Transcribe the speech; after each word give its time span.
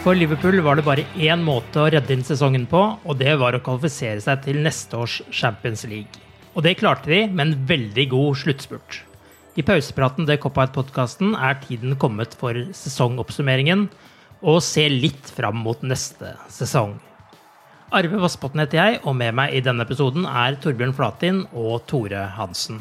For 0.00 0.16
Liverpool 0.16 0.62
var 0.64 0.78
det 0.78 0.86
bare 0.86 1.02
én 1.20 1.42
måte 1.44 1.76
å 1.76 1.90
redde 1.92 2.14
inn 2.14 2.22
sesongen 2.24 2.62
på, 2.70 2.78
og 3.04 3.18
det 3.20 3.34
var 3.36 3.52
å 3.52 3.60
kvalifisere 3.60 4.22
seg 4.24 4.38
til 4.46 4.62
neste 4.64 4.96
års 4.96 5.18
Champions 5.28 5.84
League. 5.84 6.22
Og 6.56 6.64
det 6.64 6.78
klarte 6.80 7.12
de 7.12 7.18
med 7.28 7.42
en 7.44 7.66
veldig 7.68 8.06
god 8.14 8.38
sluttspurt. 8.40 9.02
I 9.60 9.64
pausepraten 9.66 10.24
til 10.24 10.40
Cop-Out-podkasten 10.40 11.34
er 11.36 11.60
tiden 11.66 11.98
kommet 12.00 12.32
for 12.40 12.56
sesongoppsummeringen 12.78 13.90
og 14.40 14.62
se 14.64 14.86
litt 14.88 15.28
fram 15.36 15.60
mot 15.66 15.84
neste 15.84 16.32
sesong. 16.48 16.96
Arve 17.92 18.22
Vassbotn 18.22 18.64
heter 18.64 18.80
jeg, 18.80 19.02
og 19.04 19.18
med 19.20 19.36
meg 19.36 19.52
i 19.52 19.60
denne 19.66 19.84
episoden 19.84 20.24
er 20.24 20.56
Torbjørn 20.64 20.96
Flatin 20.96 21.44
og 21.52 21.84
Tore 21.92 22.24
Hansen. 22.38 22.80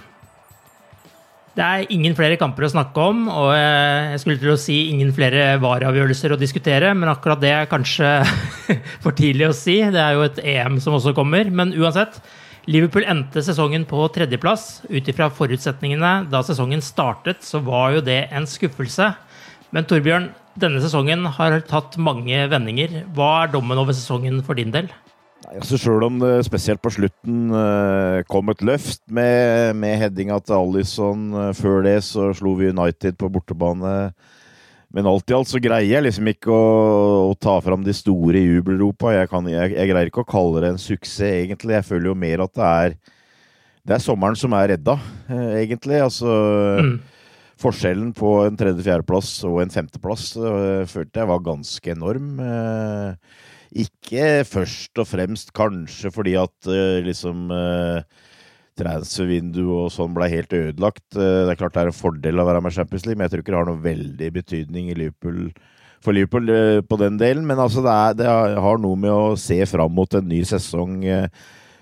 Det 1.59 1.65
er 1.67 1.89
ingen 1.91 2.13
flere 2.15 2.37
kamper 2.39 2.63
å 2.63 2.71
snakke 2.71 3.05
om, 3.11 3.25
og 3.27 3.49
jeg 3.51 4.19
skulle 4.21 4.39
til 4.39 4.53
å 4.53 4.59
si 4.61 4.77
ingen 4.93 5.09
flere 5.11 5.57
vareavgjørelser 5.59 6.31
å 6.31 6.37
diskutere, 6.39 6.93
men 6.95 7.11
akkurat 7.11 7.41
det 7.41 7.51
er 7.51 7.67
kanskje 7.67 8.11
for 9.03 9.11
tidlig 9.17 9.49
å 9.49 9.57
si. 9.57 9.75
Det 9.91 9.99
er 9.99 10.15
jo 10.15 10.23
et 10.23 10.39
EM 10.39 10.77
som 10.79 10.95
også 10.95 11.11
kommer. 11.17 11.51
Men 11.51 11.75
uansett, 11.75 12.21
Liverpool 12.71 13.03
endte 13.11 13.43
sesongen 13.43 13.83
på 13.89 14.07
tredjeplass. 14.15 14.85
Ut 14.87 15.11
ifra 15.11 15.27
forutsetningene 15.35 16.13
da 16.31 16.43
sesongen 16.47 16.79
startet, 16.85 17.43
så 17.43 17.59
var 17.67 17.97
jo 17.97 18.05
det 18.07 18.21
en 18.31 18.47
skuffelse. 18.47 19.11
Men 19.75 19.89
Torbjørn, 19.89 20.31
denne 20.63 20.79
sesongen 20.79 21.27
har 21.35 21.59
tatt 21.67 21.99
mange 21.99 22.39
vendinger. 22.55 23.01
Hva 23.11 23.33
er 23.41 23.51
dommen 23.51 23.83
over 23.83 23.99
sesongen 23.99 24.39
for 24.47 24.55
din 24.55 24.71
del? 24.71 24.87
Altså 25.49 25.79
Sjøl 25.81 26.03
om 26.05 26.19
det 26.21 26.43
spesielt 26.45 26.81
på 26.83 26.91
slutten 26.93 27.49
uh, 27.49 28.21
kom 28.29 28.51
et 28.53 28.61
løft 28.65 29.01
med, 29.09 29.73
med 29.81 29.97
headinga 29.97 30.37
til 30.45 30.59
Alison 30.59 31.23
uh, 31.33 31.49
før 31.57 31.81
det, 31.87 31.95
så 32.05 32.29
slo 32.37 32.53
vi 32.59 32.69
United 32.69 33.17
på 33.17 33.31
bortebane. 33.33 34.11
Men 34.93 35.09
alt 35.09 35.29
i 35.29 35.35
alt 35.37 35.49
så 35.49 35.61
greier 35.61 35.89
jeg 35.89 36.05
liksom 36.05 36.29
ikke 36.29 36.53
å, 36.53 36.69
å 37.31 37.33
ta 37.37 37.55
fram 37.65 37.81
de 37.85 37.93
store 37.97 38.41
jubelropa. 38.41 39.15
Jeg, 39.15 39.29
kan, 39.33 39.49
jeg, 39.49 39.73
jeg, 39.73 39.89
greier 39.89 40.09
ikke 40.11 40.23
å 40.25 40.29
kalle 40.29 40.63
det 40.63 40.73
en 40.73 40.81
suksess, 40.81 41.41
egentlig. 41.41 41.77
Jeg 41.79 41.87
føler 41.89 42.11
jo 42.11 42.17
mer 42.17 42.45
at 42.45 42.53
det 42.57 42.69
er 42.69 42.99
det 43.89 43.95
er 43.95 44.01
sommeren 44.03 44.37
som 44.37 44.53
er 44.53 44.75
redda, 44.75 44.99
uh, 45.31 45.51
egentlig. 45.57 45.97
Altså 46.05 46.29
mm. 46.85 46.97
Forskjellen 47.59 48.13
på 48.15 48.37
en 48.45 48.57
tredje-fjerdeplass 48.59 49.33
og 49.49 49.63
en 49.63 49.73
femteplass 49.73 50.29
følte 50.87 51.19
jeg 51.19 51.27
var 51.27 51.41
ganske 51.43 51.91
enorm. 51.91 52.37
Uh, 52.37 53.47
ikke 53.75 54.43
først 54.47 54.99
og 55.01 55.07
fremst 55.09 55.53
kanskje 55.57 56.11
fordi 56.13 56.35
at 56.39 56.69
uh, 56.69 56.99
liksom 57.05 57.49
uh, 57.53 58.01
transfervinduet 58.79 59.85
og 59.85 59.91
sånn 59.93 60.15
ble 60.15 60.29
helt 60.31 60.53
ødelagt. 60.55 61.05
Uh, 61.15 61.45
det 61.45 61.53
er 61.53 61.59
klart 61.59 61.75
det 61.75 61.83
er 61.83 61.91
en 61.91 61.99
fordel 61.99 62.41
å 62.41 62.47
være 62.49 62.63
med 62.65 62.75
Champions 62.75 63.05
League, 63.05 63.19
men 63.19 63.27
jeg 63.27 63.35
tror 63.35 63.45
ikke 63.45 63.53
det 63.55 63.61
har 63.61 63.69
noe 63.69 63.85
veldig 63.85 64.31
betydning 64.39 64.91
Liverpool, 64.97 65.39
for 66.01 66.15
Liverpool 66.15 66.83
på 66.89 66.99
den 67.01 67.21
delen. 67.21 67.47
Men 67.49 67.61
altså, 67.61 67.83
det, 67.85 67.93
er, 67.93 68.19
det, 68.21 68.59
har 68.65 68.81
noe 68.81 68.99
med 68.99 69.13
å 69.13 69.39
se 69.39 69.59
fram 69.69 69.93
mot 69.93 70.17
en 70.17 70.29
ny 70.31 70.41
sesong 70.47 71.01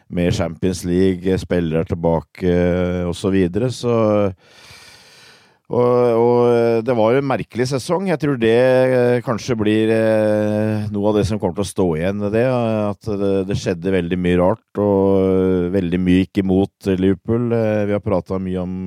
med 0.07 0.33
Champions 0.33 0.85
League, 0.87 1.39
spillere 1.39 1.85
tilbake 1.87 2.55
osv. 3.07 3.21
Så, 3.21 3.31
videre, 3.35 3.69
så 3.75 3.95
og, 5.67 5.95
og, 6.15 6.83
det 6.87 6.93
var 6.95 7.17
en 7.17 7.25
merkelig 7.27 7.65
sesong. 7.73 8.05
Jeg 8.07 8.21
tror 8.21 8.37
det 8.39 8.55
eh, 8.55 9.17
kanskje 9.25 9.57
blir 9.59 9.89
eh, 9.91 10.85
noe 10.93 11.09
av 11.09 11.17
det 11.17 11.25
som 11.27 11.39
kommer 11.41 11.57
til 11.57 11.65
å 11.65 11.71
stå 11.73 11.87
igjen 11.97 12.21
det. 12.31 12.43
At 12.47 13.09
det, 13.19 13.31
det 13.49 13.57
skjedde 13.59 13.91
veldig 13.97 14.19
mye 14.23 14.37
rart, 14.39 14.79
og 14.79 15.73
veldig 15.73 15.99
mye 15.99 16.21
gikk 16.21 16.39
imot 16.45 16.87
Liverpool. 16.93 17.49
Eh, 17.51 17.81
vi 17.89 17.97
har 17.97 18.05
prata 18.05 18.39
mye 18.39 18.63
om 18.63 18.77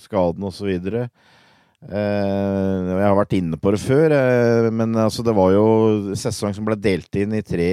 skaden 0.00 0.48
osv. 0.48 0.70
Jeg 1.90 3.04
har 3.04 3.20
vært 3.20 3.36
inne 3.36 3.60
på 3.60 3.74
det 3.76 3.82
før, 3.84 4.16
men 4.72 4.96
altså 5.00 5.24
det 5.24 5.36
var 5.36 5.52
jo 5.52 5.68
sesong 6.16 6.56
som 6.56 6.64
ble 6.64 6.76
delt 6.80 7.12
inn 7.20 7.36
i 7.36 7.44
tre, 7.44 7.70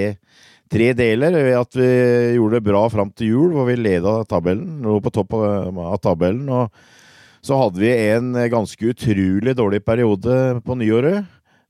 tre 0.68 0.92
deler. 0.96 1.32
Ved 1.48 1.56
at 1.62 1.80
vi 1.80 1.90
gjorde 2.36 2.60
det 2.60 2.68
bra 2.68 2.84
fram 2.92 3.08
til 3.16 3.32
jul, 3.32 3.56
hvor 3.56 3.68
vi 3.72 3.80
leda 3.80 4.18
tabellen, 4.28 4.82
lå 4.84 5.00
på 5.00 5.16
topp 5.16 5.36
av 5.40 5.96
tabellen. 6.04 6.44
og 6.52 6.96
så 7.44 7.58
hadde 7.60 7.80
vi 7.80 7.90
en 8.10 8.32
ganske 8.50 8.90
utrolig 8.92 9.54
dårlig 9.56 9.82
periode 9.86 10.60
på 10.64 10.76
nyåret, 10.78 11.26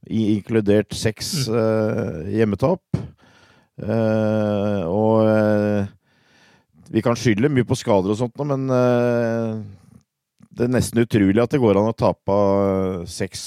inkludert 0.08 0.94
seks 0.96 1.48
mm. 1.48 1.54
uh, 1.54 2.28
hjemmetap. 2.32 2.82
Uh, 3.78 4.82
og 4.88 5.28
uh, 5.28 5.82
vi 6.88 7.02
kan 7.04 7.18
skylde 7.18 7.50
mye 7.52 7.68
på 7.68 7.76
skader 7.78 8.14
og 8.14 8.16
sånt, 8.16 8.38
men 8.48 8.64
det 10.48 10.64
er 10.64 10.70
nesten 10.72 11.02
utrolig 11.02 11.42
at 11.42 11.52
det 11.52 11.60
går 11.60 11.76
an 11.76 11.90
å 11.90 11.96
tape 11.96 12.36
seks 13.12 13.42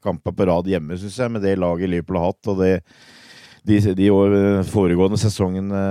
kamper 0.00 0.32
på 0.32 0.46
rad 0.48 0.70
hjemme, 0.72 0.96
syns 0.96 1.18
jeg, 1.20 1.34
med 1.34 1.44
det 1.44 1.58
laget 1.60 1.92
Liverpool 1.92 2.16
har 2.16 2.32
hatt. 2.32 2.48
og 2.48 2.62
det 2.62 2.72
de, 3.68 3.76
de 3.92 4.08
år, 4.08 4.34
foregående 4.70 5.18
sesongene 5.20 5.82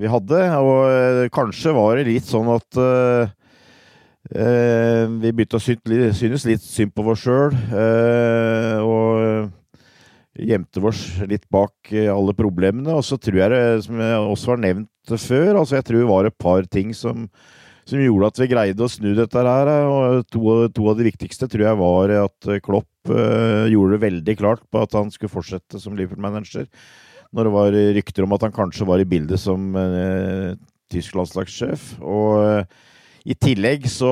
vi 0.00 0.08
hadde. 0.08 0.38
Og 0.64 1.28
kanskje 1.34 1.74
var 1.76 1.98
det 1.98 2.08
litt 2.08 2.28
sånn 2.28 2.48
at 2.54 2.80
uh, 2.80 3.28
Eh, 4.28 5.04
vi 5.22 5.30
begynte 5.32 5.56
å 5.56 5.62
synes 5.62 6.44
litt 6.44 6.64
synd 6.64 6.92
på 6.92 7.06
oss 7.08 7.22
sjøl. 7.24 7.54
Eh, 7.72 8.76
og 8.84 9.54
gjemte 10.38 10.82
oss 10.84 11.02
litt 11.28 11.46
bak 11.50 11.92
eh, 11.94 12.10
alle 12.12 12.34
problemene. 12.36 12.92
Og 12.94 13.04
så 13.06 13.18
tror 13.20 13.40
jeg 13.40 13.54
det, 13.54 13.62
som 13.86 14.02
jeg 14.02 14.18
også 14.34 14.52
har 14.52 14.60
nevnt 14.66 15.14
før, 15.16 15.62
altså 15.62 15.78
jeg 15.78 15.88
tror 15.88 16.02
det 16.02 16.10
var 16.10 16.28
et 16.28 16.36
par 16.36 16.68
ting 16.68 16.92
som, 16.92 17.24
som 17.88 18.02
gjorde 18.02 18.28
at 18.28 18.40
vi 18.42 18.50
greide 18.50 18.84
å 18.84 18.90
snu 18.92 19.14
dette 19.16 19.44
her. 19.48 19.72
Og 19.88 20.28
to, 20.28 20.44
to 20.76 20.90
av 20.92 21.00
de 21.00 21.08
viktigste 21.08 21.48
tror 21.48 21.70
jeg 21.70 21.80
var 21.80 22.14
at 22.20 22.50
Klopp 22.64 23.12
eh, 23.12 23.68
gjorde 23.72 23.96
det 23.96 24.04
veldig 24.04 24.38
klart 24.40 24.66
på 24.68 24.84
at 24.84 24.98
han 24.98 25.12
skulle 25.14 25.32
fortsette 25.32 25.80
som 25.80 25.96
Liverpool-manager. 25.96 26.68
Når 27.32 27.44
det 27.44 27.56
var 27.56 27.74
rykter 27.96 28.24
om 28.24 28.36
at 28.36 28.44
han 28.46 28.54
kanskje 28.56 28.86
var 28.88 29.00
i 29.02 29.08
bildet 29.08 29.40
som 29.40 29.74
tysk 30.88 31.18
landslagssjef. 31.18 31.90
Og 32.00 32.64
i 33.24 33.34
tillegg 33.34 33.88
så 33.90 34.10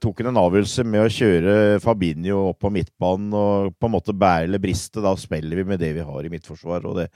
tok 0.00 0.22
han 0.22 0.30
en 0.32 0.40
avgjørelse 0.40 0.84
med 0.88 1.04
å 1.04 1.12
kjøre 1.12 1.56
Fabinho 1.84 2.46
opp 2.50 2.62
på 2.64 2.72
midtbanen 2.72 3.34
og 3.36 3.76
på 3.76 3.88
en 3.88 3.94
måte 3.96 4.16
bære 4.16 4.48
eller 4.48 4.62
briste. 4.62 5.02
Da 5.04 5.12
spiller 5.20 5.60
vi 5.60 5.66
med 5.68 5.82
det 5.82 5.92
vi 5.98 6.06
har 6.06 6.24
i 6.24 6.32
midtforsvar. 6.32 6.88
og 6.88 6.98
det, 7.02 7.06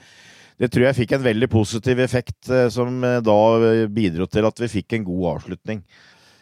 det 0.60 0.70
tror 0.70 0.86
jeg 0.88 0.98
fikk 1.00 1.16
en 1.16 1.24
veldig 1.24 1.48
positiv 1.50 2.04
effekt, 2.04 2.52
som 2.70 3.00
da 3.00 3.40
bidro 3.88 4.28
til 4.28 4.46
at 4.46 4.62
vi 4.62 4.72
fikk 4.78 4.98
en 4.98 5.08
god 5.08 5.26
avslutning. 5.36 5.82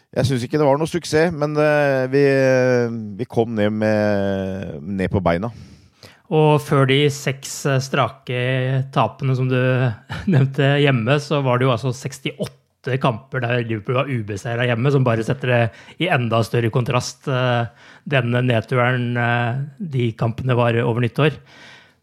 Jeg 0.09 0.25
syns 0.25 0.43
ikke 0.45 0.59
det 0.59 0.67
var 0.67 0.79
noe 0.81 0.89
suksess, 0.89 1.31
men 1.31 1.57
vi, 2.11 2.23
vi 3.19 3.29
kom 3.29 3.55
ned, 3.55 3.75
med, 3.79 4.79
ned 4.83 5.13
på 5.13 5.23
beina. 5.23 5.53
Og 6.29 6.59
før 6.61 6.85
de 6.89 6.99
seks 7.09 7.53
eh, 7.65 7.81
strake 7.81 8.39
tapene 8.93 9.35
som 9.37 9.49
du 9.49 9.57
nevnte 10.33 10.75
hjemme, 10.83 11.17
så 11.23 11.41
var 11.45 11.57
det 11.57 11.65
jo 11.67 11.73
altså 11.73 11.93
68 11.95 12.49
kamper 13.01 13.43
der 13.43 13.63
Liverpool 13.63 13.97
var 13.99 14.11
ubeseira 14.11 14.67
hjemme, 14.69 14.91
som 14.93 15.03
bare 15.03 15.25
setter 15.27 15.51
det 15.51 15.61
i 16.05 16.07
enda 16.11 16.39
større 16.47 16.71
kontrast, 16.71 17.27
denne 18.09 18.43
nedturen 18.45 19.17
eh, 19.19 19.65
de 19.79 20.11
kampene 20.19 20.55
var 20.57 20.77
over 20.83 21.03
nyttår. 21.03 21.35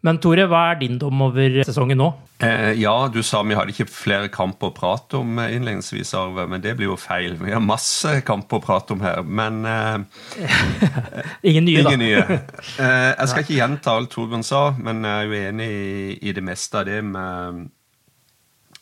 Men 0.07 0.21
Tore, 0.23 0.45
hva 0.47 0.71
er 0.71 0.79
din 0.79 0.99
dom 1.01 1.23
over 1.25 1.63
sesongen 1.67 1.99
nå? 1.99 2.11
Eh, 2.45 2.77
ja, 2.79 2.93
du 3.09 3.23
sa 3.25 3.41
vi 3.49 3.57
hadde 3.57 3.73
ikke 3.73 3.89
flere 3.89 4.29
kamper 4.31 4.69
å 4.69 4.75
prate 4.77 5.19
om 5.19 5.39
eh, 5.41 5.55
innledningsvis, 5.57 6.13
Arve, 6.19 6.45
men 6.51 6.63
det 6.63 6.77
blir 6.79 6.91
jo 6.93 6.99
feil. 7.01 7.35
Vi 7.41 7.55
har 7.55 7.65
masse 7.65 8.19
kamper 8.27 8.61
å 8.61 8.63
prate 8.63 8.95
om 8.95 9.03
her, 9.03 9.25
men 9.25 9.65
eh, 9.67 10.45
Ingen 11.49 11.67
nye, 11.67 11.83
ingen 11.83 11.89
da. 11.91 11.97
nye. 12.03 12.23
Eh, 12.77 13.13
jeg 13.17 13.31
skal 13.31 13.43
ikke 13.43 13.57
gjenta 13.57 13.95
alt 13.97 14.11
Torbjørn 14.13 14.45
sa, 14.45 14.61
men 14.77 15.01
jeg 15.07 15.17
er 15.17 15.27
jo 15.27 15.37
enig 15.49 15.67
i, 15.73 16.17
i 16.29 16.35
det 16.37 16.43
meste 16.45 16.83
av 16.83 16.87
det 16.89 16.99
med, 17.07 17.71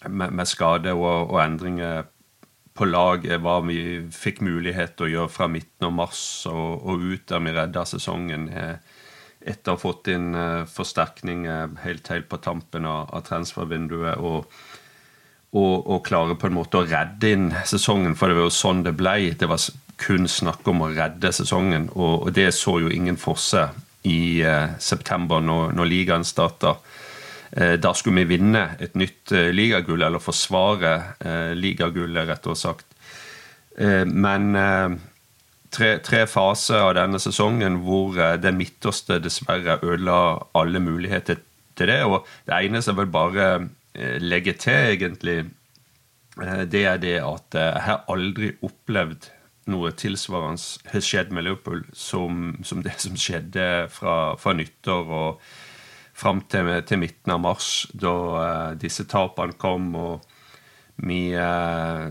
med, 0.09 0.35
med 0.35 0.49
skade 0.51 0.93
og, 0.97 1.31
og, 1.31 1.39
endringer 1.43 2.05
på 2.75 2.89
laget. 2.89 3.39
Hva 3.45 3.61
vi 3.67 3.79
fikk 4.15 4.43
mulighet 4.45 4.97
til 4.97 5.09
å 5.09 5.13
gjøre 5.15 5.33
fra 5.33 5.49
midten 5.51 5.89
av 5.89 5.95
mars 5.95 6.23
og, 6.51 6.85
og 6.85 7.05
ut 7.05 7.27
der 7.31 7.43
vi 7.45 7.57
redda 7.57 7.87
sesongen. 7.89 8.49
Eh, 8.51 8.77
etter 9.45 9.75
å 9.75 9.77
ha 9.77 9.81
fått 9.81 10.09
inn 10.09 10.31
forsterkninger 10.33 10.71
forsterkning 10.73 11.83
helt, 11.83 12.09
helt 12.09 12.29
på 12.31 12.39
tampen 12.41 12.87
av, 12.89 13.11
av 13.13 13.27
transfervinduet. 13.27 14.17
Og, 14.17 14.49
og, 15.55 15.75
og, 15.87 15.99
klare 16.07 16.37
på 16.41 16.49
en 16.49 16.57
måte 16.57 16.81
å 16.81 16.87
redde 16.89 17.31
inn 17.31 17.51
sesongen, 17.69 18.17
for 18.19 18.31
det 18.31 18.39
var 18.39 18.49
jo 18.49 18.55
sånn 18.57 18.83
det 18.87 18.95
ble. 18.99 19.35
Det 19.39 19.51
var 19.51 19.63
kun 20.01 20.29
snakk 20.29 20.67
om 20.71 20.83
å 20.83 20.91
redde 20.95 21.31
sesongen, 21.33 21.91
og, 21.95 22.27
og 22.27 22.33
det 22.35 22.51
så 22.57 22.79
jo 22.83 22.91
ingen 22.91 23.21
for 23.21 23.39
seg 23.41 23.77
i 24.05 24.43
eh, 24.45 24.75
september, 24.83 25.41
når, 25.45 25.73
når 25.79 25.91
ligaen 25.91 26.27
starta. 26.27 26.77
Uh, 27.55 27.77
da 27.79 27.95
skulle 27.95 28.25
vi 28.25 28.37
vinne 28.37 28.67
et 28.83 28.97
nytt 28.99 29.35
ligagull, 29.55 30.03
eller 30.03 30.23
forsvare 30.23 30.95
ligagullet, 31.55 32.29
rett 32.29 32.47
og 32.51 32.59
sagt. 32.59 32.87
men 34.07 34.55
tre, 35.75 35.89
tre, 35.99 36.21
faser 36.31 36.79
av 36.79 36.93
denne 36.99 37.19
sesongen 37.19 37.81
hvor 37.83 38.15
det 38.39 38.53
midterste 38.55 39.19
dessverre 39.23 39.81
ødela 39.83 40.19
alle 40.55 40.83
muligheter 40.83 41.41
til 41.79 41.91
det. 41.91 42.01
Og 42.07 42.25
det 42.47 42.61
eneste 42.61 42.93
jeg 42.93 43.01
vil 43.03 43.13
bare 43.15 43.47
eh, 43.95 44.19
legge 44.23 44.55
til, 44.61 44.95
egentlig, 44.95 45.39
eh, 46.41 46.65
det 46.71 46.85
er 46.91 47.01
det 47.03 47.17
at 47.23 47.59
jeg 47.59 47.85
har 47.89 48.05
aldri 48.13 48.55
opplevd 48.63 49.31
noe 49.73 49.95
tilsvarende 49.97 50.91
har 50.93 51.05
skjedd 51.05 51.31
med 51.33 51.47
Liverpool 51.47 51.85
som, 51.97 52.59
som 52.69 52.83
det 52.85 52.99
som 53.01 53.17
skjedde 53.17 53.87
fra, 53.93 54.35
fra 54.37 54.53
nyttår 54.57 55.09
og 55.09 55.47
fram 56.15 56.45
til, 56.51 56.71
til, 56.87 57.01
midten 57.03 57.35
av 57.35 57.43
mars, 57.43 57.87
da 57.93 58.15
disse 58.79 59.07
tapene 59.11 59.59
kom. 59.59 59.91
og 59.99 60.35
vi, 61.03 61.35
uh, 61.35 62.07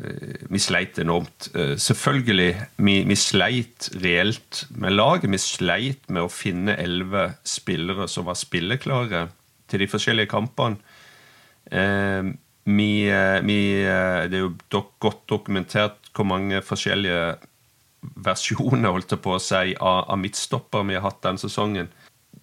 vi, 0.51 0.59
sleit 0.59 0.99
enormt. 0.99 1.47
Uh, 1.55 1.75
selvfølgelig, 1.79 2.49
vi, 2.83 2.97
vi, 3.07 3.15
sleit 3.15 3.89
reelt 4.03 4.65
med 4.75 4.97
laget. 4.97 5.29
Vi 5.31 5.39
sleit 5.39 6.09
med 6.11 6.25
å 6.25 6.31
finne 6.31 6.75
elleve 6.75 7.29
spillere 7.47 8.09
som 8.11 8.27
var 8.27 8.39
spilleklare 8.39 9.27
til 9.71 9.83
de 9.83 9.89
forskjellige 9.89 10.31
kampene. 10.33 10.81
Vi, 12.63 12.91
vi, 13.47 13.57
det 13.81 14.35
er 14.37 14.41
jo 14.43 14.51
godt 15.01 15.23
dokumentert 15.31 16.11
hvor 16.13 16.27
mange 16.27 16.59
forskjellige 16.61 17.39
versjoner 18.23 18.93
holdt 18.93 19.15
på 19.23 19.33
å 19.33 19.41
si, 19.41 19.71
av, 19.79 20.03
av 20.11 20.19
midtstopper 20.21 20.85
vi 20.85 20.99
har 20.99 21.05
hatt 21.07 21.23
denne 21.23 21.41
sesongen 21.41 21.89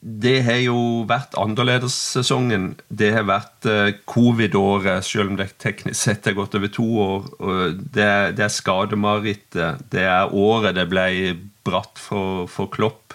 det 0.00 0.38
har 0.46 0.62
jo 0.64 0.78
vært 1.08 1.34
annerledessesongen. 1.36 2.70
Det 2.88 3.10
har 3.12 3.26
vært 3.28 3.66
eh, 3.68 3.92
covid-året, 4.08 5.04
selv 5.04 5.34
om 5.34 5.36
det 5.36 5.50
teknisk 5.60 6.00
sett 6.00 6.28
har 6.30 6.38
gått 6.38 6.56
over 6.56 6.72
to 6.72 6.86
år. 7.04 7.28
Det, 7.76 8.08
det 8.38 8.46
er 8.46 8.54
skademarerittet. 8.54 9.84
Det 9.92 10.06
er 10.08 10.32
året 10.32 10.78
det 10.78 10.88
ble 10.88 11.04
bratt 11.68 12.00
for, 12.00 12.46
for 12.48 12.72
Klopp. 12.72 13.14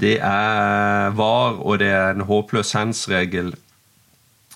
Det 0.00 0.16
er 0.24 1.12
VAR, 1.14 1.60
og 1.60 1.78
det 1.84 1.92
er 1.92 2.14
en 2.14 2.26
håpløs 2.26 2.72
hands-regel. 2.74 3.52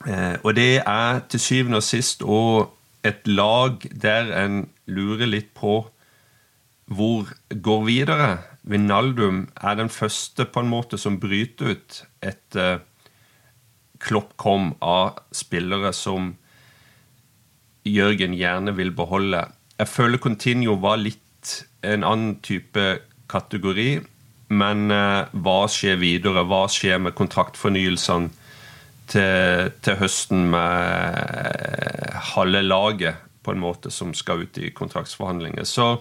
Eh, 0.07 0.37
og 0.43 0.57
det 0.57 0.81
er 0.81 1.23
til 1.29 1.43
syvende 1.43 1.83
og 1.83 1.87
sist 1.87 2.25
òg 2.25 2.73
et 3.07 3.29
lag 3.29 3.85
der 3.93 4.33
en 4.41 4.65
lurer 4.91 5.29
litt 5.29 5.53
på 5.55 5.83
hvor 6.89 7.29
går 7.53 7.83
videre. 7.85 8.29
Vinaldum 8.69 9.47
er 9.57 9.79
den 9.79 9.89
første 9.89 10.45
på 10.45 10.61
en 10.61 10.71
måte 10.71 10.99
som 11.01 11.17
bryter 11.21 11.73
ut 11.73 12.03
et 12.21 12.59
uh, 12.59 12.81
kloppkom 14.03 14.75
av 14.85 15.23
spillere 15.35 15.95
som 15.97 16.35
Jørgen 17.89 18.35
gjerne 18.37 18.75
vil 18.77 18.93
beholde. 18.93 19.47
Jeg 19.79 19.89
føler 19.89 20.21
Continuo 20.21 20.77
var 20.83 21.01
litt 21.01 21.55
en 21.87 22.05
annen 22.05 22.37
type 22.45 22.85
kategori. 23.33 23.91
Men 24.49 24.93
uh, 24.93 25.29
hva 25.33 25.63
skjer 25.73 25.97
videre? 26.01 26.45
Hva 26.49 26.67
skjer 26.73 27.01
med 27.01 27.17
kontraktfornyelsene 27.17 28.29
til, 29.09 29.73
til 29.81 29.99
høsten 30.01 30.49
med 30.53 32.15
halve 32.35 32.63
laget, 32.65 33.25
på 33.45 33.55
en 33.55 33.63
måte, 33.63 33.89
som 33.89 34.13
skal 34.17 34.45
ut 34.45 34.59
i 34.61 34.73
kontraktsforhandlinger? 34.77 35.65
Så 35.65 35.95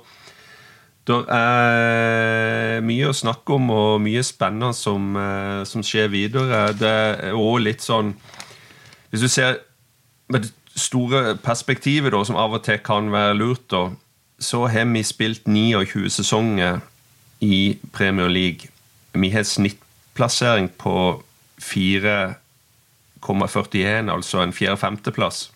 det 1.08 1.16
er 1.32 2.82
mye 2.84 3.08
å 3.08 3.16
snakke 3.16 3.56
om 3.56 3.70
og 3.72 4.02
mye 4.04 4.20
spennende 4.28 4.74
som, 4.76 5.16
eh, 5.16 5.64
som 5.64 5.84
skjer 5.84 6.10
videre. 6.12 6.74
Det 6.76 6.90
er 6.90 7.34
òg 7.34 7.62
litt 7.64 7.82
sånn 7.82 8.16
Hvis 9.08 9.24
du 9.24 9.28
ser 9.32 9.64
med 10.28 10.44
det 10.44 10.52
store 10.76 11.38
perspektivet, 11.40 12.12
da, 12.12 12.20
som 12.28 12.36
av 12.36 12.54
og 12.54 12.64
til 12.66 12.78
kan 12.84 13.08
være 13.12 13.38
lurt, 13.40 13.64
da, 13.72 13.90
så 14.40 14.68
har 14.68 14.86
vi 14.92 15.04
spilt 15.04 15.48
29 15.48 16.10
sesonger 16.12 16.82
i 17.40 17.78
Premier 17.94 18.28
League. 18.28 18.68
Vi 19.14 19.30
har 19.32 19.44
snittplassering 19.44 20.70
på 20.78 21.24
4,41, 21.62 24.12
altså 24.12 24.42
en 24.44 24.54
fjerde-femteplass. 24.54 25.52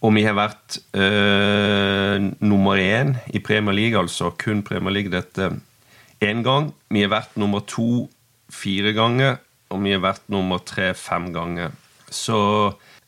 Og 0.00 0.14
vi 0.16 0.22
har 0.24 0.36
vært 0.36 0.78
øh, 0.96 2.30
nummer 2.40 2.80
én 2.80 3.16
i 3.36 3.38
Premier 3.38 3.76
League, 3.76 3.98
altså 4.00 4.30
kun 4.30 4.62
Premier 4.64 4.94
League 4.96 5.12
dette 5.12 5.50
én 6.24 6.42
gang. 6.42 6.70
Vi 6.90 7.02
har 7.04 7.12
vært 7.12 7.36
nummer 7.36 7.60
to 7.68 8.08
fire 8.50 8.94
ganger, 8.96 9.36
og 9.70 9.84
vi 9.84 9.92
har 9.92 10.00
vært 10.00 10.24
nummer 10.32 10.58
tre 10.64 10.94
fem 10.94 11.32
ganger. 11.34 11.76
Så 12.10 12.38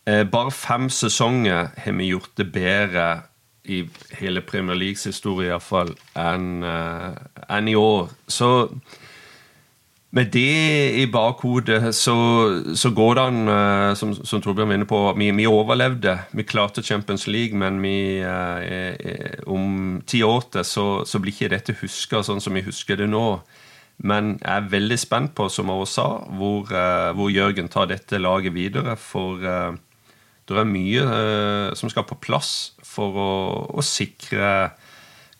øh, 0.08 0.24
bare 0.30 0.50
fem 0.50 0.90
sesonger 0.90 1.72
har 1.76 1.92
vi 1.92 2.12
gjort 2.12 2.30
det 2.36 2.52
bedre 2.52 3.22
i 3.64 3.88
hele 4.18 4.40
Premier 4.40 4.76
Leagues 4.76 5.04
historie 5.04 5.48
iallfall 5.48 5.94
enn 6.18 6.62
øh, 6.66 7.16
en 7.48 7.68
i 7.68 7.74
år. 7.74 8.10
Så 8.28 8.68
med 10.12 10.28
det 10.34 10.92
i 11.00 11.06
bakhodet 11.08 11.94
så, 11.96 12.14
så 12.76 12.90
går 12.92 13.14
det 13.16 13.22
an, 13.22 13.38
eh, 13.48 13.92
som, 13.96 14.12
som 14.12 14.42
Torbjørn 14.44 14.68
var 14.68 14.76
inne 14.76 14.88
på 14.88 15.00
vi, 15.16 15.30
vi, 15.38 15.46
overlevde. 15.48 16.18
Vi 16.36 16.44
klarte 16.44 16.84
Champions 16.84 17.24
League, 17.26 17.56
men 17.56 17.80
vi, 17.80 18.20
eh, 18.20 18.92
eh, 18.92 19.38
om 19.48 20.02
ti 20.06 20.20
år 20.26 20.44
til 20.52 20.66
så, 20.68 20.86
så, 21.08 21.20
blir 21.22 21.32
ikke 21.32 21.54
dette 21.54 21.76
huska 21.80 22.20
sånn 22.26 22.44
som 22.44 22.52
vi 22.58 22.64
husker 22.66 23.00
det 23.00 23.08
nå. 23.08 23.24
Men 24.04 24.34
jeg 24.36 24.52
er 24.52 24.68
veldig 24.72 24.98
spent 25.00 25.32
på, 25.38 25.48
som 25.52 25.72
jeg 25.72 25.88
sa, 25.88 26.06
hvor, 26.36 26.68
eh, 26.68 27.08
hvor 27.16 27.32
Jørgen 27.32 27.72
tar 27.72 27.88
dette 27.88 28.20
laget 28.20 28.52
videre. 28.52 28.98
For 29.00 29.40
eh, 29.40 29.80
det 30.48 30.60
er 30.60 30.68
mye 30.68 31.08
eh, 31.08 31.74
som 31.78 31.88
skal 31.88 32.04
på 32.08 32.20
plass 32.20 32.74
for 32.84 33.16
å, 33.16 33.32
å 33.80 33.84
sikre 33.86 34.74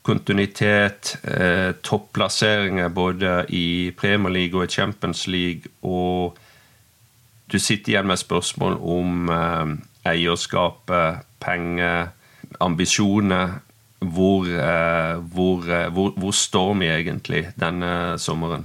kontinuitet, 0.03 1.17
eh, 1.23 1.73
topplasseringer 1.83 2.89
både 2.89 3.45
i 3.49 3.93
Premier 3.97 4.33
League 4.35 4.59
og 4.59 4.67
i 4.67 4.75
Champions 4.75 5.27
League, 5.31 5.71
og 5.83 6.39
du 7.53 7.59
sitter 7.61 7.93
igjen 7.93 8.09
med 8.09 8.21
spørsmål 8.21 8.79
om 8.81 9.29
eh, 9.31 9.75
eierskapet, 10.15 11.27
penger, 11.43 12.11
ambisjoner. 12.61 13.61
Hvor, 14.03 14.49
eh, 14.51 15.19
hvor, 15.31 15.67
eh, 15.71 15.89
hvor, 15.95 16.15
hvor, 16.19 16.33
står 16.35 16.73
vi 16.81 16.89
egentlig 16.91 17.45
denne 17.61 18.19
sommeren? 18.19 18.65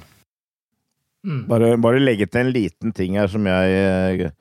Mm. 1.23 1.43
Bare, 1.49 1.75
bare, 1.77 1.99
legge 2.01 2.25
til 2.25 2.41
en 2.41 2.53
liten 2.55 2.93
ting 2.95 3.19
her 3.19 3.27
som 3.29 3.45
jeg 3.45 4.31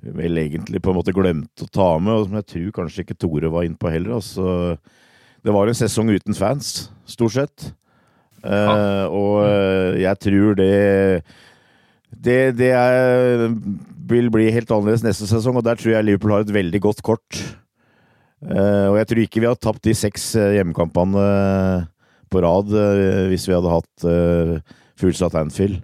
vel 0.00 0.38
egentlig 0.38 0.82
på 0.82 0.92
en 0.92 0.98
måte 1.00 1.14
glemte 1.16 1.66
å 1.66 1.72
ta 1.72 1.88
med, 1.98 2.14
og 2.14 2.28
som 2.28 2.38
jeg 2.38 2.48
tror 2.52 2.76
kanskje 2.78 3.04
ikke 3.04 3.18
Tore 3.18 3.50
var 3.50 3.66
innpå 3.66 3.90
heller. 3.90 4.20
Altså, 4.20 4.76
det 5.44 5.54
var 5.54 5.70
en 5.70 5.76
sesong 5.76 6.10
uten 6.12 6.36
fans, 6.36 6.90
stort 7.08 7.36
sett. 7.36 7.70
Ja. 8.40 8.50
Uh, 8.50 9.06
og 9.12 9.34
uh, 9.44 10.00
jeg 10.00 10.16
tror 10.24 10.54
det 10.56 10.74
det, 12.10 12.56
det 12.58 12.70
er, 12.74 13.44
vil 14.10 14.30
bli 14.32 14.48
helt 14.50 14.70
annerledes 14.72 15.04
neste 15.04 15.28
sesong, 15.30 15.60
og 15.60 15.64
der 15.64 15.78
tror 15.78 15.94
jeg 15.94 16.06
Liverpool 16.08 16.34
har 16.34 16.44
et 16.44 16.54
veldig 16.54 16.80
godt 16.82 17.02
kort. 17.06 17.42
Uh, 18.40 18.90
og 18.90 18.98
jeg 18.98 19.08
tror 19.10 19.22
ikke 19.22 19.44
vi 19.44 19.48
har 19.48 19.60
tapt 19.60 19.84
de 19.86 19.94
seks 19.96 20.32
hjemmekampene 20.56 21.26
på 22.30 22.42
rad 22.44 22.68
hvis 23.30 23.48
vi 23.48 23.54
hadde 23.56 23.72
hatt 23.72 24.04
fullsatt 25.00 25.34
Anfield. 25.34 25.80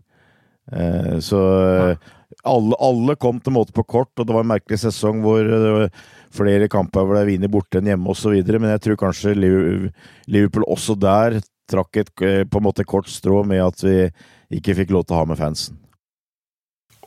så 1.18 1.40
alle, 2.46 2.76
alle, 2.78 3.16
kom 3.18 3.40
til 3.40 3.50
en 3.50 3.56
måte 3.56 3.74
på 3.74 3.82
kort, 3.82 4.12
og 4.14 4.28
det 4.28 4.34
var 4.34 4.46
en 4.46 4.52
merkelig 4.52 4.78
sesong 4.84 5.24
hvor 5.24 5.42
flere 6.36 6.68
kamper 6.72 7.08
ble 7.08 7.24
vinner 7.28 7.50
borte 7.52 7.80
enn 7.80 7.90
hjemme 7.90 8.12
osv., 8.12 8.36
men 8.36 8.72
jeg 8.74 8.84
tror 8.84 9.00
kanskje 9.06 9.34
Liverpool 9.36 10.66
også 10.68 10.98
der 11.00 11.40
trakk 11.70 11.98
et 11.98 12.12
på 12.14 12.60
en 12.60 12.66
måte 12.68 12.86
kort 12.86 13.10
strå 13.10 13.42
med 13.48 13.64
at 13.64 13.82
vi 13.82 13.96
ikke 14.60 14.76
fikk 14.78 14.94
lov 14.94 15.06
til 15.06 15.16
å 15.16 15.22
ha 15.24 15.28
med 15.32 15.40
fansen. 15.40 15.80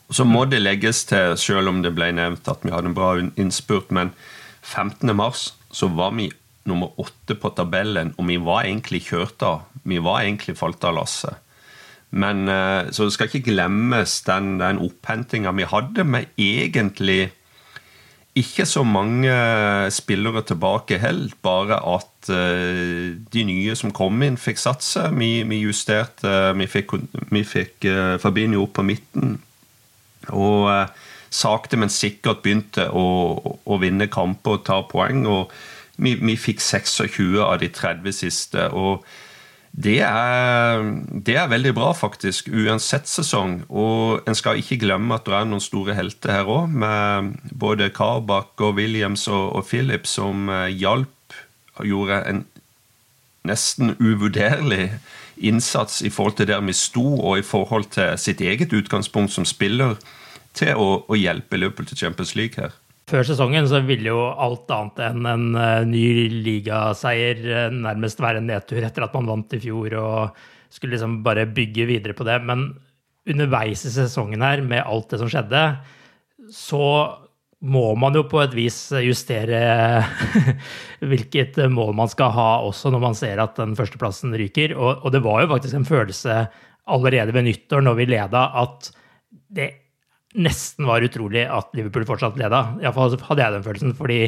Så 0.10 0.26
må 0.26 0.44
det 0.50 0.64
legges 0.64 1.04
til, 1.06 1.36
selv 1.38 1.70
om 1.70 1.84
det 1.86 1.94
ble 1.96 2.10
nevnt 2.18 2.48
at 2.50 2.64
vi 2.66 2.74
hadde 2.74 2.90
en 2.90 2.98
bra 2.98 3.14
innspurt, 3.22 3.92
men 3.94 4.12
15. 4.66 5.14
mars 5.16 5.52
så 5.72 5.90
var 5.94 6.16
vi 6.18 6.32
nummer 6.70 6.94
åtte 7.02 7.38
på 7.38 7.52
tabellen, 7.58 8.14
og 8.18 8.28
vi 8.30 8.40
var 8.42 8.66
egentlig 8.66 9.04
kjørt 9.10 9.46
av. 9.46 9.68
Vi 9.86 10.02
var 10.04 10.24
egentlig 10.24 10.58
falt 10.60 10.84
av 10.86 10.98
lasset. 10.98 11.38
Men 12.10 12.48
eh, 12.50 12.90
Så 12.90 13.06
det 13.06 13.14
skal 13.14 13.30
ikke 13.30 13.52
glemmes 13.52 14.16
den, 14.26 14.58
den 14.62 14.82
opphentinga 14.82 15.54
vi 15.58 15.70
hadde 15.70 16.06
med 16.06 16.32
egentlig 16.42 17.30
ikke 18.40 18.66
så 18.68 18.84
mange 18.88 19.32
spillere 19.94 20.42
tilbake 20.48 21.00
heller, 21.02 21.34
bare 21.44 21.80
at 21.96 22.30
uh, 22.32 23.16
de 23.34 23.44
nye 23.48 23.76
som 23.78 23.94
kom 23.96 24.22
inn, 24.26 24.40
fikk 24.40 24.62
satse. 24.62 25.06
Vi, 25.18 25.44
vi 25.50 25.62
justerte 25.64 26.54
Vi 26.58 26.68
fikk, 26.70 26.96
vi 27.32 27.44
fikk 27.48 27.88
uh, 27.90 28.18
Fabinho 28.22 28.64
opp 28.66 28.78
på 28.80 28.86
midten. 28.88 29.38
Og 30.30 30.70
uh, 30.70 31.10
sakte, 31.30 31.78
men 31.78 31.92
sikkert 31.94 32.44
begynte 32.44 32.90
å, 32.90 33.08
å, 33.64 33.80
vinne 33.82 34.10
kamper 34.12 34.58
og 34.58 34.66
ta 34.68 34.82
poeng. 34.90 35.26
Og 35.30 35.54
vi, 36.00 36.16
vi 36.20 36.38
fikk 36.40 36.64
26 36.64 37.42
av 37.46 37.60
de 37.62 37.72
30 37.74 38.20
siste. 38.24 38.70
og 38.72 39.06
det 39.72 40.00
er, 40.02 40.82
det 41.14 41.36
er, 41.38 41.48
veldig 41.48 41.72
bra, 41.78 41.92
faktisk, 41.96 42.50
uansett 42.52 43.08
sesong. 43.08 43.62
Og 43.70 44.26
en 44.28 44.36
skal 44.36 44.60
ikke 44.60 44.80
glemme 44.82 45.16
at 45.16 45.28
det 45.28 45.36
er 45.38 45.48
noen 45.48 45.64
store 45.64 45.96
helter 45.96 46.34
her 46.34 46.50
òg, 46.50 46.74
med 46.74 47.36
både 47.54 47.92
Karbakk 47.96 48.60
og 48.66 48.76
Williams 48.80 49.28
og, 49.30 49.54
og 49.56 49.68
Philip, 49.70 50.10
som 50.10 50.50
eh, 50.52 50.74
hjalp 50.74 51.38
og 51.80 51.88
gjorde 51.88 52.24
en 52.28 52.44
nesten 53.48 53.94
uvurderlig 54.04 54.92
innsats 55.40 56.02
i 56.04 56.12
forhold 56.12 56.36
til 56.36 56.50
der 56.50 56.60
vi 56.66 56.76
sto, 56.76 57.06
og 57.16 57.40
i 57.40 57.46
forhold 57.46 57.88
til 57.96 58.18
sitt 58.20 58.42
eget 58.42 58.74
utgangspunkt 58.76 59.32
som 59.32 59.48
spiller, 59.48 59.96
til 60.54 60.76
å, 60.76 61.06
å 61.08 61.16
hjelpe 61.16 61.60
Liverpool 61.62 61.88
til 61.88 61.98
Champions 62.04 62.36
League 62.36 62.60
her. 62.60 62.74
Før 63.10 63.26
sesongen 63.26 63.66
så 63.70 63.82
ville 63.86 64.12
jo 64.12 64.20
alt 64.30 64.70
annet 64.74 65.00
enn 65.08 65.26
en 65.26 65.46
uh, 65.58 65.88
ny 65.88 66.28
ligaseier 66.46 67.42
uh, 67.48 67.74
nærmest 67.74 68.22
være 68.22 68.42
en 68.42 68.50
nedtur 68.52 68.84
etter 68.86 69.06
at 69.06 69.16
man 69.18 69.30
vant 69.32 69.56
i 69.58 69.62
fjor 69.64 69.96
og 69.98 70.44
skulle 70.70 70.94
liksom 70.94 71.20
bare 71.26 71.48
bygge 71.50 71.88
videre 71.90 72.14
på 72.14 72.28
det. 72.28 72.38
Men 72.46 72.68
underveis 73.30 73.86
i 73.88 73.94
sesongen 73.94 74.46
her, 74.46 74.62
med 74.62 74.86
alt 74.86 75.10
det 75.10 75.22
som 75.22 75.32
skjedde, 75.32 75.64
så 76.54 76.86
må 77.60 77.90
man 78.00 78.16
jo 78.16 78.24
på 78.30 78.40
et 78.44 78.54
vis 78.56 78.78
justere 79.04 79.60
hvilket 81.10 81.58
mål 81.74 81.92
man 81.98 82.12
skal 82.12 82.32
ha 82.32 82.50
også 82.64 82.92
når 82.94 83.04
man 83.04 83.18
ser 83.18 83.42
at 83.42 83.58
den 83.60 83.76
førsteplassen 83.80 84.38
ryker. 84.38 84.78
Og, 84.78 85.04
og 85.04 85.16
det 85.16 85.24
var 85.26 85.44
jo 85.44 85.52
faktisk 85.56 85.80
en 85.80 85.90
følelse 85.90 86.44
allerede 86.90 87.36
ved 87.36 87.50
nyttår, 87.50 87.84
når 87.86 88.00
vi 88.00 88.10
leda, 88.14 88.46
at 88.64 88.92
det 89.50 89.70
nesten 90.38 90.86
var 90.86 91.06
utrolig 91.06 91.46
at 91.50 91.72
Liverpool 91.78 92.06
fortsatt 92.06 92.38
leda. 92.38 92.62
Iallfall 92.84 93.18
hadde 93.30 93.44
jeg 93.44 93.56
den 93.56 93.66
følelsen. 93.66 93.96
fordi 93.98 94.20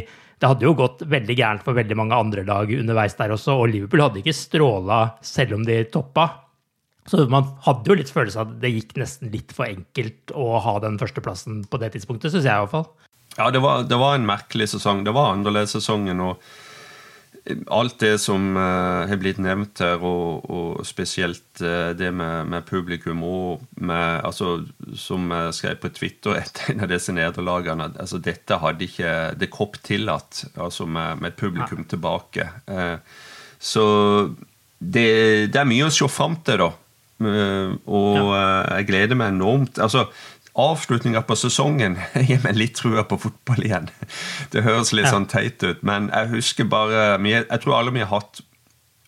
det 0.41 0.49
hadde 0.49 0.65
jo 0.65 0.73
gått 0.73 1.03
veldig 1.05 1.35
gærent 1.37 1.65
for 1.65 1.77
veldig 1.77 1.97
mange 1.99 2.17
andre 2.17 2.43
lag 2.47 2.71
underveis 2.73 3.13
der 3.19 3.35
også, 3.35 3.59
og 3.61 3.69
Liverpool 3.69 4.01
hadde 4.01 4.23
ikke 4.23 4.33
stråla 4.33 5.01
selv 5.21 5.59
om 5.59 5.67
de 5.67 5.83
toppa. 5.93 6.27
Så 7.05 7.27
man 7.29 7.45
hadde 7.65 7.89
jo 7.89 7.97
litt 7.97 8.09
følelse 8.13 8.41
av 8.41 8.49
at 8.49 8.57
det 8.63 8.73
gikk 8.73 8.95
nesten 9.01 9.29
litt 9.33 9.53
for 9.53 9.69
enkelt 9.69 10.33
å 10.37 10.57
ha 10.61 10.75
den 10.81 10.97
førsteplassen 11.01 11.63
på 11.69 11.79
det 11.81 11.91
tidspunktet, 11.93 12.33
syns 12.33 12.45
jeg 12.45 12.53
iallfall. 12.53 12.87
Ja, 13.37 13.51
det 13.53 13.61
var, 13.63 13.85
det 13.87 13.97
var 14.01 14.17
en 14.17 14.27
merkelig 14.27 14.71
sesong. 14.73 15.05
Det 15.05 15.13
var 15.15 15.35
annerledes 15.35 15.77
sesongen. 15.77 16.19
og 16.19 16.41
alt 17.73 17.97
det 17.99 18.17
som 18.21 18.53
uh, 18.53 19.07
har 19.09 19.17
blitt 19.21 19.39
nevnt 19.41 19.81
her, 19.81 20.03
og, 20.05 20.45
og 20.45 20.83
spesielt 20.85 21.61
uh, 21.63 21.89
det 21.97 22.11
med, 22.13 22.51
med, 22.51 22.65
publikum 22.67 23.23
og 23.25 23.63
med, 23.81 24.21
altså, 24.27 24.61
Som 24.95 25.31
jeg 25.33 25.55
skrev 25.57 25.79
på 25.81 25.91
Twitter 25.95 26.37
etter 26.43 26.73
en 26.73 26.85
av 26.85 26.91
disse 26.91 27.15
nederlagene 27.15 27.89
altså, 27.95 28.21
Dette 28.21 28.59
hadde 28.61 28.85
ikke 28.85 29.15
det 29.41 29.49
Kopp 29.53 29.79
tillatt, 29.81 30.43
altså 30.55 30.85
med, 30.85 31.21
med 31.23 31.37
publikum 31.39 31.81
ja. 31.81 31.89
tilbake. 31.95 32.47
Uh, 32.69 32.97
så 33.61 33.85
det, 34.77 35.49
det, 35.53 35.57
er 35.57 35.69
mye 35.69 35.89
å 35.89 35.93
se 35.93 36.07
fram 36.09 36.39
til, 36.45 36.61
da. 36.61 36.71
og 37.21 38.15
ja. 38.17 38.37
jeg 38.79 38.87
gleder 38.89 39.17
meg 39.17 39.35
enormt. 39.35 39.77
altså 39.77 40.07
avslutninga 40.59 41.21
på 41.27 41.37
sesongen 41.39 41.97
gir 42.27 42.41
meg 42.43 42.57
litt 42.57 42.77
trua 42.79 43.05
på 43.07 43.19
fotball 43.21 43.65
igjen. 43.65 43.89
Det 44.51 44.65
høres 44.65 44.93
litt 44.95 45.07
ja. 45.07 45.15
sånn 45.15 45.29
teit 45.31 45.63
ut, 45.63 45.83
men 45.87 46.09
jeg 46.11 46.33
husker 46.35 46.67
bare 46.71 47.19
Jeg 47.23 47.61
tror 47.63 47.77
alle 47.79 47.93
vi 47.95 48.03
har 48.03 48.11
hatt 48.11 48.41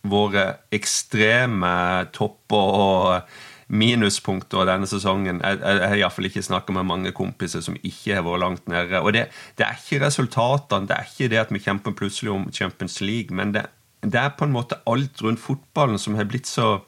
våre 0.03 0.57
ekstreme 0.75 1.73
topper 2.15 2.79
og 2.83 3.33
minuspunkter 3.73 4.67
denne 4.67 4.87
sesongen. 4.89 5.39
Jeg, 5.41 5.59
jeg, 5.61 5.77
jeg 5.79 5.89
har 5.89 6.01
iallfall 6.01 6.27
ikke 6.27 6.43
snakka 6.45 6.75
med 6.75 6.87
mange 6.89 7.13
kompiser 7.15 7.63
som 7.63 7.77
ikke 7.79 8.17
har 8.17 8.25
vært 8.25 8.43
langt 8.43 8.67
nede. 8.71 8.99
Og 8.99 9.13
det, 9.15 9.29
det, 9.57 9.67
er 9.67 9.79
ikke 9.79 10.03
resultatene, 10.03 10.89
det 10.89 10.97
er 10.97 11.07
ikke 11.07 11.29
det 11.31 11.41
at 11.41 11.53
vi 11.55 11.63
kjemper 11.63 11.95
plutselig 11.97 12.33
om 12.33 12.49
Champions 12.53 12.99
League, 13.01 13.35
men 13.35 13.55
det, 13.55 13.65
det 14.03 14.19
er 14.19 14.35
på 14.37 14.47
en 14.47 14.55
måte 14.55 14.81
alt 14.89 15.23
rundt 15.23 15.41
fotballen 15.41 16.01
som 16.01 16.19
har 16.19 16.27
blitt 16.29 16.49
så 16.49 16.81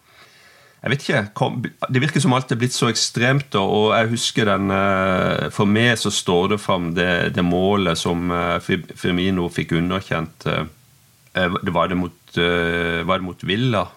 jeg 0.85 0.91
vet 0.93 1.03
ikke, 1.09 1.49
Det 1.89 2.01
virker 2.01 2.21
som 2.21 2.33
alt 2.37 2.51
er 2.53 2.59
blitt 2.61 2.75
så 2.75 2.91
ekstremt. 2.91 3.55
og 3.55 3.97
jeg 3.97 4.09
husker 4.09 4.45
den, 4.45 4.69
eh, 4.69 5.49
For 5.49 5.65
meg 5.65 5.97
så 5.97 6.11
står 6.11 6.49
det 6.49 6.59
fram 6.61 6.93
det, 6.93 7.33
det 7.33 7.43
målet 7.43 7.97
som 7.97 8.29
eh, 8.29 8.59
Firmino 8.93 9.49
fikk 9.49 9.71
underkjent. 9.71 10.45
Eh, 10.45 10.65
det 11.33 11.73
var 11.73 11.87
det 11.87 11.97
mot, 11.97 12.13
var 12.35 13.17
det 13.17 13.25
mot 13.25 13.43
Villa 13.43 13.87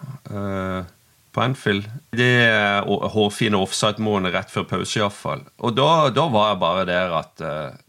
på 1.32 1.40
Anfield. 1.40 1.86
Det 2.10 2.82
hårfine 2.82 3.54
offside-målet 3.54 4.34
rett 4.34 4.50
før 4.50 4.64
pause, 4.66 4.98
iallfall. 4.98 5.44
Og 5.58 5.76
da, 5.76 6.10
da, 6.10 6.26
var 6.26 6.48
jeg 6.48 6.58
bare 6.58 6.84
der 6.88 7.14
at 7.14 7.44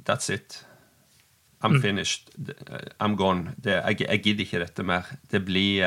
That's 0.05 0.29
it. 0.29 0.63
I'm 1.63 1.77
mm. 1.77 1.81
finished. 1.81 2.29
I'm 2.99 3.15
gone. 3.15 3.55
Det, 3.57 3.71
jeg, 3.71 4.01
jeg, 4.01 4.21
gidder 4.21 4.45
ikke 4.45 4.63
dette 4.67 4.83
mer. 4.83 5.09
Det 5.31 5.41
blir 5.45 5.81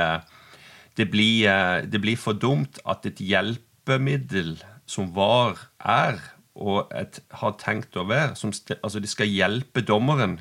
det 0.96 1.08
blir, 1.10 1.48
eh, 1.48 1.86
det 1.86 2.00
blir 2.00 2.16
for 2.20 2.36
dumt 2.36 2.78
at 2.84 3.06
et 3.06 3.20
hjelpemiddel 3.20 4.56
som 4.86 5.12
var, 5.16 5.56
er, 5.78 6.20
og 6.54 6.90
et, 6.92 7.20
har 7.30 7.56
tenkt 7.56 7.96
å 7.96 8.04
være 8.04 8.36
som, 8.36 8.52
Altså, 8.82 9.00
de 9.00 9.08
skal 9.08 9.30
hjelpe 9.30 9.80
dommeren, 9.80 10.40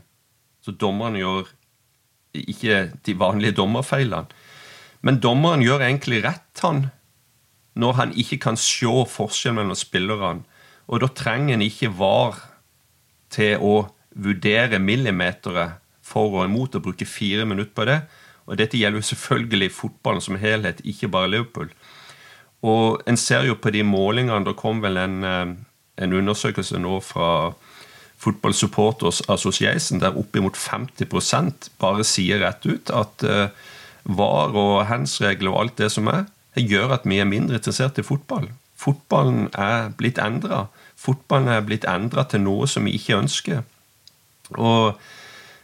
så 0.62 0.72
dommeren 0.72 1.15
gjør 1.15 1.48
ikke 2.36 2.91
de 3.05 3.15
vanlige 3.17 3.55
dommerfeilene. 3.60 4.27
Men 5.01 5.20
dommeren 5.20 5.63
gjør 5.63 5.86
egentlig 5.88 6.24
rett, 6.24 6.60
han, 6.62 6.89
når 7.74 7.93
han 7.93 8.13
ikke 8.13 8.38
kan 8.43 8.58
se 8.60 8.91
forskjellen 9.08 9.62
mellom 9.62 9.79
spillerne. 9.79 10.43
Og 10.91 11.01
da 11.01 11.08
trenger 11.15 11.55
en 11.55 11.63
ikke 11.65 11.93
VAR 11.96 12.38
til 13.31 13.63
å 13.63 13.75
vurdere 14.12 14.81
millimeteret 14.84 15.79
for 16.03 16.36
og 16.36 16.46
imot 16.46 16.75
og 16.75 16.84
bruke 16.89 17.08
fire 17.08 17.46
minutter 17.48 17.74
på 17.75 17.88
det. 17.88 18.00
Og 18.51 18.60
dette 18.60 18.77
gjelder 18.77 19.00
jo 19.00 19.10
selvfølgelig 19.10 19.72
fotballen 19.72 20.24
som 20.24 20.38
helhet, 20.41 20.84
ikke 20.84 21.10
bare 21.12 21.31
Liverpool. 21.31 21.72
Og 22.67 23.01
en 23.08 23.17
ser 23.17 23.48
jo 23.48 23.55
på 23.58 23.72
de 23.74 23.81
målingene 23.81 24.46
Det 24.46 24.53
kom 24.60 24.84
vel 24.84 25.00
en, 25.01 25.24
eh, 25.24 25.55
en 26.03 26.13
undersøkelse 26.13 26.77
nå 26.77 27.00
fra 27.01 27.53
Football 28.22 28.53
Supporters 28.53 29.22
Association 29.29 30.00
der 30.00 30.17
oppimot 30.17 30.58
50% 30.58 31.72
bare 31.81 32.03
sier 32.05 32.43
rett 32.43 32.65
ut 32.70 32.91
at 32.93 33.24
uh, 33.25 33.48
VAR 34.05 34.53
og 34.53 34.86
hands-regler 34.86 35.50
og 35.50 35.62
alt 35.63 35.79
det 35.81 35.89
som 35.96 36.10
er, 36.12 36.27
det 36.53 36.67
gjør 36.70 36.93
at 37.00 37.08
vi 37.10 37.17
er 37.17 37.25
mindre 37.25 37.58
interessert 37.58 37.98
i 37.98 38.05
fotball. 38.05 38.51
Fotballen 38.77 39.50
er 39.58 39.89
blitt 39.98 40.22
endra. 40.22 40.67
Fotballen 41.01 41.50
er 41.50 41.65
blitt 41.65 41.88
endra 41.89 42.27
til 42.29 42.43
noe 42.46 42.70
som 42.70 42.86
vi 42.86 42.93
ikke 43.00 43.17
ønsker. 43.24 43.63
Og 44.53 45.01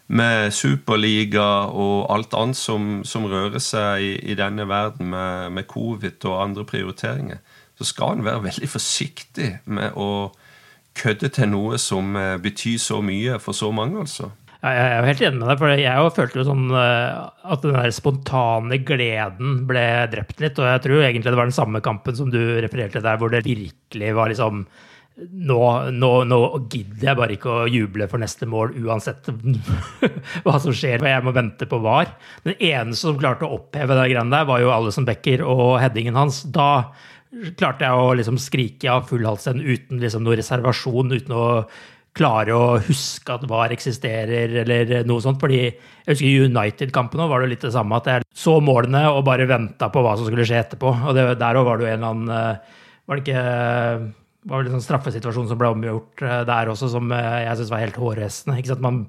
med 0.07 0.53
superliga 0.55 1.67
og 1.67 2.07
alt 2.13 2.35
annet 2.37 2.59
som, 2.59 3.01
som 3.07 3.27
rører 3.27 3.59
seg 3.63 4.03
i, 4.03 4.11
i 4.31 4.37
denne 4.39 4.67
verden 4.69 5.11
med, 5.11 5.51
med, 5.57 5.67
covid 5.67 6.23
og 6.29 6.41
andre 6.45 6.65
prioriteringer, 6.67 7.41
så 7.77 7.87
skal 7.87 8.15
en 8.15 8.25
være 8.25 8.45
veldig 8.47 8.69
forsiktig 8.71 9.51
med 9.65 9.97
å 9.99 10.31
kødde 10.97 11.29
til 11.35 11.51
noe 11.51 11.77
som 11.81 12.15
betyr 12.41 12.79
så 12.81 13.03
mye 13.05 13.37
for 13.43 13.53
så 13.53 13.69
mange, 13.75 13.99
altså. 14.07 14.31
Ja, 14.57 14.71
jeg 14.73 14.85
er 14.87 14.95
jo 14.97 15.07
helt 15.11 15.21
enig 15.27 15.37
med 15.37 15.49
deg, 15.51 15.59
for 15.61 15.71
jeg 15.77 16.13
følte 16.15 16.39
jo 16.39 16.45
sånn 16.47 16.63
at 16.73 17.61
den 17.61 17.75
der 17.77 17.93
spontane 17.93 18.79
gleden 18.81 19.59
ble 19.69 19.85
drept 20.09 20.41
litt. 20.41 20.57
Og 20.57 20.65
jeg 20.65 20.81
tror 20.83 21.03
egentlig 21.05 21.29
det 21.29 21.37
var 21.37 21.49
den 21.51 21.59
samme 21.59 21.81
kampen 21.85 22.17
som 22.17 22.31
du 22.33 22.39
refererte 22.63 23.03
der, 23.05 23.19
hvor 23.21 23.29
det 23.33 23.45
virkelig 23.45 24.15
var 24.17 24.33
liksom 24.33 24.65
nå, 25.17 25.61
nå, 25.97 26.11
nå, 26.29 26.39
gidder 26.69 27.09
jeg 27.09 27.17
bare 27.17 27.35
ikke 27.37 27.49
å 27.49 27.67
juble 27.71 28.05
for 28.11 28.21
neste 28.21 28.45
mål 28.49 28.75
uansett 28.85 29.29
hva 30.45 30.57
som 30.61 30.75
skjer, 30.75 30.99
for 31.01 31.09
jeg 31.09 31.25
må 31.25 31.33
vente 31.33 31.67
på 31.69 31.79
VAR. 31.81 32.11
Den 32.45 32.57
eneste 32.69 33.07
som 33.07 33.17
klarte 33.17 33.47
å 33.47 33.57
oppheve 33.57 33.97
det 33.97 34.07
greiene 34.11 34.33
der, 34.33 34.47
var 34.49 34.61
jo 34.61 34.73
Alison 34.75 35.07
Becker 35.07 35.41
og 35.45 35.79
headingen 35.81 36.17
hans. 36.19 36.43
Da 36.53 36.91
klarte 37.57 37.87
jeg 37.87 38.03
å 38.03 38.13
liksom 38.17 38.37
skrike 38.41 38.91
av 38.93 39.07
full 39.09 39.25
hals 39.27 39.47
uten 39.49 40.03
liksom 40.03 40.25
noen 40.25 40.37
reservasjon, 40.41 41.15
uten 41.17 41.33
å 41.33 41.47
klare 42.17 42.53
å 42.53 42.77
huske 42.81 43.33
at 43.33 43.45
VAR 43.49 43.73
eksisterer, 43.73 44.53
eller 44.63 44.93
noe 45.09 45.21
sånt. 45.21 45.41
fordi 45.41 45.63
jeg 45.65 46.13
husker 46.13 46.45
United-kampen 46.47 47.25
var 47.29 47.41
det 47.41 47.51
litt 47.55 47.65
det 47.65 47.73
samme, 47.73 47.97
at 47.97 48.09
jeg 48.09 48.29
så 48.37 48.57
målene 48.61 49.03
og 49.11 49.25
bare 49.25 49.49
venta 49.49 49.89
på 49.93 50.05
hva 50.05 50.15
som 50.17 50.29
skulle 50.29 50.45
skje 50.47 50.61
etterpå. 50.63 50.93
Og 51.09 51.17
det, 51.17 51.27
der 51.41 51.59
òg 51.59 51.67
var 51.69 51.77
det 51.77 51.87
jo 51.87 51.91
en 51.91 51.99
eller 51.99 52.13
annen 52.13 52.37
eh, 52.37 52.73
Var 53.07 53.19
det 53.19 53.23
ikke 53.23 54.17
var 54.47 54.61
vel 54.61 54.69
en 54.69 54.77
sånn 54.77 54.85
straffesituasjon 54.85 55.49
som 55.49 55.59
ble 55.59 55.73
omgjort 55.73 56.23
eh, 56.23 56.39
der 56.47 56.71
også, 56.71 56.89
som 56.93 57.11
eh, 57.13 57.43
jeg 57.45 57.59
syns 57.59 57.73
var 57.73 57.83
helt 57.83 57.99
hårreisende. 57.99 58.77
Man, 58.83 59.01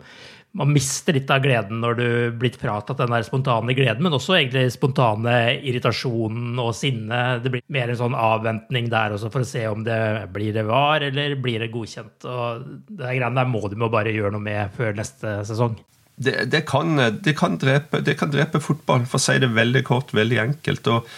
man, 0.59 0.73
mister 0.75 1.17
litt 1.17 1.31
av 1.31 1.43
gleden 1.45 1.83
når 1.83 1.99
du 1.99 2.09
blir 2.41 2.57
fratatt 2.59 3.01
den 3.03 3.15
der 3.15 3.27
spontane 3.27 3.77
gleden, 3.79 4.03
men 4.05 4.17
også 4.17 4.39
egentlig 4.39 4.67
spontane 4.75 5.37
irritasjonen 5.59 6.59
og 6.63 6.73
sinne. 6.77 7.23
Det 7.45 7.53
blir 7.55 7.65
mer 7.75 7.93
en 7.93 8.01
sånn 8.01 8.19
avventning 8.19 8.91
der 8.93 9.15
også 9.17 9.31
for 9.35 9.47
å 9.47 9.51
se 9.51 9.67
om 9.71 9.87
det 9.87 10.01
blir 10.35 10.57
det 10.57 10.67
var, 10.69 11.07
eller 11.07 11.39
blir 11.39 11.63
det 11.63 11.73
godkjent. 11.75 12.27
Og 12.27 12.67
det 12.91 13.15
greiene 13.15 13.37
der 13.39 13.53
må 13.53 13.63
du 13.69 13.79
må 13.79 13.93
bare 13.93 14.15
gjøre 14.15 14.35
noe 14.35 14.45
med 14.45 14.75
før 14.77 14.99
neste 14.99 15.41
sesong. 15.49 15.79
Det, 16.19 16.49
det, 16.51 16.65
kan, 16.67 16.97
det, 17.23 17.37
kan 17.39 17.55
drepe, 17.63 18.01
det 18.03 18.17
kan 18.19 18.31
drepe 18.33 18.59
fotball, 18.59 19.05
for 19.07 19.21
å 19.21 19.23
si 19.23 19.37
det 19.39 19.53
veldig 19.55 19.85
kort, 19.87 20.11
veldig 20.17 20.41
enkelt. 20.49 20.89
og 20.91 21.13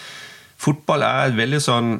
Fotball 0.60 1.06
er 1.06 1.32
veldig 1.38 1.60
sånn 1.64 1.94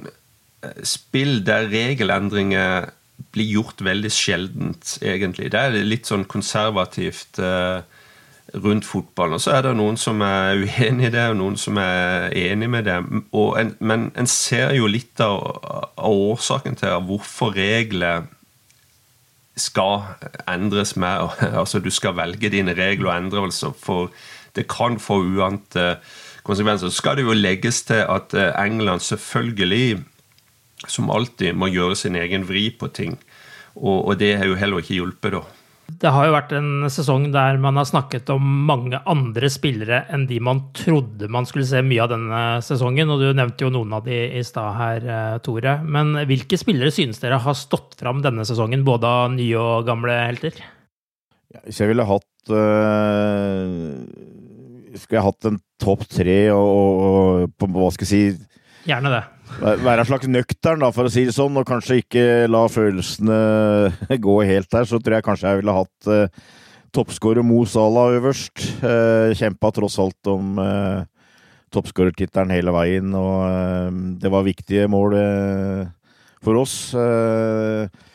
spill 0.85 1.40
der 1.47 1.71
regelendringer 1.73 2.90
blir 3.33 3.47
gjort 3.47 3.85
veldig 3.85 4.11
sjeldent, 4.12 4.99
egentlig. 5.02 5.50
Det 5.52 5.61
er 5.61 5.76
litt 5.87 6.09
sånn 6.09 6.25
konservativt 6.31 7.38
eh, 7.43 7.83
rundt 8.55 8.87
fotballen. 8.88 9.37
Og 9.37 9.45
så 9.45 9.55
er 9.55 9.67
det 9.67 9.75
noen 9.79 9.99
som 10.00 10.23
er 10.25 10.64
uenig 10.64 11.11
i 11.11 11.12
det, 11.14 11.26
og 11.31 11.38
noen 11.38 11.59
som 11.61 11.79
er 11.81 12.31
enig 12.37 12.71
med 12.73 12.88
det. 12.88 12.99
En, 13.61 13.73
men 13.79 14.11
en 14.19 14.31
ser 14.31 14.75
jo 14.79 14.90
litt 14.90 15.21
av, 15.23 15.38
av 15.95 16.25
årsaken 16.33 16.81
til 16.81 16.97
hvorfor 17.07 17.55
regler 17.57 18.26
skal 19.61 20.07
endres 20.49 20.95
med 20.97 21.37
altså 21.61 21.83
Du 21.83 21.90
skal 21.93 22.17
velge 22.17 22.50
dine 22.52 22.75
regler 22.75 23.11
og 23.12 23.17
endrelser, 23.19 23.76
for 23.76 24.11
det 24.57 24.67
kan 24.71 24.99
få 24.99 25.21
uante 25.23 26.00
konsekvenser. 26.43 26.88
Så 26.88 27.02
skal 27.02 27.19
det 27.19 27.29
jo 27.29 27.37
legges 27.37 27.85
til 27.87 28.02
at 28.09 28.35
eh, 28.35 28.50
England 28.59 29.05
selvfølgelig 29.07 30.00
som 30.88 31.10
alltid 31.12 31.56
må 31.56 31.68
gjøre 31.68 31.99
sin 31.99 32.16
egen 32.16 32.46
vri 32.49 32.70
på 32.72 32.88
ting. 32.94 33.18
Og, 33.76 34.10
og 34.10 34.14
det 34.20 34.37
har 34.40 34.49
jo 34.49 34.58
heller 34.58 34.82
ikke 34.82 34.99
hjulpet, 34.99 35.37
da. 35.37 35.42
Det 35.90 36.10
har 36.14 36.28
jo 36.28 36.34
vært 36.37 36.52
en 36.54 36.87
sesong 36.92 37.25
der 37.34 37.56
man 37.60 37.78
har 37.80 37.87
snakket 37.88 38.28
om 38.30 38.44
mange 38.68 39.00
andre 39.10 39.49
spillere 39.50 40.04
enn 40.14 40.28
de 40.30 40.38
man 40.42 40.62
trodde 40.76 41.26
man 41.32 41.49
skulle 41.49 41.66
se 41.66 41.82
mye 41.82 42.04
av 42.04 42.12
denne 42.12 42.42
sesongen, 42.62 43.10
og 43.10 43.22
du 43.22 43.32
nevnte 43.34 43.66
jo 43.66 43.72
noen 43.75 43.96
av 43.96 44.04
de 44.06 44.20
i 44.38 44.44
stad 44.46 44.76
her, 44.78 45.08
eh, 45.10 45.38
Tore. 45.42 45.80
Men 45.82 46.14
hvilke 46.30 46.58
spillere 46.60 46.94
synes 46.94 47.18
dere 47.22 47.40
har 47.42 47.58
stått 47.58 47.99
fram 47.99 48.22
denne 48.22 48.46
sesongen, 48.46 48.87
både 48.87 49.10
av 49.10 49.32
nye 49.34 49.58
og 49.58 49.88
gamle 49.88 50.14
helter? 50.28 50.60
Hvis 51.64 51.80
jeg 51.82 51.90
ville 51.90 52.06
hatt 52.06 52.52
øh, 52.54 54.04
Skulle 54.94 55.16
jeg 55.18 55.26
hatt 55.26 55.49
en 55.50 55.58
topp 55.82 56.04
tre 56.06 56.38
og, 56.54 56.68
og, 56.70 57.49
og, 57.50 57.75
hva 57.75 57.90
skal 57.94 58.06
jeg 58.06 58.12
si 58.12 58.46
Gjerne 58.88 59.12
det 59.12 59.23
være 59.58 60.02
en 60.04 60.08
slags 60.08 60.30
nøktern, 60.30 60.82
da, 60.82 60.90
for 60.95 61.08
å 61.08 61.12
si 61.12 61.26
det 61.28 61.34
sånn, 61.36 61.58
og 61.58 61.69
kanskje 61.69 62.00
ikke 62.02 62.25
la 62.50 62.64
følelsene 62.71 63.38
gå 64.26 64.36
helt 64.49 64.71
der, 64.73 64.88
så 64.88 65.00
tror 65.00 65.19
jeg 65.19 65.26
kanskje 65.26 65.52
jeg 65.52 65.62
ville 65.62 65.76
hatt 65.76 66.10
eh, 66.10 66.43
toppskårer 66.95 67.47
Mo 67.47 67.62
Salah 67.69 68.16
øverst. 68.19 68.62
Eh, 68.80 69.32
Kjempa 69.38 69.73
tross 69.76 69.99
alt 70.02 70.30
om 70.30 70.60
eh, 70.62 71.00
toppskårertittelen 71.75 72.54
hele 72.54 72.75
veien, 72.75 73.10
og 73.16 73.34
eh, 73.49 73.90
det 74.23 74.32
var 74.32 74.47
viktige 74.47 74.88
mål 74.90 75.19
eh, 75.19 75.82
for 76.45 76.62
oss. 76.62 76.78
Eh, 76.95 78.06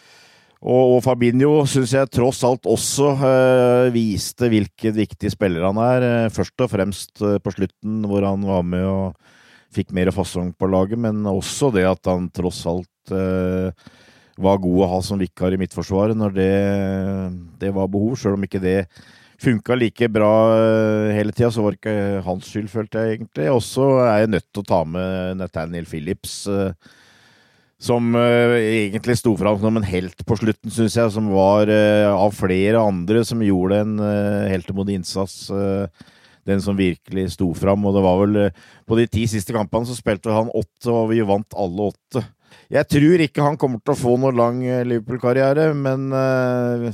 og, 0.66 0.98
Fabinho 1.06 1.60
syns 1.70 1.92
jeg 1.94 2.10
tross 2.10 2.40
alt 2.48 2.66
også 2.66 3.12
eh, 3.28 3.94
viste 3.94 4.50
hvilken 4.50 4.96
viktig 4.98 5.30
spiller 5.30 5.68
han 5.68 5.78
er. 5.84 6.30
først 6.34 6.64
og 6.66 6.72
fremst 6.72 7.22
på 7.22 7.54
slutten, 7.54 8.02
hvor 8.10 8.26
han 8.26 8.48
var 8.48 8.66
med 8.66 8.88
og 8.90 9.35
fikk 9.76 9.94
mer 9.96 10.12
fasong 10.16 10.54
på 10.56 10.70
laget, 10.72 11.02
men 11.02 11.26
også 11.30 11.72
det 11.76 11.86
at 11.90 12.12
han 12.12 12.30
tross 12.34 12.64
alt 12.70 13.14
eh, 13.14 13.92
var 14.36 14.64
god 14.64 14.82
å 14.84 14.90
ha 14.96 15.04
som 15.04 15.20
vikar 15.22 15.56
i 15.56 15.60
Midtforsvaret 15.60 16.18
når 16.18 16.34
det, 16.36 16.56
det 17.62 17.72
var 17.76 17.92
behov, 17.92 18.18
sjøl 18.20 18.40
om 18.40 18.48
ikke 18.48 18.64
det 18.64 18.80
funka 19.42 19.76
like 19.78 20.10
bra 20.12 20.34
eh, 20.56 21.14
hele 21.16 21.34
tida, 21.36 21.52
så 21.52 21.64
var 21.64 21.76
det 21.76 21.82
ikke 21.82 22.22
hans 22.26 22.52
skyld, 22.52 22.70
følte 22.72 23.02
jeg 23.02 23.18
egentlig. 23.18 23.50
Og 23.54 23.62
så 23.64 23.88
er 24.06 24.24
jeg 24.24 24.32
nødt 24.36 24.48
til 24.50 24.64
å 24.64 24.70
ta 24.70 24.84
med 24.88 25.42
Nathaniel 25.42 25.90
Phillips. 25.90 26.38
Eh, 26.52 26.94
som 27.86 28.16
uh, 28.16 28.56
egentlig 28.56 29.18
sto 29.20 29.34
fram 29.38 29.58
som 29.60 29.76
en 29.78 29.86
helt 29.86 30.22
på 30.26 30.38
slutten, 30.40 30.72
syns 30.72 30.96
jeg. 30.96 31.12
Som 31.12 31.28
var 31.36 31.70
uh, 31.70 32.16
av 32.16 32.32
flere 32.34 32.80
andre 32.82 33.22
som 33.28 33.44
gjorde 33.44 33.82
en 33.84 33.98
uh, 34.00 34.48
heltemodig 34.50 34.96
innsats. 35.02 35.50
Uh, 35.52 35.86
den 36.46 36.62
som 36.62 36.78
virkelig 36.78 37.32
sto 37.36 37.50
fram. 37.58 37.86
Og 37.86 37.98
det 37.98 38.06
var 38.06 38.22
vel 38.22 38.40
eh, 38.46 38.64
På 38.86 38.98
de 39.00 39.08
ti 39.10 39.26
siste 39.30 39.56
kampene 39.56 39.90
så 39.90 39.98
spilte 39.98 40.34
han 40.34 40.52
åtte, 40.54 40.90
og 40.94 41.12
vi 41.14 41.24
vant 41.26 41.58
alle 41.58 41.92
åtte. 41.92 42.24
Jeg 42.72 42.88
tror 42.90 43.22
ikke 43.22 43.46
han 43.46 43.60
kommer 43.62 43.82
til 43.82 43.94
å 43.94 44.00
få 44.00 44.16
noe 44.22 44.34
lang 44.36 44.64
eh, 44.66 44.86
Liverpool-karriere, 44.88 45.72
men 45.78 46.08
uh, 46.14 46.90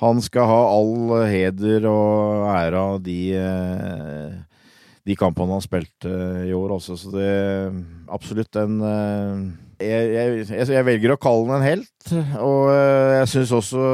han 0.00 0.22
skal 0.24 0.48
ha 0.48 0.60
all 0.70 1.26
heder 1.28 1.88
og 1.90 2.46
ære 2.52 2.84
av 2.92 3.02
de, 3.04 3.18
uh, 3.36 4.62
de 5.04 5.18
kampene 5.18 5.56
han 5.56 5.64
spilte 5.64 6.14
i 6.46 6.54
år 6.56 6.76
også. 6.78 6.96
Så 7.00 7.12
det 7.16 7.26
er 7.26 7.76
absolutt 8.14 8.60
en 8.60 8.80
uh, 8.80 9.44
jeg, 9.82 10.10
jeg, 10.14 10.68
jeg, 10.70 10.86
velger 10.86 11.12
å 11.12 11.20
kalle 11.20 11.48
den 11.50 11.56
en 11.58 11.66
helt. 11.66 12.12
Og 12.38 12.70
jeg 12.70 13.30
syns 13.32 13.52
også, 13.58 13.86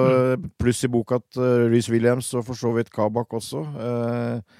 pluss 0.61 0.85
i 0.87 0.91
boka, 0.93 1.19
at 1.19 1.41
Reece 1.73 1.91
Williams 1.91 2.29
og 2.37 2.45
for 2.51 2.59
så 2.59 2.75
vidt 2.77 2.93
Kabak 2.95 3.33
også 3.41 3.65
uh, 3.65 4.60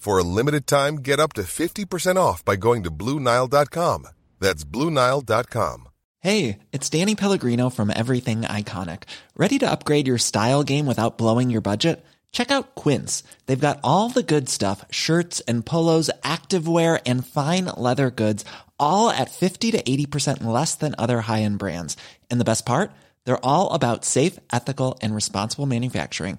For 0.00 0.18
a 0.18 0.22
limited 0.22 0.66
time, 0.66 0.96
get 0.96 1.20
up 1.20 1.34
to 1.34 1.42
50% 1.42 2.16
off 2.16 2.42
by 2.42 2.56
going 2.56 2.84
to 2.84 2.90
Bluenile.com. 2.90 4.08
That's 4.38 4.64
Bluenile.com. 4.64 5.88
Hey, 6.20 6.58
it's 6.72 6.88
Danny 6.88 7.14
Pellegrino 7.14 7.68
from 7.68 7.92
Everything 7.94 8.40
Iconic. 8.42 9.02
Ready 9.36 9.58
to 9.58 9.70
upgrade 9.70 10.06
your 10.06 10.16
style 10.16 10.62
game 10.62 10.86
without 10.86 11.18
blowing 11.18 11.50
your 11.50 11.60
budget? 11.60 12.02
Check 12.32 12.50
out 12.50 12.74
Quince. 12.76 13.22
They've 13.44 13.66
got 13.68 13.80
all 13.84 14.08
the 14.08 14.22
good 14.22 14.48
stuff 14.48 14.86
shirts 14.90 15.40
and 15.40 15.66
polos, 15.66 16.10
activewear, 16.24 17.02
and 17.04 17.26
fine 17.26 17.66
leather 17.76 18.10
goods, 18.10 18.46
all 18.78 19.10
at 19.10 19.30
50 19.30 19.70
to 19.72 19.82
80% 19.82 20.42
less 20.42 20.76
than 20.76 20.94
other 20.96 21.20
high 21.20 21.42
end 21.42 21.58
brands. 21.58 21.98
And 22.30 22.40
the 22.40 22.44
best 22.50 22.64
part? 22.64 22.90
They're 23.26 23.44
all 23.44 23.74
about 23.74 24.06
safe, 24.06 24.38
ethical, 24.50 24.98
and 25.02 25.14
responsible 25.14 25.66
manufacturing. 25.66 26.38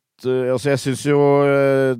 Altså, 0.25 0.71
jeg 0.71 0.81
syns 0.83 1.05
jo 1.07 1.19
uh, 1.19 1.95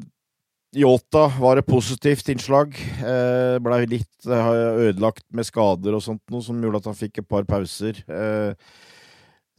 Yota 0.71 1.25
var 1.36 1.60
et 1.60 1.67
positivt 1.67 2.29
innslag. 2.31 2.77
Uh, 3.01 3.60
Blei 3.63 3.84
litt 3.91 4.29
uh, 4.29 4.79
ødelagt 4.88 5.25
med 5.36 5.43
skader 5.43 5.97
og 5.97 6.03
sånt, 6.05 6.23
noe 6.31 6.43
som 6.45 6.62
gjorde 6.63 6.79
at 6.79 6.88
han 6.88 6.95
fikk 6.95 7.19
et 7.19 7.27
par 7.27 7.43
pauser. 7.49 7.99
Uh, 8.07 8.55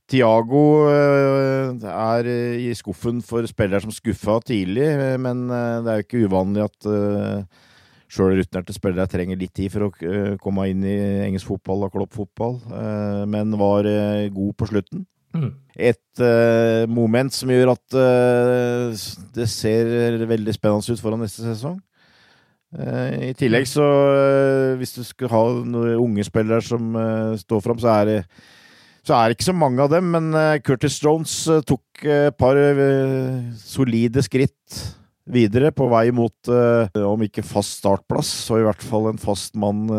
Tiago 0.09 0.62
er 0.88 2.27
i 2.61 2.72
skuffen 2.77 3.22
for 3.25 3.46
spillere 3.48 3.81
som 3.81 3.92
skuffa 3.94 4.40
tidlig, 4.44 4.90
men 5.25 5.46
det 5.48 5.88
er 5.88 6.01
jo 6.01 6.05
ikke 6.05 6.25
uvanlig 6.27 6.66
at 6.66 6.88
sjøl 8.12 8.35
rutinerte 8.37 8.75
spillere 8.77 9.09
trenger 9.09 9.40
litt 9.40 9.55
tid 9.57 9.72
for 9.72 9.87
å 9.87 10.37
komme 10.42 10.66
inn 10.68 10.85
i 10.85 10.98
engelsk 11.31 11.48
fotball 11.55 11.87
og 11.87 11.94
kloppfotball, 11.94 12.59
men 13.31 13.57
var 13.62 13.88
god 14.37 14.53
på 14.59 14.68
slutten. 14.75 15.07
Mm. 15.33 15.53
Et 15.81 16.21
uh, 16.21 16.85
moment 16.92 17.33
som 17.33 17.51
gjør 17.51 17.73
at 17.73 17.97
uh, 17.97 19.03
det 19.33 19.49
ser 19.51 20.25
veldig 20.29 20.55
spennende 20.55 20.92
ut 20.92 21.03
foran 21.03 21.23
neste 21.25 21.45
sesong. 21.47 21.79
Uh, 22.73 23.31
I 23.31 23.35
tillegg 23.37 23.66
så 23.68 23.85
Hvis 24.81 24.95
du 24.97 25.03
skal 25.05 25.29
ha 25.29 25.42
noen 25.61 26.01
unge 26.01 26.25
spillere 26.25 26.64
som 26.64 26.97
står 27.40 27.64
fram, 27.64 27.81
så 27.81 27.95
er 28.01 28.11
det 28.11 28.18
så 29.03 29.16
er 29.16 29.27
det 29.27 29.35
ikke 29.35 29.49
så 29.49 29.53
mange 29.59 29.83
av 29.83 29.88
dem, 29.90 30.12
men 30.14 30.29
Curtis 30.62 31.01
Jones 31.03 31.33
tok 31.66 32.05
et 32.07 32.37
par 32.38 32.55
solide 33.59 34.23
skritt 34.23 34.77
videre 35.27 35.73
på 35.75 35.88
vei 35.90 36.05
mot, 36.14 36.51
om 37.03 37.25
ikke 37.27 37.42
fast 37.42 37.81
startplass, 37.81 38.31
så 38.47 38.61
i 38.61 38.62
hvert 38.62 38.87
fall 38.87 39.09
en 39.11 39.18
fast 39.18 39.59
mann 39.59 39.90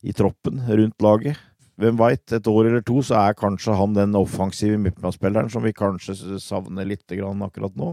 i 0.00 0.16
troppen 0.16 0.64
rundt 0.70 1.04
laget 1.04 1.36
hvem 1.80 1.98
veit, 2.00 2.24
et 2.32 2.48
år 2.48 2.70
eller 2.70 2.84
to 2.86 3.02
så 3.04 3.18
er 3.20 3.36
kanskje 3.36 3.74
han 3.76 3.96
den 3.96 4.16
offensive 4.16 4.78
midtbanespilleren 4.80 5.50
som 5.52 5.64
vi 5.64 5.74
kanskje 5.76 6.38
savner 6.42 6.88
litt 6.88 7.04
akkurat 7.12 7.76
nå. 7.76 7.92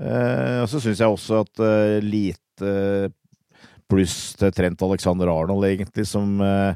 Eh, 0.00 0.62
og 0.62 0.68
så 0.70 0.80
syns 0.80 1.02
jeg 1.02 1.10
også 1.10 1.42
at 1.42 1.62
eh, 1.66 1.98
lite 2.04 3.10
pluss 3.92 4.34
til 4.40 4.52
Trent 4.54 4.82
Alexander 4.86 5.30
Arnold, 5.32 5.66
egentlig, 5.68 6.06
som, 6.08 6.40
eh, 6.40 6.74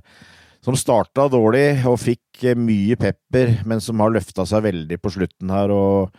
som 0.65 0.77
starta 0.77 1.29
dårlig 1.33 1.87
og 1.89 2.01
fikk 2.03 2.45
eh, 2.45 2.59
mye 2.59 2.99
pepper, 3.01 3.61
men 3.65 3.81
som 3.81 4.03
har 4.03 4.13
løfta 4.13 4.47
seg 4.49 4.67
veldig 4.67 4.99
på 5.01 5.15
slutten 5.15 5.55
her. 5.55 5.73
og 5.73 6.11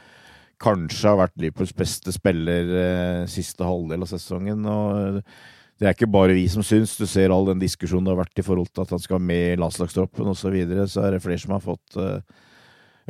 Kanskje 0.58 1.12
har 1.12 1.20
vært 1.20 1.38
Liverpools 1.38 1.76
beste 1.78 2.16
spiller 2.16 2.72
eh, 2.82 3.28
siste 3.30 3.68
halvdel 3.68 4.08
av 4.08 4.10
sesongen. 4.10 4.66
og 4.66 5.22
det 5.78 5.86
er 5.86 5.94
ikke 5.94 6.10
bare 6.10 6.34
vi 6.34 6.48
som 6.50 6.66
syns. 6.66 6.96
Du 6.98 7.06
ser 7.10 7.34
all 7.34 7.46
den 7.52 7.62
diskusjonen 7.62 8.08
det 8.08 8.16
har 8.16 8.24
vært 8.24 8.42
i 8.42 8.46
forhold 8.46 8.72
til 8.72 8.84
at 8.84 8.94
han 8.96 9.02
skal 9.04 9.22
med 9.22 9.52
i 9.52 9.60
landslagstroppen 9.62 10.32
osv. 10.32 10.42
Så, 10.42 10.54
videre, 10.54 10.88
så 10.90 11.04
er 11.06 11.14
det 11.14 11.22
flere 11.26 11.42
som 11.42 11.54
har 11.54 11.62
fått 11.62 12.00
uh, 12.02 12.18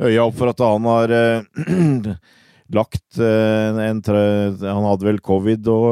øya 0.04 0.26
opp 0.26 0.36
for 0.36 0.52
at 0.52 0.60
han 0.60 0.88
har 0.90 1.14
uh, 1.16 2.12
lagt 2.78 3.20
uh, 3.22 3.80
en 3.86 4.02
Han 4.04 4.88
hadde 4.90 5.08
vel 5.08 5.22
covid 5.24 5.72
og 5.72 5.88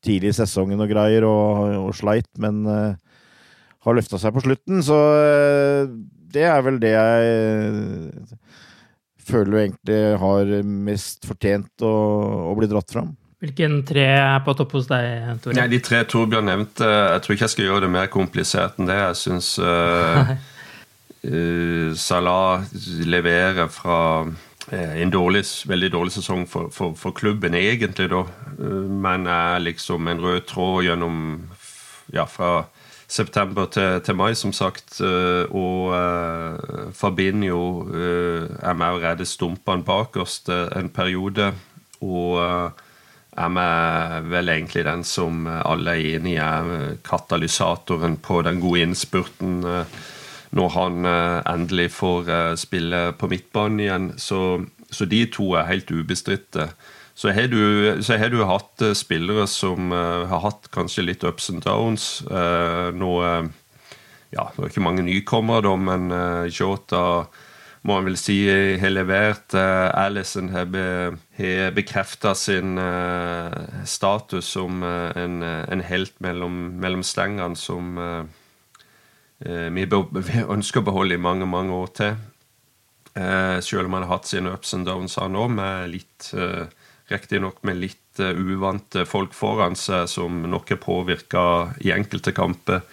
tidlig 0.00 0.32
i 0.32 0.38
sesongen 0.40 0.80
og 0.80 0.88
greier, 0.88 1.28
og, 1.28 1.76
og 1.90 1.94
sleit, 1.96 2.30
men 2.40 2.64
har 2.64 3.96
løfta 3.98 4.16
seg 4.16 4.32
på 4.32 4.46
slutten. 4.46 4.80
Så 4.86 4.96
det 6.32 6.48
er 6.48 6.64
vel 6.64 6.80
det 6.80 6.94
jeg 6.96 8.12
føler 9.22 9.52
jo 9.52 9.60
egentlig 9.66 10.00
har 10.22 10.54
mest 10.64 11.28
fortjent 11.28 11.84
å, 11.84 11.96
å 12.48 12.56
bli 12.56 12.70
dratt 12.70 12.96
fram. 12.96 13.12
Hvilken 13.42 13.80
tre 13.82 14.04
er 14.06 14.42
på 14.46 14.52
topp 14.54 14.76
hos 14.76 14.84
deg, 14.86 15.24
Tore? 15.42 15.56
Nei, 15.56 15.66
de 15.72 15.80
tre 15.82 16.04
Torbjørn 16.06 16.46
nevnte. 16.46 16.86
Jeg 16.86 17.22
tror 17.24 17.34
ikke 17.34 17.42
jeg 17.48 17.52
skal 17.56 17.64
gjøre 17.66 17.80
det 17.82 17.88
mer 17.90 18.10
komplisert 18.12 18.76
enn 18.78 18.86
det. 18.86 18.98
Jeg 19.00 19.16
syns 19.18 19.48
uh, 19.58 20.30
uh, 21.26 21.88
Salah 22.06 22.62
leverer 23.02 23.66
fra 23.74 23.96
uh, 24.28 24.92
en 24.94 25.10
dårlig, 25.10 25.42
veldig 25.66 25.90
dårlig 25.90 26.14
sesong 26.14 26.44
for, 26.52 26.68
for, 26.70 26.94
for 27.00 27.16
klubben, 27.18 27.56
egentlig, 27.58 28.06
da. 28.12 28.20
men 28.62 29.26
er 29.26 29.58
liksom 29.64 30.06
en 30.12 30.22
rød 30.22 30.46
tråd 30.52 30.86
gjennom 30.86 31.18
Ja, 32.14 32.28
fra 32.30 32.68
september 33.08 33.66
til, 33.66 33.98
til, 34.06 34.14
mai, 34.14 34.34
som 34.38 34.52
sagt. 34.52 35.00
og 35.00 36.94
Fabinho 36.94 37.88
er 37.90 38.78
med 38.78 38.86
å 38.86 39.02
redde 39.02 39.26
stumpene 39.26 39.82
bakerst 39.82 40.48
en 40.52 40.88
periode. 40.94 41.50
Og 42.00 42.38
er 43.32 43.52
vi 43.56 44.30
vel 44.32 44.50
egentlig 44.52 44.84
den 44.84 45.04
som 45.08 45.46
alle 45.48 45.94
er 45.96 46.16
enig 46.18 46.34
i 46.36 46.40
er 46.42 46.96
katalysatoren 47.06 48.18
på 48.20 48.42
den 48.44 48.60
gode 48.60 48.82
innspurten 48.84 49.62
eh, 49.64 50.00
når 50.52 50.74
han 50.74 51.08
eh, 51.08 51.38
endelig 51.48 51.88
får 51.96 52.28
eh, 52.28 52.54
spille 52.60 53.00
på 53.16 53.30
midtbanen 53.32 53.80
igjen. 53.80 54.10
Så, 54.20 54.64
så 54.90 55.08
de 55.08 55.24
to 55.32 55.54
er 55.56 55.70
helt 55.70 55.90
ubestridte. 55.90 56.68
Så 57.14 57.32
har, 57.32 57.48
så 58.04 58.16
har 58.20 58.32
du 58.32 58.42
hatt 58.48 58.84
spillere 58.96 59.46
som 59.46 59.92
har 59.92 60.40
hatt 60.40 60.70
kanskje 60.72 61.04
litt 61.04 61.24
ups 61.28 61.50
and 61.52 61.60
downs. 61.60 62.06
Nå 62.24 63.10
ja, 64.32 64.46
det 64.56 64.56
er 64.56 64.70
ikke 64.70 64.84
mange 64.84 65.04
nykommere, 65.04 65.60
da, 65.66 65.74
men 65.76 66.08
Jota 66.48 67.02
må 67.86 67.98
en 67.98 68.06
vel 68.06 68.18
si 68.18 68.36
har 68.78 68.92
levert. 68.92 69.54
Uh, 69.54 69.90
Alison 69.98 70.50
har, 70.54 70.68
be, 70.70 70.84
bekrefta 71.74 72.34
sin 72.38 72.78
uh, 72.78 73.50
status 73.88 74.52
som 74.54 74.84
uh, 74.86 75.10
en, 75.18 75.42
en, 75.42 75.82
helt 75.88 76.14
mellom, 76.22 76.78
mellom 76.82 77.02
slengene 77.06 77.58
som 77.58 77.98
vi, 79.42 79.82
ønsker 79.82 80.82
å 80.82 80.86
beholde 80.86 81.16
i 81.18 81.22
mange, 81.22 81.48
mange 81.50 81.74
år 81.74 81.88
til. 81.98 82.20
selv 83.66 83.88
om 83.88 83.96
han 83.96 84.04
har 84.04 84.12
hatt 84.12 84.28
sine 84.30 84.52
ups 84.54 84.70
and 84.76 84.86
downs, 84.86 85.16
han 85.18 85.34
òg, 85.34 85.50
med 85.50 85.90
litt 85.90 86.30
Riktignok 87.10 87.58
med 87.66 87.80
litt 87.82 88.20
uvante 88.22 89.02
folk 89.04 89.34
foran 89.34 89.74
seg, 89.76 90.06
som 90.08 90.44
nok 90.46 90.70
er 90.70 90.78
påvirka 90.80 91.42
i 91.82 91.90
enkelte 91.92 92.32
kamper. 92.32 92.86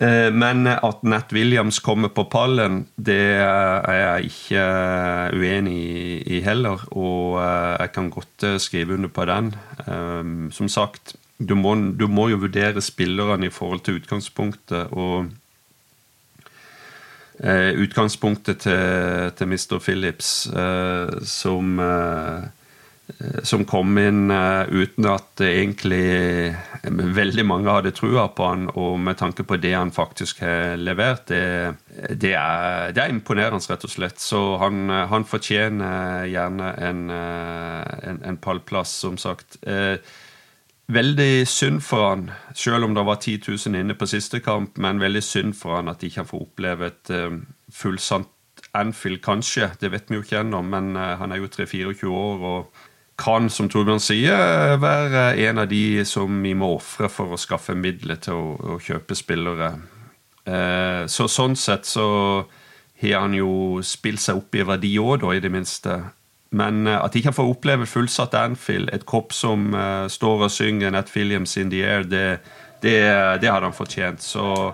Eh, 0.00 0.30
men 0.32 0.64
at 0.66 1.02
Nat 1.04 1.32
Williams 1.36 1.78
kommer 1.84 2.08
på 2.08 2.24
pallen, 2.32 2.86
det 2.96 3.20
er 3.36 3.96
jeg 3.98 4.30
ikke 4.30 4.62
eh, 4.62 5.34
uenig 5.36 5.80
i 6.24 6.40
heller. 6.44 6.86
Og 6.96 7.36
eh, 7.42 7.74
jeg 7.82 7.92
kan 7.96 8.08
godt 8.14 8.46
skrive 8.64 8.96
under 8.96 9.12
på 9.12 9.26
den. 9.28 9.52
Som 10.56 10.68
sagt, 10.72 11.14
du 11.36 11.54
må, 11.56 11.74
du 11.74 12.06
må 12.08 12.28
jo 12.30 12.40
vurdere 12.40 12.80
spillerne 12.80 13.48
i 13.48 13.52
forhold 13.52 13.84
til 13.84 14.00
utgangspunktet. 14.00 14.88
Og 14.92 15.28
utgangspunktet 17.40 18.58
til, 18.66 19.30
til 19.36 19.48
Mr. 19.48 19.78
Phillips, 19.80 20.50
som 21.24 21.80
som 23.42 23.64
kom 23.68 23.98
inn 23.98 24.30
uh, 24.30 24.68
uten 24.70 25.06
at 25.10 25.42
egentlig 25.44 26.54
veldig 26.84 27.44
mange 27.48 27.72
hadde 27.72 27.92
trua 27.96 28.28
på 28.34 28.46
han, 28.48 28.68
og 28.78 28.98
med 29.02 29.18
tanke 29.20 29.44
på 29.46 29.58
det 29.60 29.74
han 29.74 29.92
faktisk 29.94 30.42
har 30.44 30.80
levert, 30.80 31.26
det, 31.28 31.42
det, 32.14 32.34
er, 32.38 32.90
det 32.94 33.02
er, 33.02 33.12
imponerende, 33.12 33.60
rett 33.70 33.86
og 33.86 33.92
slett. 33.92 34.20
Så 34.22 34.40
han, 34.62 34.88
han 34.88 35.26
fortjener 35.28 36.26
gjerne 36.30 36.72
en, 36.88 37.04
en, 37.10 38.20
en, 38.24 38.40
pallplass, 38.40 38.94
som 39.02 39.18
sagt. 39.20 39.58
Veldig 40.90 41.46
synd 41.46 41.84
for 41.86 42.08
han, 42.08 42.26
selv 42.56 42.88
om 42.88 42.96
det 42.96 43.06
var 43.06 43.20
10 43.20 43.40
000 43.46 43.80
inne 43.82 43.96
på 43.98 44.08
siste 44.10 44.40
kamp, 44.44 44.78
men 44.80 45.02
veldig 45.02 45.22
synd 45.22 45.56
for 45.58 45.78
han 45.78 45.92
at 45.92 46.04
ikke 46.06 46.26
får 46.32 46.46
oppleve 46.48 46.92
et 46.92 47.14
fullsatt 47.74 48.36
Anfield, 48.76 49.18
kanskje. 49.24 49.70
Det 49.80 49.88
vet 49.90 50.10
vi 50.10 50.18
jo 50.18 50.22
ikke 50.22 50.44
ennå, 50.44 50.60
men 50.62 50.92
han 50.94 51.32
er 51.32 51.40
jo 51.40 51.48
3-24 51.50 52.06
år. 52.06 52.44
og 52.46 52.89
kan, 53.20 53.50
som 53.52 53.68
Torbjørn 53.70 54.02
sier, 54.02 54.76
være 54.80 55.34
en 55.46 55.62
av 55.62 55.68
de 55.70 56.04
som 56.08 56.40
vi 56.42 56.54
må 56.56 56.72
ofre 56.78 57.10
for 57.12 57.34
å 57.34 57.40
skaffe 57.40 57.76
midler 57.76 58.20
til 58.22 58.38
å, 58.38 58.76
å 58.76 58.78
kjøpe 58.80 59.16
spillere. 59.18 59.74
Eh, 60.44 61.04
så 61.06 61.28
sånn 61.28 61.56
sett 61.58 61.86
så 61.86 62.06
har 63.00 63.20
han 63.20 63.36
jo 63.36 63.80
spilt 63.86 64.20
seg 64.20 64.40
opp 64.40 64.56
i 64.56 64.64
verdi 64.66 64.94
òg, 65.00 65.24
i 65.34 65.42
det 65.42 65.52
minste. 65.52 66.00
Men 66.50 66.86
eh, 66.86 66.98
at 66.98 67.12
de 67.12 67.22
kan 67.22 67.36
få 67.36 67.46
oppleve 67.52 67.86
fullsatt 67.88 68.34
Anfield, 68.34 68.90
et 68.92 69.06
kopp 69.08 69.32
som 69.36 69.74
eh, 69.74 70.06
står 70.10 70.46
og 70.46 70.54
synger 70.54 70.90
Nat 70.94 71.12
Williams 71.16 71.56
in 71.60 71.70
the 71.70 71.84
air, 71.84 72.02
det, 72.04 72.40
det, 72.82 72.98
det 73.42 73.52
hadde 73.52 73.70
han 73.70 73.76
fortjent. 73.76 74.22
Så 74.22 74.72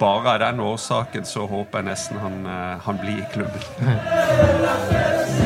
bare 0.00 0.34
av 0.34 0.40
den 0.44 0.60
årsaken 0.60 1.24
så 1.24 1.46
håper 1.48 1.80
jeg 1.80 1.90
nesten 1.90 2.20
han, 2.20 2.42
eh, 2.44 2.76
han 2.84 3.00
blir 3.02 3.22
i 3.22 3.28
klubben. 3.32 3.62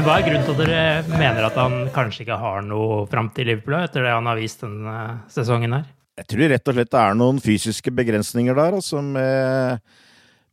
Men 0.00 0.06
hva 0.08 0.14
er 0.16 0.22
grunnen 0.24 0.46
til 0.46 0.54
at 0.54 0.60
dere 0.64 1.18
mener 1.20 1.44
at 1.44 1.56
han 1.60 1.74
kanskje 1.92 2.22
ikke 2.22 2.36
har 2.40 2.62
noe 2.64 3.02
framtid 3.12 3.42
i 3.42 3.50
Liverpool 3.50 3.74
etter 3.82 4.06
det 4.06 4.14
han 4.14 4.30
har 4.30 4.38
vist 4.40 4.62
denne 4.64 4.94
sesongen 5.28 5.74
her? 5.76 5.82
Jeg 6.16 6.28
tror 6.30 6.48
rett 6.54 6.70
og 6.70 6.78
slett 6.78 6.92
det 6.94 7.00
er 7.02 7.18
noen 7.20 7.40
fysiske 7.44 7.92
begrensninger 7.98 8.56
der, 8.56 8.78
altså 8.78 9.02
med, 9.04 9.84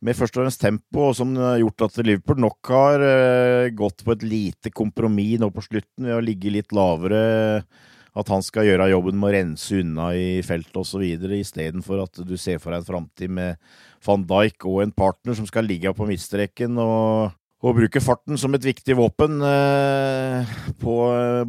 med 0.03 0.19
først 0.19 0.35
og 0.35 0.43
fremst 0.43 0.65
tempo, 0.65 1.13
som 1.15 1.31
har 1.39 1.61
gjort 1.61 1.85
at 1.87 2.01
Liverpool 2.03 2.43
nok 2.43 2.73
har 2.75 3.07
uh, 3.07 3.69
gått 3.71 4.03
på 4.03 4.17
et 4.17 4.27
lite 4.27 4.73
kompromiss 4.75 5.39
nå 5.39 5.47
på 5.55 5.63
slutten 5.69 6.11
ved 6.11 6.17
å 6.17 6.27
ligge 6.27 6.51
litt 6.51 6.75
lavere. 6.75 7.23
At 8.19 8.35
han 8.35 8.43
skal 8.43 8.67
gjøre 8.67 8.91
jobben 8.91 9.15
med 9.15 9.31
å 9.31 9.33
rense 9.37 9.79
unna 9.79 10.11
i 10.11 10.29
feltet 10.43 10.83
osv., 10.83 11.07
istedenfor 11.39 12.03
at 12.03 12.19
du 12.19 12.35
ser 12.35 12.59
for 12.59 12.75
deg 12.75 12.83
en 12.83 12.91
framtid 12.91 13.31
med 13.39 13.63
van 14.11 14.27
Dijk 14.27 14.67
og 14.67 14.83
en 14.83 14.97
partner 15.05 15.39
som 15.39 15.47
skal 15.47 15.71
ligge 15.71 15.95
på 15.95 16.11
midtstreken 16.11 16.83
og 16.83 17.37
å 17.57 17.73
bruke 17.73 18.01
farten 18.03 18.37
som 18.37 18.53
et 18.53 18.65
viktig 18.67 18.93
våpen 18.97 19.39
eh, 19.41 20.49
på 20.77 20.95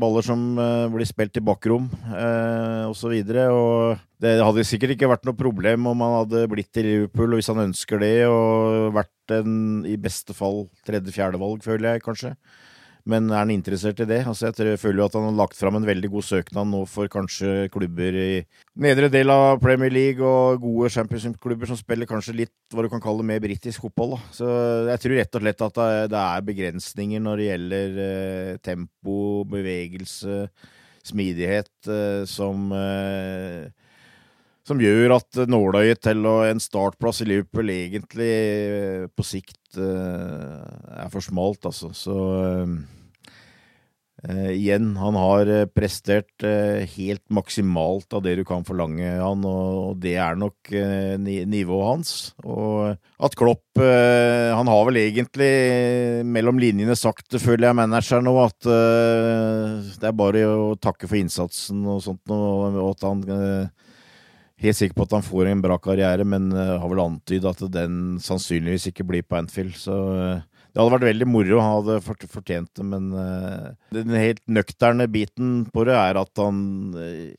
baller 0.01 0.25
som 0.25 0.41
eh, 0.57 0.87
blir 0.93 1.09
spilt 1.09 1.37
i 1.37 1.45
bakrom 1.45 1.91
eh, 2.09 2.85
osv. 2.89 3.13
Det 4.19 4.33
hadde 4.41 4.65
sikkert 4.67 4.97
ikke 4.97 5.11
vært 5.13 5.29
noe 5.29 5.37
problem 5.37 5.91
om 5.91 6.05
han 6.07 6.17
hadde 6.23 6.47
blitt 6.51 6.81
i 6.81 6.87
Liverpool, 6.87 7.37
hvis 7.37 7.51
han 7.53 7.61
ønsker 7.67 8.01
det, 8.01 8.15
og 8.31 8.95
vært 8.97 9.37
en 9.37 9.85
i 9.85 9.99
beste 10.01 10.37
fall 10.37 10.65
tredje-fjerde 10.89 11.41
valg, 11.43 11.61
føler 11.67 11.93
jeg 11.99 12.07
kanskje. 12.07 12.33
Men 13.09 13.29
er 13.31 13.43
han 13.43 13.53
interessert 13.53 14.01
i 14.03 14.07
det? 14.09 14.21
Altså, 14.29 14.51
jeg 14.51 14.81
føler 14.81 15.03
jo 15.03 15.07
at 15.07 15.17
han 15.17 15.29
har 15.29 15.37
lagt 15.39 15.59
fram 15.59 15.79
en 15.79 15.87
veldig 15.87 16.11
god 16.13 16.27
søknad 16.27 16.69
nå 16.71 16.83
for 16.91 17.11
kanskje 17.13 17.69
klubber 17.73 18.19
i 18.19 18.31
nedre 18.81 19.11
del 19.13 19.33
av 19.33 19.61
Premier 19.63 19.93
League 19.93 20.25
og 20.25 20.61
gode 20.65 20.91
championship-klubber 20.93 21.71
som 21.71 21.79
spiller 21.79 22.09
kanskje 22.11 22.37
litt 22.43 22.75
hva 22.75 22.85
du 22.85 22.91
kan 22.93 23.03
kalle 23.05 23.27
mer 23.27 23.41
britisk 23.45 23.87
fotball. 23.87 24.19
Så 24.35 24.49
jeg 24.91 25.05
tror 25.05 25.17
rett 25.21 25.39
og 25.39 25.47
slett 25.47 25.67
at 25.69 25.81
det 26.13 26.25
er 26.25 26.49
begrensninger 26.51 27.25
når 27.25 27.41
det 27.41 27.49
gjelder 27.49 28.03
eh, 28.09 28.53
tempo, 28.65 29.19
bevegelse, 29.49 30.49
smidighet, 31.09 31.73
eh, 31.89 32.23
som 32.29 32.73
eh, 32.77 33.69
som 34.69 34.83
gjør 34.83 35.17
at 35.17 35.41
nåløyet 35.49 36.03
til 36.05 36.29
en 36.29 36.61
startplass 36.63 37.23
i 37.25 37.31
Liverpool 37.31 37.73
egentlig 37.73 38.29
eh, 38.29 39.09
på 39.09 39.27
sikt 39.27 39.81
eh, 39.81 41.03
er 41.05 41.11
for 41.13 41.25
smalt, 41.25 41.65
altså. 41.71 41.93
Så 41.97 42.21
Uh, 44.19 44.49
igjen, 44.51 44.97
han 44.99 45.15
har 45.15 45.47
prestert 45.71 46.43
helt 46.97 47.23
maksimalt 47.31 48.17
av 48.19 48.25
det 48.25 48.33
du 48.41 48.43
kan 48.43 48.65
forlange 48.67 49.13
han, 49.15 49.45
og, 49.47 50.01
det 50.03 50.17
er 50.19 50.35
nok 50.35 50.73
ni 51.23 51.37
nivået 51.47 51.87
hans. 51.87 52.11
Og 52.43 52.99
at 53.23 53.37
Klopp 53.39 53.79
Han 53.79 54.67
har 54.67 54.83
vel 54.89 54.99
egentlig 55.05 55.53
mellom 56.27 56.59
linjene 56.59 56.99
sagt, 56.99 57.31
føler 57.39 57.69
jeg 57.69 57.79
manageren 57.79 58.27
nå, 58.27 58.35
at 58.43 58.59
det 58.67 60.11
er 60.11 60.19
bare 60.19 60.43
å 60.51 60.75
takke 60.83 61.07
for 61.07 61.23
innsatsen 61.23 61.87
og 61.87 62.03
sånt, 62.03 62.35
og 62.35 62.83
at 62.91 63.07
han 63.07 63.23
Helt 64.59 64.75
sikker 64.75 64.97
på 64.99 65.07
at 65.07 65.13
han 65.15 65.27
får 65.27 65.53
en 65.53 65.61
bra 65.63 65.77
karriere, 65.79 66.25
men 66.27 66.51
har 66.51 66.89
vel 66.91 67.05
antydet 67.05 67.47
at 67.53 67.61
den 67.71 68.17
sannsynligvis 68.23 68.89
ikke 68.91 69.07
blir 69.07 69.23
på 69.23 69.39
Anfield. 69.39 69.77
Så 69.79 69.95
det 70.79 70.85
hadde 70.85 70.95
vært 70.95 71.09
veldig 71.09 71.27
moro, 71.27 71.59
han 71.59 71.77
hadde 71.81 72.27
fortjent 72.31 72.71
det, 72.79 72.85
men 72.87 73.11
uh, 73.11 73.71
den 73.95 74.13
helt 74.15 74.43
nøkterne 74.47 75.09
biten 75.11 75.63
på 75.73 75.83
det 75.89 75.97
er 75.99 76.21
at 76.21 76.39
han 76.39 76.59
uh, 76.95 77.31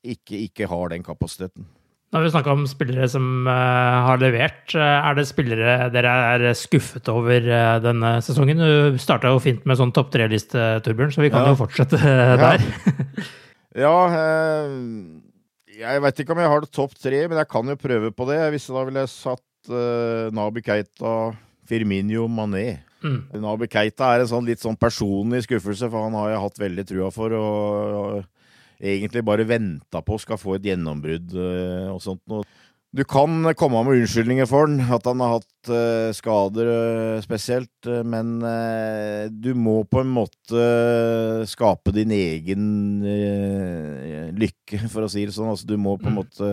ikke, 0.00 0.38
ikke, 0.46 0.68
har 0.70 0.92
den 0.94 1.04
kapasiteten. 1.04 1.66
Når 2.14 2.24
vi 2.24 2.30
snakka 2.30 2.54
om 2.54 2.62
spillere 2.70 3.08
som 3.10 3.26
uh, 3.44 4.06
har 4.06 4.22
levert, 4.22 4.72
er 4.78 5.18
det 5.18 5.26
spillere 5.28 5.90
dere 5.92 6.14
er 6.30 6.46
skuffet 6.56 7.10
over 7.12 7.50
denne 7.84 8.14
sesongen? 8.24 8.64
Du 8.64 9.02
starta 9.02 9.34
jo 9.34 9.42
fint 9.44 9.66
med 9.68 9.80
sånn 9.82 9.92
topp 9.92 10.14
tre-liste, 10.14 10.78
Torbjørn, 10.86 11.12
så 11.16 11.26
vi 11.26 11.32
kan 11.34 11.44
ja. 11.44 11.52
jo 11.52 11.60
fortsette 11.66 12.00
der. 12.46 12.68
ja, 13.84 13.96
jeg 15.78 16.02
veit 16.04 16.20
ikke 16.22 16.34
om 16.34 16.42
jeg 16.42 16.52
har 16.52 16.64
det 16.64 16.72
topp 16.74 16.94
tre, 16.98 17.24
men 17.28 17.40
jeg 17.40 17.50
kan 17.50 17.72
jo 17.72 17.80
prøve 17.80 18.12
på 18.14 18.28
det. 18.30 18.40
Hvis 18.54 18.70
da 18.70 18.84
ville 18.86 19.04
jeg 19.04 19.14
satt 19.14 19.72
Nabi 20.34 20.60
Keita 20.64 21.14
Firminio 21.64 22.26
Mané. 22.28 22.82
Mm. 23.04 23.40
Nabi 23.40 23.68
Keita 23.72 24.10
er 24.12 24.22
en 24.22 24.30
sånn 24.30 24.46
litt 24.48 24.60
sånn 24.60 24.76
personlig 24.80 25.44
skuffelse, 25.46 25.88
for 25.88 26.06
han 26.06 26.16
har 26.18 26.34
jeg 26.34 26.42
hatt 26.44 26.62
veldig 26.62 26.86
trua 26.90 27.10
for. 27.14 27.36
og, 27.36 27.98
og 28.00 28.34
egentlig 28.84 29.24
bare 29.24 29.46
venta 29.48 30.02
på 30.04 30.18
skal 30.20 30.40
få 30.40 30.58
et 30.58 30.68
gjennombrudd 30.70 31.34
uh, 31.36 31.94
og 31.94 32.02
sånt 32.04 32.22
noe. 32.30 32.46
Du 32.94 33.02
kan 33.10 33.42
komme 33.58 33.80
med 33.82 34.04
unnskyldninger 34.04 34.46
for 34.46 34.68
han, 34.68 34.78
at 34.94 35.06
han 35.08 35.22
har 35.24 35.32
hatt 35.32 35.70
uh, 35.72 36.12
skader 36.14 36.68
uh, 36.70 37.22
spesielt, 37.24 37.72
uh, 37.90 38.04
men 38.06 38.36
du 39.34 39.50
må 39.58 39.80
på 39.90 40.04
en 40.04 40.12
måte 40.14 40.62
skape 41.50 41.90
din 41.96 42.14
egen 42.14 42.68
lykke, 44.38 44.84
for 44.92 45.06
å 45.06 45.10
si 45.10 45.26
det 45.26 45.34
sånn. 45.34 45.50
Altså, 45.50 45.66
du 45.66 45.74
må 45.74 45.96
på 45.98 46.06
en 46.06 46.14
mm. 46.14 46.20
måte 46.22 46.52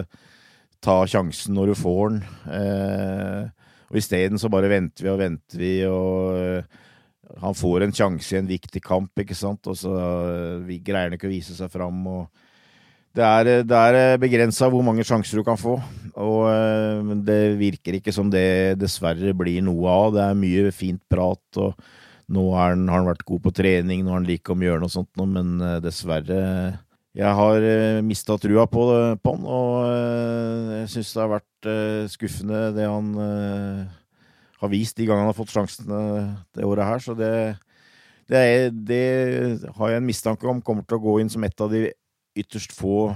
ta 0.82 0.98
sjansen 1.06 1.54
når 1.54 1.72
du 1.72 1.78
får 1.78 2.10
den. 2.10 2.24
Og 3.92 4.00
isteden 4.00 4.40
så 4.40 4.50
bare 4.52 4.72
venter 4.72 5.04
vi 5.04 5.12
og 5.12 5.20
venter 5.20 5.60
vi, 5.60 5.74
og 5.84 6.38
uh, 6.40 6.80
han 7.42 7.56
får 7.56 7.86
en 7.86 7.96
sjanse 7.96 8.34
i 8.34 8.40
en 8.40 8.48
viktig 8.48 8.82
kamp, 8.84 9.12
ikke 9.20 9.36
sant, 9.36 9.68
og 9.68 9.76
så 9.78 9.92
uh, 9.92 10.64
vi 10.64 10.80
greier 10.84 11.10
han 11.10 11.18
ikke 11.18 11.28
å 11.28 11.34
vise 11.34 11.56
seg 11.58 11.72
fram. 11.74 12.00
og 12.08 12.41
det 13.18 13.26
er, 13.28 13.50
det 13.68 13.78
er 13.78 14.22
begrensa 14.22 14.70
hvor 14.72 14.84
mange 14.86 15.04
sjanser 15.08 15.42
du 15.42 15.46
kan 15.48 15.60
få, 15.60 15.76
og 16.16 16.38
uh, 16.48 17.16
det 17.28 17.58
virker 17.60 17.98
ikke 17.98 18.14
som 18.16 18.30
det 18.32 18.78
dessverre 18.80 19.34
blir 19.38 19.64
noe 19.66 19.92
av. 19.92 20.14
Det 20.16 20.24
er 20.24 20.40
mye 20.40 20.72
fint 20.76 21.02
prat, 21.12 21.44
og 21.60 21.76
nå 22.32 22.46
han, 22.56 22.88
har 22.88 23.02
han 23.02 23.10
vært 23.10 23.28
god 23.28 23.44
på 23.44 23.56
trening, 23.58 24.06
nå 24.06 24.14
har 24.14 24.22
han 24.22 24.30
like 24.30 24.54
om 24.54 24.64
gjøre 24.64 24.84
noe 24.84 24.94
sånt, 24.94 25.12
men 25.20 25.60
dessverre 25.84 26.40
jeg 27.12 27.28
har 27.36 27.66
mista 28.08 28.38
trua 28.40 28.64
på, 28.72 28.86
på, 29.20 29.34
han, 29.36 29.44
og 29.44 30.78
jeg 30.78 30.92
syns 30.94 31.10
det 31.12 31.20
har 31.20 31.34
vært 31.34 31.68
skuffende 32.14 32.62
det 32.78 32.86
han 32.88 33.10
har 34.62 34.72
vist 34.72 34.96
de 34.96 35.10
gangene 35.10 35.26
han 35.26 35.34
har 35.34 35.36
fått 35.36 35.52
sjansen 35.52 35.92
det 36.56 36.64
året 36.64 36.88
her. 36.88 37.04
Så 37.04 37.16
det, 37.18 37.32
det, 38.32 38.38
er, 38.40 38.70
det, 38.72 39.04
har 39.76 39.92
jeg 39.92 40.02
en 40.02 40.08
mistanke 40.08 40.48
om 40.48 40.62
kommer 40.64 40.86
til 40.88 41.00
å 41.00 41.04
gå 41.04 41.18
inn 41.20 41.32
som 41.34 41.44
et 41.44 41.64
av 41.66 41.74
de 41.74 41.90
ytterst 42.38 42.76
få 42.76 43.12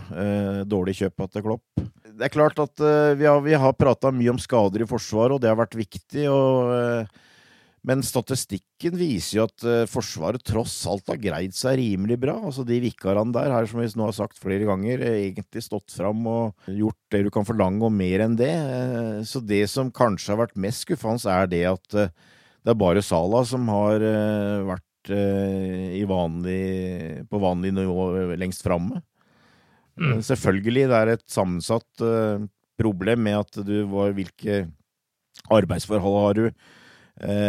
dårlige 0.67 1.05
kjøp 1.05 1.23
etter 1.25 1.45
Klopp. 1.45 1.83
Det 2.15 2.27
er 2.27 2.33
klart 2.33 2.59
at 2.59 2.81
vi 3.19 3.27
har, 3.27 3.39
vi 3.43 3.55
har 3.59 3.77
prata 3.77 4.11
mye 4.11 4.33
om 4.33 4.39
skader 4.41 4.83
i 4.83 4.87
Forsvaret, 4.89 5.35
og 5.35 5.43
det 5.43 5.51
har 5.51 5.59
vært 5.59 5.77
viktig. 5.79 6.27
og 6.31 7.07
men 7.85 8.01
statistikken 8.01 8.95
viser 8.97 9.37
jo 9.37 9.45
at 9.45 9.65
uh, 9.65 9.89
Forsvaret 9.89 10.41
tross 10.45 10.73
alt 10.89 11.11
har 11.11 11.19
greid 11.21 11.53
seg 11.55 11.77
rimelig 11.77 12.17
bra. 12.23 12.33
Altså 12.47 12.65
De 12.65 12.79
vikarene 12.81 13.35
der 13.35 13.51
har, 13.53 13.67
som 13.69 13.81
vi 13.81 13.89
nå 13.93 14.07
har 14.07 14.15
sagt 14.17 14.41
flere 14.41 14.65
ganger, 14.65 15.03
egentlig 15.05 15.65
stått 15.65 15.93
fram 15.93 16.25
og 16.29 16.71
gjort 16.71 16.97
det 17.13 17.25
du 17.27 17.31
kan 17.33 17.45
forlange, 17.45 17.83
og 17.85 17.93
mer 17.93 18.25
enn 18.25 18.37
det. 18.39 18.53
Uh, 18.55 19.21
så 19.27 19.43
det 19.43 19.65
som 19.71 19.93
kanskje 19.93 20.33
har 20.33 20.41
vært 20.47 20.57
mest 20.65 20.87
skuffende, 20.87 21.29
er 21.29 21.51
det 21.51 21.61
at 21.75 21.85
det 21.95 22.73
er 22.73 22.81
bare 22.81 23.05
Sala 23.05 23.43
som 23.45 23.67
har 23.69 24.01
vært 24.65 24.83
vanlig, 26.09 26.61
på 27.29 27.41
vanlig 27.41 27.73
nivå 27.75 28.35
lengst 28.39 28.65
framme. 28.65 29.01
Mm. 29.95 30.19
Selvfølgelig, 30.25 30.87
det 30.91 30.97
er 30.97 31.13
et 31.13 31.25
sammensatt 31.31 32.03
problem 32.75 33.21
med 33.23 33.37
at 33.39 33.61
du 33.63 33.77
var 33.87 34.11
Hvilke 34.15 34.65
arbeidsforhold 35.51 36.19
har 36.23 36.39
du? 36.39 36.49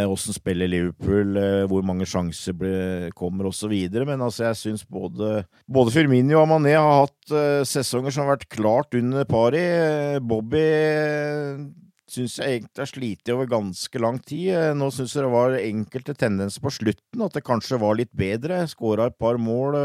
Åssen 0.07 0.31
eh, 0.31 0.37
spiller 0.37 0.71
Liverpool? 0.71 1.37
Eh, 1.37 1.65
hvor 1.67 1.83
mange 1.83 2.07
sjanser 2.07 2.55
ble, 2.55 3.11
kommer, 3.19 3.49
osv. 3.51 3.73
Men 4.07 4.23
altså, 4.23 4.47
jeg 4.47 4.61
syns 4.61 4.85
både, 4.87 5.43
både 5.67 5.95
Firmino 5.95 6.39
og 6.39 6.47
Mané 6.53 6.77
har 6.77 7.03
hatt 7.03 7.35
eh, 7.35 7.65
sesonger 7.67 8.15
som 8.15 8.27
har 8.27 8.37
vært 8.37 8.49
klart 8.53 8.95
under 8.95 9.27
pari. 9.27 9.65
Bobby 10.23 10.63
syns 12.11 12.39
jeg 12.39 12.59
egentlig 12.61 12.83
har 12.83 12.91
slitt 12.91 13.31
over 13.35 13.51
ganske 13.51 14.03
lang 14.03 14.19
tid. 14.23 14.53
Nå 14.79 14.91
syns 14.95 15.17
jeg 15.17 15.27
det 15.27 15.35
var 15.35 15.59
enkelte 15.59 16.17
tendenser 16.19 16.65
på 16.65 16.75
slutten, 16.79 17.23
at 17.27 17.37
det 17.37 17.45
kanskje 17.47 17.81
var 17.83 17.99
litt 17.99 18.13
bedre. 18.17 18.65
Skåra 18.71 19.11
et 19.11 19.19
par 19.19 19.41
mål 19.43 19.79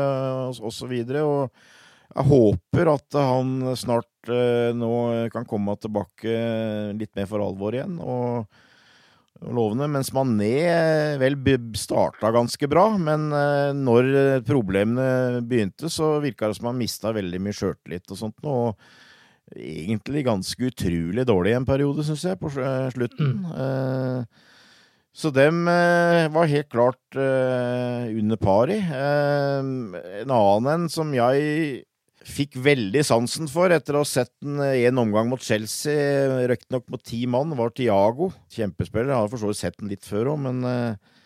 osv. 0.62 0.94
Og, 0.94 1.22
og 1.22 2.16
jeg 2.16 2.28
håper 2.32 2.92
at 2.92 3.20
han 3.20 3.72
snart 3.80 4.34
nå 4.78 4.92
kan 5.34 5.48
komme 5.50 5.78
tilbake 5.82 6.36
litt 7.00 7.16
mer 7.18 7.30
for 7.32 7.44
alvor 7.44 7.78
igjen. 7.78 7.98
og 8.02 8.46
lovende, 9.50 9.88
mens 9.90 10.12
Mané 10.14 10.52
eh, 10.70 11.20
vel 11.22 11.38
starta 11.78 12.32
ganske 12.32 12.68
bra. 12.70 12.86
Men 12.98 13.32
eh, 13.34 13.72
når 13.74 14.44
problemene 14.48 15.42
begynte, 15.42 15.90
så 15.90 16.20
virka 16.22 16.48
det 16.50 16.60
som 16.60 16.72
han 16.72 16.80
mista 16.80 17.14
veldig 17.16 17.42
mye 17.42 17.58
sjøltillit 17.58 18.14
og 18.14 18.20
sånt. 18.20 18.46
Og 18.46 18.76
egentlig 19.56 20.26
ganske 20.28 20.72
utrolig 20.72 21.26
dårlig 21.28 21.56
en 21.58 21.68
periode, 21.68 22.06
syns 22.08 22.26
jeg, 22.28 22.40
på 22.40 22.52
slutten. 22.52 23.38
Mm. 23.52 24.26
Så 25.12 25.32
dem 25.36 25.66
var 25.68 26.48
helt 26.48 26.70
klart 26.72 27.18
under 27.20 28.40
pari. 28.40 28.78
En 28.80 29.96
annen 30.32 30.70
en 30.72 30.86
som 30.94 31.12
jeg 31.12 31.82
fikk 32.28 32.58
veldig 32.62 33.02
sansen 33.06 33.50
for 33.50 33.74
etter 33.74 33.98
å 33.98 34.04
ha 34.04 34.08
sett 34.08 34.32
den 34.44 34.60
i 34.62 34.86
en 34.88 35.00
omgang 35.02 35.30
mot 35.32 35.42
Chelsea, 35.42 36.46
røktignok 36.50 36.86
mot 36.92 37.04
ti 37.04 37.24
mann, 37.30 37.56
var 37.58 37.74
Tiago. 37.76 38.32
Kjempespiller. 38.54 39.12
Jeg 39.12 39.18
har 39.24 39.32
for 39.32 39.42
så 39.42 39.50
vidt 39.50 39.62
sett 39.62 39.80
den 39.80 39.92
litt 39.92 40.06
før 40.08 40.34
òg, 40.36 40.42
men, 40.46 40.62
eh, 40.68 41.18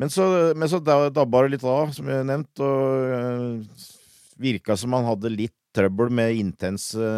men 0.00 0.12
så, 0.12 0.26
men 0.56 0.70
så 0.70 0.82
dabba 0.82 1.44
det 1.44 1.56
litt 1.56 1.66
av, 1.66 1.94
som 1.94 2.10
jeg 2.10 2.22
har 2.22 2.28
nevnt, 2.28 2.62
og 2.64 3.14
øh, 3.20 3.86
virka 4.40 4.76
som 4.80 4.96
han 4.96 5.08
hadde 5.08 5.34
litt 5.34 5.56
trøbbel 5.76 6.12
med 6.12 6.36
intense 6.40 7.10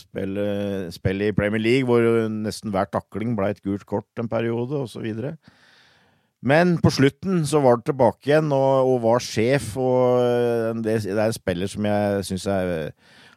spill, 0.00 0.38
spill, 0.94 1.24
i 1.26 1.34
Premier 1.36 1.62
League, 1.62 1.88
hvor 1.88 2.04
nesten 2.32 2.72
hver 2.74 2.88
takling 2.92 3.34
ble 3.36 3.52
et 3.52 3.64
gult 3.64 3.84
kort 3.88 4.22
en 4.22 4.30
periode, 4.30 4.84
osv. 4.86 5.08
Men 6.38 6.76
på 6.78 6.90
slutten 6.94 7.42
så 7.50 7.60
var 7.60 7.78
det 7.78 7.88
tilbake 7.90 8.30
igjen 8.30 8.52
og, 8.54 8.92
og 8.92 9.00
var 9.02 9.24
sjef, 9.24 9.72
og 9.80 10.20
eh, 10.22 10.74
det, 10.84 11.00
det, 11.08 11.16
er 11.16 11.26
en 11.26 11.34
spiller 11.34 11.70
som 11.70 11.88
jeg 11.88 12.28
syns 12.28 12.46
er 12.54 12.74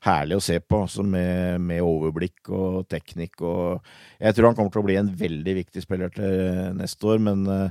herlig 0.06 0.38
å 0.38 0.44
se 0.44 0.58
på, 0.62 0.82
med, 1.06 1.62
med, 1.62 1.82
overblikk 1.86 2.50
og 2.54 2.86
teknikk. 2.90 3.42
Og 3.46 3.82
jeg 4.22 4.38
tror 4.38 4.50
han 4.50 4.58
kommer 4.58 4.74
til 4.74 4.84
å 4.84 4.88
bli 4.88 4.98
en 5.02 5.12
veldig 5.18 5.58
viktig 5.62 5.84
spiller 5.84 6.14
til 6.14 6.78
neste 6.78 7.10
år, 7.10 7.22
men 7.22 7.44
uh, 7.50 7.70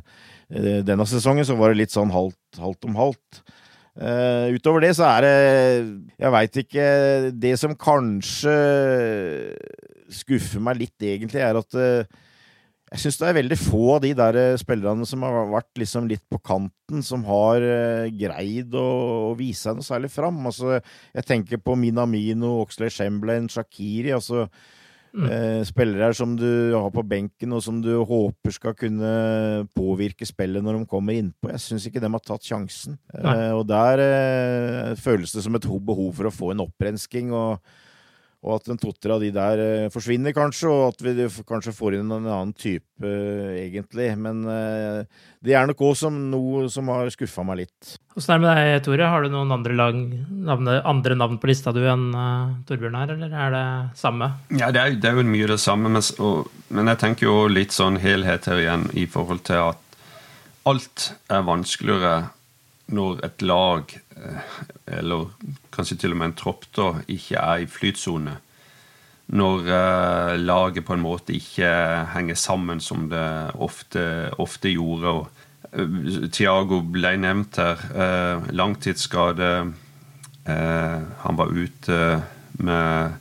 denne 0.86 1.06
sesongen 1.10 1.46
så 1.46 1.58
var 1.58 1.72
det 1.72 1.82
litt 1.82 1.94
sånn 1.94 2.14
halvt, 2.14 2.60
halvt 2.62 2.86
om 2.90 2.98
halvt. 2.98 3.42
Uh, 4.00 4.56
utover 4.56 4.80
det 4.80 4.94
så 4.96 5.04
er 5.10 5.24
det 5.26 5.32
Jeg 6.16 6.32
veit 6.32 6.54
ikke 6.62 6.84
Det 7.36 7.50
som 7.60 7.74
kanskje 7.76 8.54
skuffer 10.08 10.62
meg 10.64 10.78
litt, 10.80 10.96
egentlig, 11.04 11.42
er 11.44 11.58
at 11.60 11.76
uh, 11.76 12.22
jeg 12.90 13.02
syns 13.04 13.20
det 13.20 13.28
er 13.28 13.36
veldig 13.36 13.58
få 13.60 13.82
av 13.94 14.00
de 14.02 14.08
der 14.18 14.36
eh, 14.40 14.56
spillerne 14.58 15.04
som 15.06 15.22
har 15.22 15.44
vært 15.52 15.78
liksom 15.78 16.08
litt 16.10 16.24
på 16.26 16.40
kanten, 16.42 17.04
som 17.06 17.22
har 17.28 17.62
greid 18.10 18.74
å, 18.74 18.88
å, 19.28 19.36
vise 19.38 19.68
seg 19.68 19.76
noe 19.78 19.86
særlig 19.86 20.10
fram. 20.10 20.40
Altså, 20.50 20.80
jeg 21.14 21.28
tenker 21.28 21.62
på 21.62 21.76
Minamino, 21.78 22.56
Oxley 22.64 22.90
Chamberlain, 22.90 23.46
Shakiri. 23.46 24.10
altså 24.16 24.48
mm. 25.12 25.26
uh, 25.26 25.60
Spillere 25.68 26.12
som 26.16 26.36
du 26.38 26.72
har 26.74 26.88
på 26.94 27.04
benken, 27.06 27.54
og 27.56 27.64
som 27.64 27.82
du 27.82 27.92
håper 28.06 28.54
skal 28.56 28.76
kunne 28.78 29.12
påvirke 29.76 30.28
spillet 30.28 30.64
når 30.64 30.80
de 30.80 30.90
kommer 30.90 31.18
innpå. 31.18 31.52
Jeg 31.54 31.64
syns 31.66 31.88
ikke 31.88 32.02
de 32.02 32.12
har 32.12 32.24
tatt 32.24 32.46
sjansen. 32.46 32.98
Uh, 33.14 33.52
og 33.58 33.66
der 33.70 34.94
føles 35.00 35.36
det 35.36 35.44
som 35.46 35.56
et 35.58 35.68
behov 35.68 36.12
for 36.18 36.30
å 36.30 36.34
få 36.34 36.52
en 36.54 36.66
opprensking. 36.66 37.34
og 37.36 37.60
og 38.40 38.54
at 38.56 38.70
en 38.72 38.78
to-tre 38.80 39.12
av 39.12 39.20
de 39.20 39.28
der 39.34 39.60
uh, 39.60 39.88
forsvinner, 39.92 40.32
kanskje, 40.32 40.70
og 40.72 40.94
at 40.94 41.02
vi 41.04 41.26
kanskje 41.48 41.74
får 41.76 41.98
inn 41.98 42.08
en 42.08 42.24
annen 42.24 42.54
type, 42.56 42.86
uh, 43.04 43.50
egentlig. 43.60 44.06
Men 44.16 44.40
uh, 44.48 45.02
det 45.44 45.56
er 45.56 45.68
nok 45.68 45.82
òg 45.90 45.98
som 46.00 46.16
noe 46.32 46.64
som 46.72 46.88
har 46.88 47.10
skuffa 47.12 47.44
meg 47.44 47.66
litt. 47.66 47.92
Åssen 48.16 48.34
er 48.34 48.40
det 48.40 48.46
med 48.46 48.56
deg, 48.56 48.78
Tore? 48.86 49.10
Har 49.12 49.26
du 49.26 49.34
noen 49.34 49.52
andre, 49.58 49.76
lang, 49.76 50.00
navne, 50.48 50.78
andre 50.88 51.18
navn 51.20 51.36
på 51.42 51.52
lista 51.52 51.74
du 51.76 51.82
enn 51.84 52.08
Torbjørn 52.68 52.96
her, 52.96 53.14
eller 53.18 53.36
er 53.44 53.54
det 53.54 53.66
samme? 54.00 54.32
Ja, 54.56 54.72
det 54.72 54.80
er, 54.80 54.96
det 54.96 55.12
er 55.12 55.20
jo 55.20 55.28
mye 55.28 55.52
det 55.52 55.60
samme, 55.60 55.92
men, 55.92 56.08
og, 56.24 56.48
men 56.72 56.90
jeg 56.94 57.02
tenker 57.04 57.28
jo 57.28 57.38
litt 57.52 57.76
sånn 57.76 58.00
helhet 58.00 58.48
her 58.48 58.64
igjen 58.64 58.88
i 58.96 59.04
forhold 59.10 59.44
til 59.48 59.68
at 59.68 59.86
alt 60.68 61.10
er 61.32 61.44
vanskeligere 61.46 62.14
når 62.90 63.24
et 63.26 63.42
lag, 63.42 63.92
eller 64.86 65.30
kanskje 65.72 65.98
til 66.02 66.14
og 66.14 66.20
med 66.20 66.30
en 66.30 66.38
tropp, 66.38 66.66
da, 66.76 66.92
ikke 67.08 67.40
er 67.40 67.64
i 67.64 67.68
flytsone. 67.70 68.36
Når 69.30 69.68
uh, 69.70 70.34
laget 70.40 70.84
på 70.86 70.96
en 70.96 71.04
måte 71.04 71.36
ikke 71.36 71.70
henger 72.16 72.34
sammen 72.34 72.80
som 72.82 73.06
det 73.12 73.54
ofte, 73.62 74.02
ofte 74.42 74.72
gjorde. 74.74 75.12
Og, 75.20 75.46
uh, 75.70 76.26
Thiago 76.34 76.80
ble 76.82 77.14
nevnt 77.22 77.60
her. 77.62 77.86
Langtidsskade. 78.50 79.72
han 80.46 81.36
var 81.36 81.52
ute 81.52 82.22
med 82.58 83.12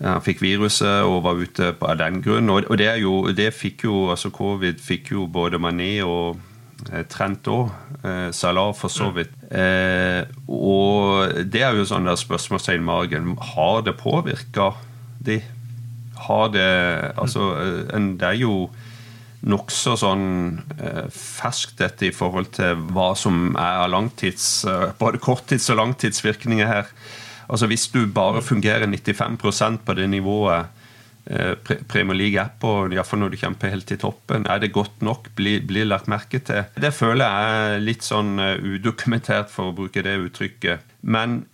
han 0.00 0.22
fikk 0.24 0.40
viruset 0.40 1.04
og 1.04 1.24
var 1.26 1.36
ute 1.36 1.74
av 1.76 1.98
den 2.00 2.22
grunn. 2.24 2.48
Og, 2.48 2.70
det, 2.80 2.88
jo, 3.02 3.28
det 3.36 3.50
fikk 3.52 3.84
jo, 3.84 4.08
altså 4.12 4.30
Covid 4.32 4.80
fikk 4.80 5.12
jo 5.12 5.26
både 5.28 5.60
Mané 5.60 5.98
og 6.06 6.38
Eh, 6.88 7.04
Trent 7.10 7.48
òg. 7.50 7.70
salar 8.00 8.32
Salah 8.32 8.72
for 8.74 8.88
så 8.88 9.10
vidt. 9.12 9.32
Eh, 9.52 10.24
og 10.48 11.44
det 11.52 11.62
er 11.62 11.76
jo 11.76 11.84
sånn 11.84 12.08
der 12.08 12.16
spørsmålstegn 12.16 12.80
i 12.80 12.86
margen. 12.86 13.34
Har 13.54 13.82
det 13.84 13.98
påvirka 14.00 14.72
de? 15.20 15.42
Har 16.26 16.48
det 16.48 17.12
Altså, 17.16 17.54
det 18.16 18.22
er 18.22 18.38
jo 18.40 18.70
nokså 19.40 19.96
sånn 19.96 20.60
ferskt 21.10 21.78
dette 21.80 22.08
i 22.08 22.12
forhold 22.12 22.52
til 22.52 22.76
hva 22.92 23.14
som 23.16 23.56
er 23.56 23.84
av 23.84 23.88
langtids 23.90 24.66
Både 24.98 25.18
korttids- 25.18 25.70
og 25.72 25.80
langtidsvirkninger 25.80 26.66
her. 26.66 26.86
Altså 27.48 27.66
Hvis 27.66 27.88
du 27.88 28.06
bare 28.06 28.42
fungerer 28.42 28.86
95% 28.86 29.84
på 29.84 29.94
det 29.94 30.08
nivået 30.10 30.64
Eh, 30.64 30.79
Premier 31.90 32.16
League-app, 32.16 32.64
og 32.66 32.94
iallfall 32.94 33.22
når 33.22 33.34
du 33.34 33.38
kjemper 33.42 33.72
helt 33.74 33.86
til 33.90 34.00
toppen. 34.00 34.46
Er 34.50 34.62
det 34.62 34.72
godt 34.74 35.02
nok? 35.04 35.30
Blir, 35.38 35.62
bli 35.66 35.84
lagt 35.86 36.10
merke 36.10 36.40
til? 36.44 36.64
Det 36.80 36.92
føler 36.96 37.24
jeg 37.26 37.62
er 37.76 37.84
litt 37.84 38.06
sånn 38.06 38.34
eh, 38.42 38.56
udokumentert, 38.58 39.52
for 39.52 39.70
å 39.70 39.76
bruke 39.76 40.04
det 40.06 40.16
uttrykket. 40.24 40.86
Men 41.02 41.44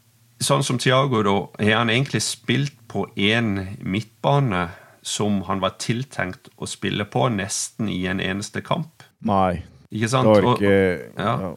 sånn 0.43 0.65
som 0.67 0.81
Tiago, 0.83 1.23
da, 1.27 1.37
har 1.63 1.83
han 1.83 1.93
egentlig 1.93 2.23
spilt 2.25 2.77
på 2.91 3.07
én 3.17 3.79
midtbane 3.81 4.69
som 5.07 5.43
han 5.47 5.63
var 5.63 5.77
tiltenkt 5.83 6.51
å 6.59 6.67
spille 6.69 7.07
på, 7.09 7.29
nesten 7.31 7.91
i 7.93 8.03
en 8.11 8.23
eneste 8.23 8.63
kamp? 8.67 9.07
Nei. 9.27 9.63
Ikke 9.95 10.11
sant? 10.11 10.27
Det 10.27 10.43
var 10.43 10.57
ikke 10.57 10.75
og, 10.75 11.23
ja. 11.23 11.55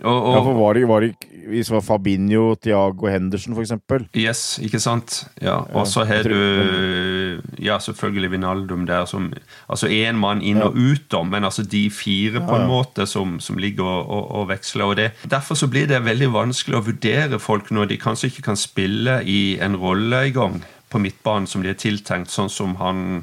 Og, 0.00 0.16
og, 0.16 0.32
ja, 0.32 0.40
for 0.46 0.56
var 0.56 0.76
det, 0.76 0.84
var 0.88 1.04
det, 1.04 1.10
Hvis 1.50 1.70
var 1.72 1.82
Fabinho, 1.84 2.54
Tiago 2.56 3.08
Henderson, 3.10 3.52
for 3.52 3.64
eksempel? 3.64 4.06
Yes, 4.16 4.58
ikke 4.64 4.80
sant. 4.80 5.26
Ja, 5.42 5.58
Og 5.76 5.86
så 5.88 6.06
har 6.08 6.24
du 6.24 6.36
ja, 7.58 7.78
selvfølgelig 7.78 8.30
Vinaldum 8.30 8.86
der 8.86 9.04
som 9.10 9.30
Altså 9.70 9.86
én 9.86 10.18
mann 10.18 10.42
inn 10.42 10.62
og 10.62 10.76
ut, 10.76 11.06
da, 11.12 11.22
men 11.22 11.44
altså 11.44 11.62
de 11.62 11.84
fire 11.90 12.42
på 12.46 12.56
en 12.56 12.68
måte 12.68 13.06
som, 13.06 13.38
som 13.40 13.58
ligger 13.58 13.84
og, 13.84 14.10
og, 14.10 14.30
og 14.40 14.48
veksler. 14.50 14.84
og 14.84 14.96
det, 14.96 15.10
Derfor 15.30 15.54
så 15.54 15.68
blir 15.70 15.86
det 15.86 16.04
veldig 16.04 16.32
vanskelig 16.34 16.78
å 16.78 16.84
vurdere 16.86 17.38
folk 17.38 17.70
når 17.70 17.92
de 17.92 18.00
kanskje 18.00 18.30
ikke 18.30 18.48
kan 18.50 18.58
spille 18.58 19.20
i 19.24 19.58
en 19.62 19.76
rolle 19.76 20.26
i 20.28 20.34
gang 20.34 20.60
på 20.90 20.98
midtbanen 20.98 21.46
som 21.46 21.62
de 21.62 21.70
er 21.70 21.78
tiltenkt, 21.78 22.32
sånn 22.32 22.50
som 22.50 22.74
han 22.80 23.22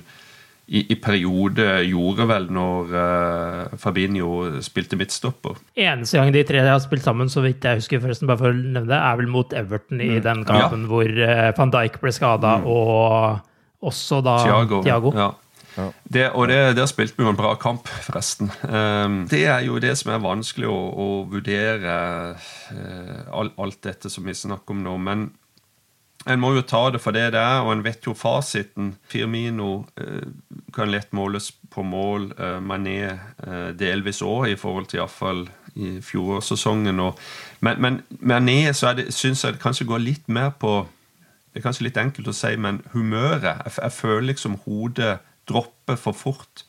i, 0.67 0.81
i 0.91 0.95
periode 0.99 1.65
gjorde 1.87 2.25
vel 2.27 2.47
når 2.51 2.89
uh, 2.91 3.75
Fabinho 3.79 4.59
spilte 4.63 4.99
midtstopper. 4.99 5.55
Eneste 5.79 6.19
gang 6.19 6.33
de 6.35 6.43
tre 6.47 6.63
har 6.65 6.81
spilt 6.83 7.05
sammen, 7.05 7.31
så 7.31 7.43
vidt 7.45 7.63
jeg 7.63 7.79
husker, 7.79 8.01
forresten, 8.03 8.27
bare 8.27 8.41
for 8.41 8.51
å 8.51 8.57
nevne 8.57 8.87
det, 8.89 8.99
er 8.99 9.19
vel 9.21 9.31
mot 9.31 9.55
Everton 9.55 10.03
i 10.03 10.17
mm. 10.17 10.23
den 10.25 10.43
kampen 10.47 10.83
ja. 10.83 10.89
hvor 10.91 11.13
uh, 11.23 11.51
van 11.59 11.75
Dijk 11.75 12.01
ble 12.03 12.15
skada, 12.15 12.57
mm. 12.59 12.67
og 12.67 13.45
også 13.87 14.21
da 14.25 14.39
Thiago. 14.43 14.81
Thiago. 14.85 15.13
Ja. 15.17 15.33
Ja. 15.77 15.91
Det, 16.09 16.23
og 16.33 16.47
det, 16.49 16.57
der 16.73 16.87
spilte 16.89 17.19
vi 17.19 17.25
jo 17.27 17.29
en 17.29 17.37
bra 17.37 17.51
kamp, 17.61 17.85
forresten. 18.01 18.49
Um, 18.65 19.19
det 19.29 19.43
er 19.45 19.59
jo 19.67 19.77
det 19.77 19.91
som 19.99 20.09
er 20.09 20.23
vanskelig 20.23 20.65
å, 20.73 20.77
å 20.89 21.09
vurdere, 21.29 21.97
uh, 22.33 23.19
all, 23.29 23.51
alt 23.61 23.77
dette 23.85 24.09
som 24.09 24.25
vi 24.25 24.33
snakker 24.33 24.73
om 24.73 24.81
nå. 24.87 24.95
Men 25.05 25.27
en 26.27 26.41
må 26.41 26.51
jo 26.57 26.63
ta 26.67 26.87
det 26.91 26.99
for 26.99 27.15
det 27.15 27.29
det 27.35 27.39
er, 27.39 27.61
og 27.63 27.71
en 27.71 27.83
vet 27.85 28.03
jo 28.03 28.15
fasiten. 28.17 28.91
Firmino 29.07 29.85
eh, 29.99 30.27
kan 30.75 30.91
lett 30.91 31.13
måles 31.15 31.51
på 31.71 31.85
mål. 31.87 32.31
Eh, 32.35 32.57
Mané 32.63 32.97
eh, 33.05 33.69
delvis 33.77 34.19
òg, 34.25 34.49
i 34.51 34.57
forhold 34.59 34.89
til 34.91 35.01
iallfall 35.01 35.45
i 35.77 35.97
fjorårssesongen. 36.03 36.99
Men, 37.63 37.81
men 37.83 38.01
Mané 38.19 38.73
så 38.75 38.95
syns 39.07 39.45
jeg 39.45 39.55
det 39.55 39.63
kanskje 39.63 39.87
går 39.87 40.03
litt 40.03 40.27
mer 40.27 40.51
på 40.59 40.81
Det 41.57 41.63
er 41.63 41.71
kanskje 41.71 41.87
litt 41.87 41.97
enkelt 41.97 42.27
å 42.29 42.35
si, 42.37 42.51
men 42.61 42.83
humøret 42.93 43.47
Jeg, 43.65 43.71
jeg 43.79 43.93
føler 43.95 44.27
liksom 44.27 44.59
hodet 44.67 45.15
dropper 45.49 45.97
for 45.97 46.13
fort. 46.13 46.61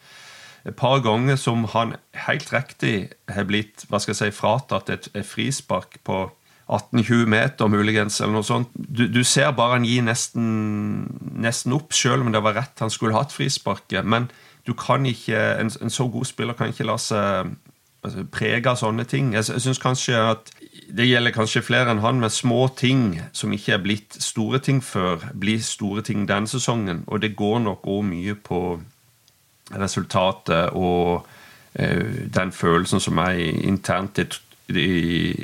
Et 0.65 0.73
par 0.73 1.03
ganger 1.05 1.37
som 1.37 1.67
han 1.75 1.93
helt 2.25 2.49
riktig 2.55 3.11
har 3.29 3.45
blitt 3.45 3.85
hva 3.91 4.01
skal 4.01 4.15
jeg 4.15 4.33
si, 4.33 4.39
fratatt 4.39 4.89
et, 4.89 5.11
et 5.13 5.29
frispark 5.29 5.99
på 6.09 6.23
18-20 6.73 7.29
meter, 7.29 7.69
muligens, 7.69 8.17
eller 8.23 8.39
noe 8.39 8.49
sånt. 8.49 8.73
Du, 8.73 9.05
du 9.13 9.21
ser 9.29 9.53
bare 9.57 9.77
han 9.77 9.85
gir 9.85 10.09
nesten, 10.09 11.05
nesten 11.37 11.77
opp, 11.77 11.93
selv 11.93 12.25
om 12.25 12.33
det 12.33 12.41
var 12.49 12.57
rett 12.57 12.81
han 12.81 12.93
skulle 12.93 13.17
hatt 13.17 13.37
frisparket. 13.37 14.09
Men 14.09 14.31
du 14.65 14.73
kan 14.73 15.05
ikke, 15.05 15.37
en, 15.61 15.69
en 15.69 15.93
så 15.93 16.09
god 16.09 16.33
spiller 16.33 16.57
kan 16.57 16.73
ikke 16.73 16.89
la 16.89 16.97
seg 16.97 17.53
altså, 18.05 18.25
prege 18.33 18.73
av 18.73 18.81
sånne 18.81 19.05
ting. 19.05 19.35
Jeg, 19.37 19.51
jeg 19.53 19.69
synes 19.69 19.85
kanskje 19.85 20.17
at 20.33 20.53
det 20.89 21.05
gjelder 21.05 21.35
kanskje 21.37 21.63
flere 21.65 21.93
enn 21.93 22.01
han, 22.01 22.21
men 22.23 22.33
små 22.33 22.69
ting 22.77 23.19
som 23.37 23.53
ikke 23.53 23.75
er 23.77 23.83
blitt 23.85 24.17
store 24.25 24.61
ting 24.65 24.81
før, 24.85 25.27
blir 25.37 25.61
store 25.65 26.05
ting 26.07 26.25
denne 26.29 26.49
sesongen. 26.49 27.03
Og 27.07 27.21
det 27.23 27.37
går 27.37 27.61
nok 27.65 27.87
òg 27.89 28.07
mye 28.09 28.37
på 28.41 28.63
resultatet 29.77 30.73
og 30.73 31.27
eh, 31.75 32.29
den 32.33 32.53
følelsen 32.57 33.03
som 33.05 33.21
er 33.21 33.37
internt 33.69 34.21
i, 34.23 34.25
i, 34.73 34.87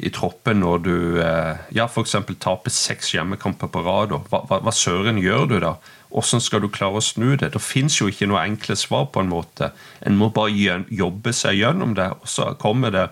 i 0.09 0.13
troppen 0.15 0.63
når 0.65 0.81
du 0.87 0.97
eh, 1.21 1.67
ja, 1.77 1.85
f.eks. 1.91 2.17
taper 2.41 2.73
seks 2.73 3.13
hjemmekamper 3.13 3.69
på 3.69 3.85
rad. 3.85 4.17
Hva, 4.31 4.45
hva, 4.49 4.63
hva, 4.65 4.73
søren 4.73 5.21
gjør 5.21 5.51
du 5.53 5.59
da? 5.61 5.75
Hvordan 6.15 6.41
skal 6.41 6.65
du 6.65 6.71
klare 6.73 7.03
å 7.03 7.05
snu 7.05 7.35
det? 7.37 7.53
Det 7.53 7.61
fins 7.61 7.99
jo 8.01 8.09
ikke 8.09 8.31
noe 8.31 8.47
enkle 8.47 8.79
svar 8.81 9.11
på 9.13 9.21
en 9.21 9.33
måte. 9.33 9.75
En 10.01 10.17
må 10.17 10.31
bare 10.33 10.81
jobbe 10.89 11.35
seg 11.37 11.59
gjennom 11.61 11.93
det, 11.99 12.13
og 12.23 12.31
så 12.31 12.55
kommer 12.61 12.95
det 12.95 13.09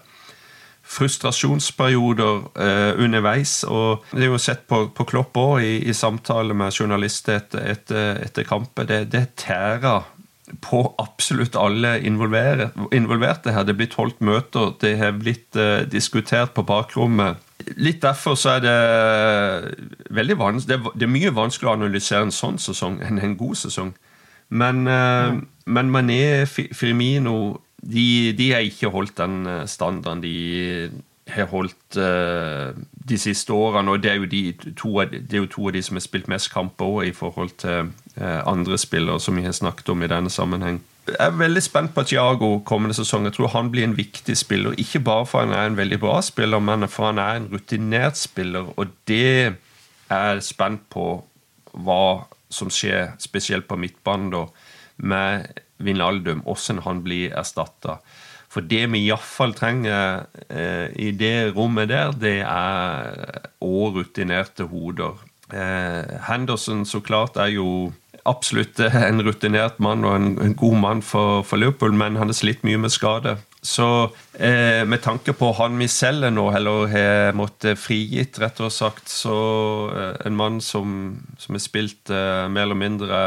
frustrasjonsperioder 0.92 2.42
eh, 2.60 3.02
underveis. 3.04 3.62
og 3.64 4.04
Det 4.12 4.26
er 4.26 4.32
jo 4.32 4.40
sett 4.42 4.66
på, 4.68 4.84
på 4.94 5.06
Klopp 5.08 5.38
òg 5.40 5.62
i, 5.64 5.76
i, 5.88 5.94
samtale 5.96 6.56
med 6.56 6.74
journalister 6.74 7.40
etter, 7.40 7.64
etter, 7.72 8.18
etter 8.26 8.48
kamper. 8.48 8.88
Det, 8.88 9.04
det 9.12 9.26
tærer 9.40 10.04
på 10.60 10.82
absolutt 11.00 11.56
alle 11.56 11.94
involverte 12.04 13.54
her. 13.54 13.64
Det 13.64 13.72
er 13.72 13.78
blitt 13.78 13.96
holdt 13.96 14.20
møter, 14.20 14.74
det 14.82 14.96
har 15.00 15.16
blitt 15.16 15.56
eh, 15.56 15.86
diskutert 15.88 16.52
på 16.56 16.64
bakrommet. 16.68 17.40
Litt 17.78 18.02
derfor 18.02 18.34
så 18.36 18.56
er 18.56 18.64
det 18.64 18.78
veldig 20.10 20.38
vanskelig 20.40 20.80
det 20.82 20.94
det 20.98 21.06
er, 21.06 21.14
mye 21.14 21.34
vanskeligere 21.34 21.76
å 21.76 21.80
analysere 21.80 22.26
en 22.26 22.34
sånn 22.34 22.58
sesong 22.60 22.98
enn 23.06 23.22
en 23.22 23.36
god 23.38 23.60
sesong. 23.62 23.92
Men, 24.52 24.86
eh, 24.90 25.28
ja. 25.30 25.36
men 25.66 25.92
Mané, 25.94 26.44
Firmino 26.46 27.62
de, 27.82 28.32
de 28.38 28.52
har 28.52 28.62
ikke 28.66 28.92
holdt 28.94 29.16
den 29.18 29.46
eh, 29.46 29.64
standarden 29.66 30.22
de 30.22 30.36
har 31.30 31.46
holdt 31.46 31.96
uh, 31.96 32.74
de 33.08 33.18
siste 33.18 33.52
årene. 33.52 33.90
Og 33.90 34.02
det 34.02 34.10
er, 34.10 34.14
jo 34.20 34.24
de, 34.24 34.52
to, 34.78 35.00
det 35.02 35.32
er 35.32 35.44
jo 35.44 35.50
to 35.50 35.68
av 35.68 35.76
de 35.76 35.82
som 35.82 35.96
har 35.96 36.04
spilt 36.04 36.30
mest 36.30 36.50
kamper 36.52 36.88
òg, 36.88 37.04
i 37.08 37.14
forhold 37.16 37.54
til 37.62 37.92
uh, 38.18 38.40
andre 38.48 38.78
spillere 38.78 39.20
som 39.20 39.38
vi 39.38 39.46
har 39.46 39.54
snakket 39.56 39.92
om 39.94 40.02
i 40.02 40.10
denne 40.10 40.30
sammenheng. 40.30 40.82
Jeg 41.08 41.18
er 41.18 41.34
veldig 41.34 41.62
spent 41.62 41.94
på 41.94 42.04
Tiago 42.06 42.52
kommende 42.66 42.94
sesong. 42.94 43.24
Jeg 43.26 43.36
tror 43.38 43.54
han 43.56 43.70
blir 43.72 43.86
en 43.88 43.96
viktig 43.98 44.36
spiller. 44.38 44.76
Ikke 44.78 45.00
bare 45.02 45.26
for 45.26 45.42
han 45.42 45.54
er 45.54 45.66
en 45.66 45.78
veldig 45.78 45.98
bra 46.02 46.20
spiller, 46.22 46.62
men 46.62 46.88
for 46.88 47.10
han 47.10 47.18
er 47.18 47.40
en 47.40 47.48
rutinert 47.50 48.18
spiller. 48.18 48.70
Og 48.76 48.92
det 49.08 49.54
er 50.10 50.28
jeg 50.34 50.46
spent 50.46 50.84
på 50.90 51.06
hva 51.72 52.04
som 52.52 52.70
skjer, 52.70 53.14
spesielt 53.18 53.66
på 53.66 53.78
midtbanen, 53.80 54.30
da, 54.30 54.44
med 55.02 55.61
Vinaldum, 55.84 56.44
hvordan 56.46 56.82
han 56.86 57.02
blir 57.04 57.34
erstatta. 57.38 57.98
For 58.52 58.64
det 58.68 58.84
vi 58.92 59.06
iallfall 59.06 59.54
trenger 59.56 60.26
eh, 60.48 60.92
i 61.00 61.10
det 61.16 61.54
rommet 61.56 61.88
der, 61.88 62.12
det 62.12 62.38
er 62.44 63.48
òg 63.64 63.96
rutinerte 63.96 64.68
hoder. 64.68 65.16
Eh, 65.52 66.18
Henderson 66.28 66.84
så 66.88 67.00
klart 67.04 67.38
er 67.40 67.54
jo 67.54 67.92
absolutt 68.28 68.80
en 69.08 69.24
rutinert 69.24 69.80
mann 69.80 70.04
og 70.04 70.18
en, 70.18 70.28
en 70.44 70.58
god 70.58 70.76
mann 70.84 71.02
for, 71.02 71.40
for 71.48 71.60
Liverpool, 71.60 71.96
men 71.96 72.20
han 72.20 72.28
har 72.28 72.36
slitt 72.36 72.64
mye 72.66 72.80
med 72.84 72.92
skade. 72.92 73.38
Så 73.62 73.86
eh, 74.34 74.82
med 74.90 75.04
tanke 75.04 75.32
på 75.38 75.52
han 75.54 75.76
vi 75.78 75.86
selger 75.86 76.32
nå, 76.34 76.48
eller 76.50 76.88
har 76.90 77.36
måttet 77.38 77.78
frigitt, 77.78 78.40
rett 78.42 78.58
og 78.58 78.72
sagt, 78.74 79.06
så 79.06 79.36
eh, 79.94 80.16
en 80.26 80.34
mann 80.34 80.58
som, 80.58 80.96
har 81.46 81.62
spilt 81.62 82.10
eh, 82.10 82.48
mer 82.50 82.66
eller 82.66 82.80
mindre 82.80 83.20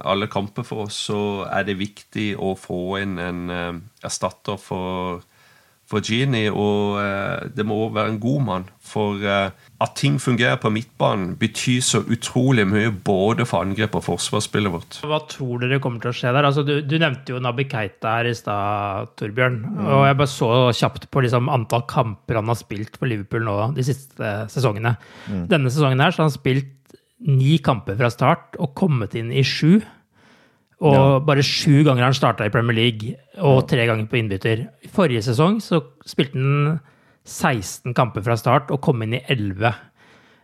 alle 0.00 0.30
kamper 0.32 0.64
for 0.64 0.86
oss, 0.86 0.96
så 1.10 1.44
er 1.44 1.68
det 1.68 1.76
viktig 1.82 2.30
å 2.40 2.54
få 2.56 2.80
inn 3.02 3.18
en 3.20 3.44
eh, 3.52 3.82
erstatter 4.08 4.56
for 4.56 5.20
for 5.92 6.00
Gini, 6.00 6.46
og 6.48 6.96
eh, 7.02 7.48
det 7.52 7.66
må 7.68 7.76
også 7.82 7.96
være 7.98 8.14
en 8.14 8.22
god 8.22 8.44
mann. 8.46 8.68
For 8.80 9.20
eh, 9.20 9.50
at 9.82 9.94
ting 9.98 10.18
fungerer 10.22 10.58
på 10.62 10.70
midtbanen, 10.72 11.32
betyr 11.40 11.82
så 11.84 12.00
utrolig 12.02 12.64
mye 12.68 12.92
både 13.04 13.46
for 13.48 13.66
angrep 13.66 13.96
og 13.98 14.04
forsvarsspillet 14.06 14.72
vårt. 14.74 14.98
Hva 15.08 15.18
tror 15.30 15.62
dere 15.62 15.80
kommer 15.82 16.02
til 16.02 16.12
å 16.12 16.16
skje 16.16 16.34
der? 16.34 16.48
Altså, 16.48 16.64
du, 16.66 16.74
du, 16.86 16.96
nevnte 17.02 17.34
jo 17.34 17.40
Nabi 17.42 17.66
Keita 17.70 18.18
her 18.18 18.30
i 18.30 18.36
stad, 18.38 19.14
Torbjørn. 19.18 19.58
Mm. 19.64 19.80
Og 19.86 20.04
jeg 20.08 20.18
bare 20.20 20.34
så 20.34 20.50
kjapt 20.82 21.08
på 21.10 21.24
liksom, 21.26 21.50
antall 21.52 21.86
kamper 21.90 22.38
han 22.40 22.52
har 22.52 22.60
spilt 22.60 22.98
for 23.00 23.10
Liverpool 23.10 23.46
nå 23.48 23.56
de 23.76 23.86
siste 23.86 24.36
sesongene. 24.52 24.94
Mm. 25.26 25.48
Denne 25.50 25.72
sesongen 25.72 26.04
her 26.04 26.14
så 26.14 26.24
har 26.24 26.30
han 26.30 26.36
spilt 26.36 26.78
ni 27.22 27.56
kamper 27.62 27.98
fra 27.98 28.10
start 28.10 28.56
og 28.62 28.72
kommet 28.78 29.16
inn 29.18 29.34
i 29.34 29.44
sju. 29.46 29.80
Og 30.82 30.96
ja. 30.96 31.18
bare 31.22 31.44
sju 31.46 31.84
ganger 31.86 32.08
han 32.08 32.16
starta 32.16 32.46
i 32.46 32.52
Premier 32.54 32.74
League, 32.74 33.12
og 33.38 33.68
tre 33.70 33.84
ganger 33.86 34.08
på 34.10 34.18
innbytter. 34.18 34.64
I 34.82 34.90
forrige 34.90 35.22
sesong 35.28 35.60
så 35.62 35.78
spilte 36.08 36.40
han 36.40 36.80
16 37.28 37.94
kamper 37.94 38.24
fra 38.26 38.36
start 38.38 38.70
og 38.74 38.82
kom 38.84 39.02
inn 39.04 39.18
i 39.18 39.24
11. 39.30 39.72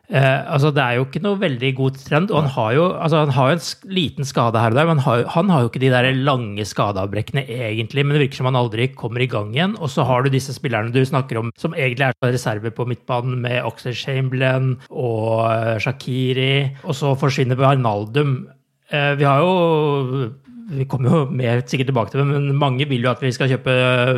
Eh, 0.08 0.40
altså 0.48 0.70
Det 0.72 0.80
er 0.80 0.96
jo 0.96 1.04
ikke 1.04 1.20
noe 1.20 1.36
veldig 1.40 1.70
god 1.76 1.98
trend. 2.00 2.30
Og 2.32 2.40
han 2.42 2.50
har 2.54 2.72
jo, 2.76 2.84
altså 2.96 3.24
han 3.26 3.34
har 3.36 3.50
jo 3.50 3.58
en 3.58 3.92
liten 3.92 4.28
skade 4.28 4.60
her 4.62 4.72
og 4.72 4.78
der, 4.78 4.88
men 4.88 5.02
han 5.02 5.04
har, 5.04 5.24
han 5.34 5.52
har 5.52 5.62
jo 5.62 5.70
ikke 5.70 5.82
de 5.84 5.92
der 5.92 6.10
lange 6.16 6.64
skadeavbrekkene 6.64 7.44
egentlig. 7.44 8.04
Men 8.04 8.16
det 8.16 8.24
virker 8.24 8.40
som 8.40 8.48
han 8.50 8.60
aldri 8.60 8.88
kommer 8.96 9.24
i 9.24 9.30
gang 9.30 9.52
igjen. 9.54 9.76
Og 9.78 9.92
så 9.92 10.06
har 10.08 10.24
du 10.24 10.32
disse 10.32 10.54
spillerne 10.56 10.94
du 10.94 11.02
snakker 11.04 11.40
om 11.40 11.52
som 11.60 11.76
egentlig 11.76 12.08
er 12.08 12.32
reserve 12.32 12.72
på 12.72 12.88
midtbanen, 12.88 13.38
med 13.42 13.64
Oxlade 13.68 13.98
Chamberlain 14.00 14.76
og 14.88 15.44
eh, 15.52 15.76
Shakiri. 15.82 16.52
Og 16.84 16.96
så 16.96 17.12
forsvinner 17.18 17.60
Arnaldum. 17.68 18.46
Eh, 18.88 19.12
vi 19.20 19.28
har 19.28 19.44
jo 19.44 20.30
vi 20.68 20.84
kommer 20.88 21.12
jo 21.12 21.20
mer 21.32 21.62
sikkert 21.64 21.88
tilbake 21.90 22.12
til 22.12 22.20
det, 22.20 22.26
men 22.28 22.48
mange 22.60 22.86
vil 22.90 23.06
jo 23.06 23.12
at 23.12 23.22
vi 23.24 23.32
skal 23.32 23.48
kjøpe 23.50 23.74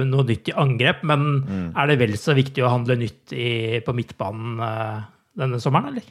noe 0.08 0.26
nytt 0.26 0.50
i 0.50 0.56
angrep. 0.58 1.04
Men 1.06 1.26
mm. 1.44 1.66
er 1.78 1.90
det 1.90 1.98
vel 2.02 2.16
så 2.18 2.34
viktig 2.38 2.64
å 2.64 2.72
handle 2.72 2.98
nytt 2.98 3.34
i, 3.36 3.78
på 3.86 3.94
midtbanen 3.96 4.58
uh, 4.62 5.04
denne 5.38 5.60
sommeren, 5.62 5.92
eller? 5.92 6.08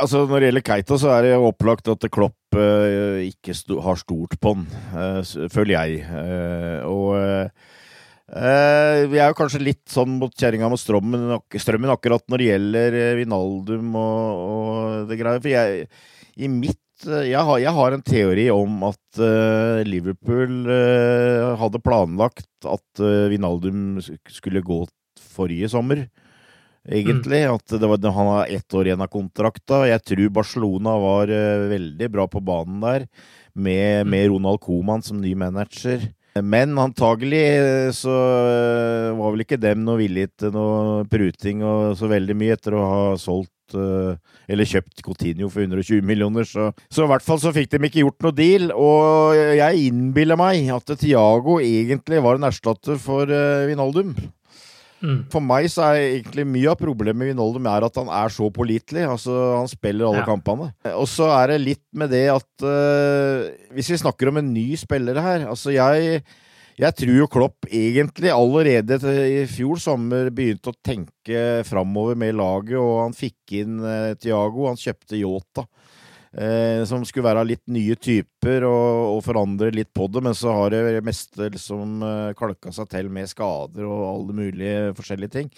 Altså, 0.00 0.24
Når 0.26 0.40
det 0.40 0.48
gjelder 0.48 0.66
Keita, 0.66 0.98
så 0.98 1.12
er 1.14 1.26
det 1.26 1.34
opplagt 1.36 1.90
at 1.92 2.08
Klopp 2.12 2.58
uh, 2.58 3.20
ikke 3.22 3.56
sto, 3.56 3.78
har 3.84 4.00
stort 4.00 4.38
på 4.40 4.56
den, 4.56 4.66
uh, 4.96 5.20
føler 5.52 5.76
jeg. 5.76 6.04
og 6.88 7.14
vi 8.34 9.18
er 9.20 9.28
jo 9.28 9.36
kanskje 9.36 9.60
litt 9.60 9.82
sånn 9.92 10.14
mot 10.16 10.32
kjerringa 10.32 10.70
med 10.72 10.80
strømmen, 10.80 11.26
strømmen, 11.60 11.92
akkurat 11.92 12.24
når 12.32 12.40
det 12.40 12.46
gjelder 12.48 12.96
Vinaldum 13.18 13.98
og, 14.00 14.40
og 14.48 15.10
det 15.10 15.18
greia. 15.20 15.42
For 15.44 15.52
jeg, 15.52 15.84
i 16.40 16.48
mitt 16.48 16.80
Eh, 16.80 16.83
jeg 17.02 17.40
har, 17.40 17.58
jeg 17.58 17.74
har, 17.74 17.94
en 17.94 18.04
teori 18.04 18.44
om 18.54 18.84
at 18.88 19.20
uh, 19.20 19.82
Liverpool 19.86 20.68
uh, 20.68 21.54
hadde 21.60 21.82
planlagt 21.82 22.68
at 22.68 23.02
uh, 23.02 23.26
Vinaldum 23.32 23.98
skulle 24.00 24.62
gå 24.64 24.84
forrige 25.34 25.68
sommer, 25.72 26.04
egentlig. 26.86 27.42
Mm. 27.44 27.56
At 27.58 27.74
var, 27.82 27.98
han 27.98 28.30
har 28.30 28.52
ett 28.54 28.74
år 28.74 28.86
igjen 28.86 29.02
av 29.02 29.10
kontrakta. 29.10 29.82
Jeg 29.90 30.04
tror 30.06 30.34
Barcelona 30.38 30.94
var 31.02 31.32
veldig 31.72 32.10
bra 32.14 32.28
på 32.30 32.42
banen 32.44 32.78
der, 32.84 33.08
med, 33.54 34.04
mm. 34.04 34.10
med 34.14 34.28
Ronald 34.30 34.62
Coman 34.62 35.02
som 35.02 35.18
ny 35.22 35.34
manager. 35.34 36.06
Men 36.42 36.72
antagelig 36.82 37.44
så 37.94 38.14
var 39.14 39.34
vel 39.34 39.44
ikke 39.44 39.60
dem 39.62 39.84
noe 39.86 40.00
villig 40.00 40.32
til 40.40 40.50
noe 40.54 41.04
pruting 41.06 41.62
og 41.62 41.92
så 42.00 42.10
veldig 42.10 42.34
mye 42.40 42.56
etter 42.56 42.74
å 42.74 42.86
ha 42.90 43.04
solgt 43.22 43.54
Eh, 43.72 44.16
eller 44.52 44.68
kjøpt 44.68 45.00
Coutinho 45.04 45.48
for 45.48 45.64
120 45.64 46.04
millioner, 46.04 46.44
så, 46.44 46.68
så 46.92 47.06
i 47.06 47.10
hvert 47.10 47.24
fall 47.24 47.40
så 47.40 47.52
fikk 47.54 47.70
de 47.72 47.80
ikke 47.88 48.02
gjort 48.02 48.26
noe 48.26 48.36
deal. 48.36 48.70
Og 48.76 49.38
jeg 49.56 49.88
innbiller 49.88 50.38
meg 50.40 50.68
at 50.74 50.96
Tiago 51.00 51.58
egentlig 51.62 52.20
var 52.24 52.38
en 52.38 52.48
erstatter 52.50 53.00
for 53.00 53.30
Vinaldum. 53.68 54.12
Mm. 55.04 55.18
For 55.32 55.44
meg 55.44 55.68
så 55.72 55.84
er 55.90 56.00
egentlig 56.06 56.46
mye 56.48 56.70
av 56.72 56.78
problemet 56.80 57.20
med 57.20 57.32
Vinaldum 57.32 57.66
er 57.68 57.84
at 57.86 57.98
han 58.00 58.08
er 58.08 58.32
så 58.32 58.48
pålitelig. 58.54 59.04
Altså, 59.04 59.34
han 59.58 59.68
spiller 59.68 60.08
alle 60.08 60.22
ja. 60.22 60.28
kampene. 60.28 60.70
Og 60.94 61.04
så 61.10 61.28
er 61.36 61.52
det 61.52 61.60
litt 61.64 61.84
med 61.92 62.12
det 62.14 62.24
at 62.32 62.64
uh, 62.64 63.52
Hvis 63.76 63.92
vi 63.92 64.00
snakker 64.00 64.30
om 64.30 64.40
en 64.40 64.48
ny 64.54 64.72
spiller 64.80 65.20
her 65.20 65.44
Altså, 65.50 65.74
jeg 65.74 66.24
jeg 66.74 66.96
tror 66.98 67.14
jo 67.14 67.26
Klopp 67.30 67.68
egentlig 67.70 68.32
allerede 68.34 68.96
i 69.06 69.44
fjor 69.46 69.78
sommer 69.78 70.26
begynte 70.34 70.72
å 70.72 70.78
tenke 70.82 71.62
framover 71.68 72.18
med 72.18 72.34
laget, 72.34 72.74
og 72.80 72.96
han 73.04 73.14
fikk 73.14 73.54
inn 73.60 73.76
eh, 73.78 74.16
Tiago. 74.18 74.66
Han 74.66 74.80
kjøpte 74.80 75.20
Yota. 75.20 75.68
Eh, 76.34 76.82
som 76.88 77.04
skulle 77.06 77.28
være 77.28 77.44
litt 77.46 77.62
nye 77.70 77.94
typer 77.94 78.64
og, 78.66 78.94
og, 79.12 79.20
forandre 79.22 79.68
litt 79.70 79.92
på 79.94 80.08
det, 80.10 80.22
men 80.24 80.34
så 80.34 80.50
har 80.56 80.74
det 80.74 81.02
meste 81.06 81.46
liksom 81.54 82.02
eh, 82.02 82.32
kalka 82.34 82.72
seg 82.74 82.88
til 82.90 83.10
med 83.12 83.30
skader 83.30 83.86
og 83.86 84.08
alle 84.08 84.38
mulige 84.40 84.88
forskjellige 84.98 85.34
ting. 85.36 85.52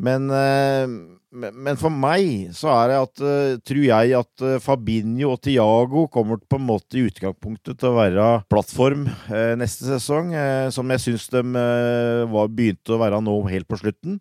Men, 0.00 0.32
men 0.32 1.76
for 1.76 1.92
meg 1.92 2.54
så 2.56 2.70
er 2.72 2.86
det 2.88 3.00
at 3.02 3.20
tror 3.68 3.82
jeg 3.84 4.14
at 4.16 4.44
Fabinho 4.64 5.34
og 5.34 5.42
Tiago 5.44 6.06
kommer 6.08 6.40
på 6.40 6.56
en 6.56 6.64
måte 6.70 6.96
i 6.96 7.02
utgangspunktet 7.04 7.76
til 7.76 7.90
å 7.90 7.98
være 7.98 8.28
plattform 8.48 9.02
neste 9.60 9.90
sesong, 9.90 10.32
som 10.72 10.94
jeg 10.96 11.04
syns 11.04 11.28
de 11.34 11.44
var, 12.32 12.48
begynte 12.48 12.96
å 12.96 13.02
være 13.02 13.20
nå 13.26 13.36
helt 13.52 13.68
på 13.68 13.76
slutten. 13.82 14.16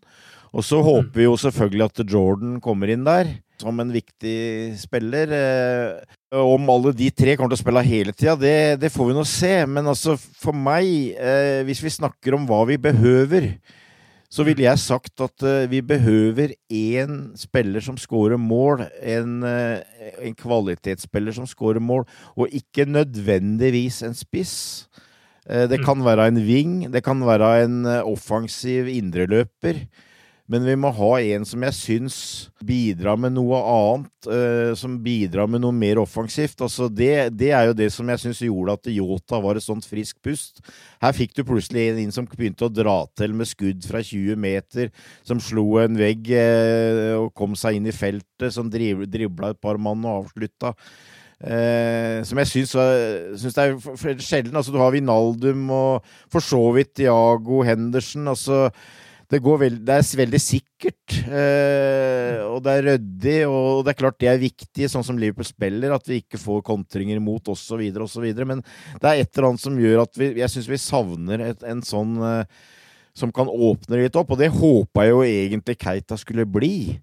Og 0.51 0.67
så 0.67 0.83
håper 0.83 1.15
vi 1.15 1.29
jo 1.29 1.39
selvfølgelig 1.39 1.87
at 1.87 2.03
Jordan 2.11 2.59
kommer 2.59 2.91
inn 2.91 3.07
der 3.07 3.37
som 3.61 3.81
en 3.81 3.91
viktig 3.93 4.37
spiller. 4.79 5.33
Eh, 5.35 6.39
om 6.39 6.69
alle 6.71 6.93
de 6.95 7.09
tre 7.11 7.35
kommer 7.35 7.53
til 7.53 7.59
å 7.59 7.63
spille 7.63 7.85
hele 7.87 8.15
tida, 8.15 8.37
det, 8.39 8.55
det, 8.81 8.91
får 8.93 9.09
vi 9.09 9.17
nå 9.17 9.25
se. 9.27 9.53
Men 9.69 9.89
altså, 9.91 10.15
for 10.17 10.55
meg, 10.55 10.87
eh, 11.17 11.59
hvis 11.67 11.83
vi 11.85 11.93
snakker 11.99 12.37
om 12.37 12.47
hva 12.49 12.63
vi 12.69 12.79
behøver, 12.81 13.51
så 14.29 14.45
ville 14.45 14.61
jeg 14.61 14.77
sagt 14.77 15.23
at 15.25 15.41
uh, 15.41 15.63
vi 15.65 15.79
behøver 15.81 16.51
én 16.69 17.31
spiller 17.33 17.81
som 17.81 17.95
scorer 17.97 18.37
mål. 18.37 18.83
En, 19.01 19.39
en, 19.41 20.35
kvalitetsspiller 20.37 21.33
som 21.33 21.47
scorer 21.49 21.81
mål, 21.81 22.05
og 22.37 22.53
ikke 22.53 22.85
nødvendigvis 22.85 24.03
en 24.05 24.13
spiss. 24.13 24.53
Det 25.49 25.79
mm. 25.79 25.85
kan 25.87 26.05
være 26.05 26.27
en 26.29 26.37
ving, 26.45 26.75
det 26.93 27.01
kan 27.01 27.25
være 27.25 27.49
en 27.63 27.89
offensiv 28.03 28.85
indreløper. 28.93 29.81
Men 30.49 30.63
vi 30.65 30.73
må 30.81 30.89
ha 30.97 31.09
en 31.21 31.43
som 31.45 31.61
jeg 31.67 31.75
syns 31.77 32.15
bidrar 32.65 33.19
med 33.21 33.35
noe 33.35 33.57
annet. 33.61 34.09
eh, 34.27 34.73
som 34.75 34.97
bidrar 34.99 35.47
med 35.47 35.61
noe 35.61 35.71
mer 35.71 36.01
offensivt. 36.01 36.59
Altså 36.65 36.89
det, 36.91 37.29
det 37.37 37.51
er 37.55 37.69
jo 37.69 37.75
det 37.77 37.87
som 37.93 38.09
jeg 38.09 38.19
syns 38.23 38.41
gjorde 38.43 38.73
at 38.75 38.89
Yota 38.91 39.39
var 39.39 39.55
et 39.55 39.63
sånt 39.63 39.85
friskt 39.87 40.19
pust. 40.25 40.59
Her 40.99 41.13
fikk 41.15 41.37
du 41.37 41.43
plutselig 41.47 41.85
en 41.91 42.01
inn 42.01 42.11
som 42.11 42.27
begynte 42.27 42.65
å 42.65 42.73
dra 42.73 42.97
til 43.15 43.35
med 43.37 43.47
skudd 43.47 43.85
fra 43.87 44.01
20 44.03 44.35
meter. 44.41 44.89
Som 45.23 45.39
slo 45.43 45.77
en 45.83 45.95
vegg 45.99 46.31
eh, 46.33 47.13
og 47.19 47.29
kom 47.37 47.55
seg 47.55 47.77
inn 47.77 47.87
i 47.87 47.95
feltet. 47.95 48.49
Som 48.55 48.71
dribla 48.73 49.53
et 49.53 49.61
par 49.61 49.79
mann 49.79 50.01
og 50.03 50.25
avslutta. 50.25 50.73
Eh, 51.39 52.19
som 52.27 52.41
jeg 52.41 52.49
syns, 52.51 52.73
syns 53.39 53.55
det 53.55 53.67
er 53.69 54.17
sjelden. 54.25 54.57
Altså, 54.57 54.73
du 54.73 54.81
har 54.81 54.91
Vinaldum 54.97 55.69
og 55.71 56.09
for 56.33 56.43
så 56.43 56.63
vidt 56.75 56.97
Diago 56.99 57.61
Henderson. 57.63 58.27
Altså, 58.33 58.65
det, 59.29 59.39
veld, 59.43 59.83
det, 59.85 59.95
er 59.95 60.19
veldig 60.23 60.39
sikkert, 60.41 61.15
eh, 61.29 62.39
og 62.47 62.63
det 62.65 62.73
er 62.73 62.87
ryddig, 62.87 63.35
og 63.45 63.83
det 63.85 63.93
er 63.93 63.99
klart 63.99 64.17
det 64.21 64.29
er 64.31 64.41
viktig, 64.41 64.89
sånn 64.89 65.05
som 65.05 65.19
Liverpool 65.21 65.45
spiller, 65.45 65.93
at 65.93 66.09
vi 66.09 66.23
ikke 66.23 66.41
får 66.41 66.63
kontringer 66.65 67.19
imot 67.21 67.51
osv., 67.53 67.83
osv. 68.05 68.25
Men 68.49 68.63
det 68.63 69.05
er 69.11 69.21
et 69.21 69.29
eller 69.29 69.51
annet 69.51 69.61
som 69.61 69.77
gjør 69.77 70.01
at 70.07 70.17
vi, 70.17 70.31
jeg 70.41 70.53
syns 70.55 70.71
vi 70.71 70.81
savner 70.81 71.45
et, 71.51 71.61
en 71.69 71.85
sånn 71.85 72.17
eh, 72.25 72.65
som 73.19 73.33
kan 73.35 73.51
åpne 73.51 74.01
litt 74.01 74.17
opp, 74.17 74.33
og 74.33 74.41
det 74.41 74.49
håpa 74.53 75.05
jeg 75.05 75.13
jo 75.13 75.21
egentlig 75.27 75.77
Keita 75.77 76.17
skulle 76.17 76.47
bli. 76.49 76.97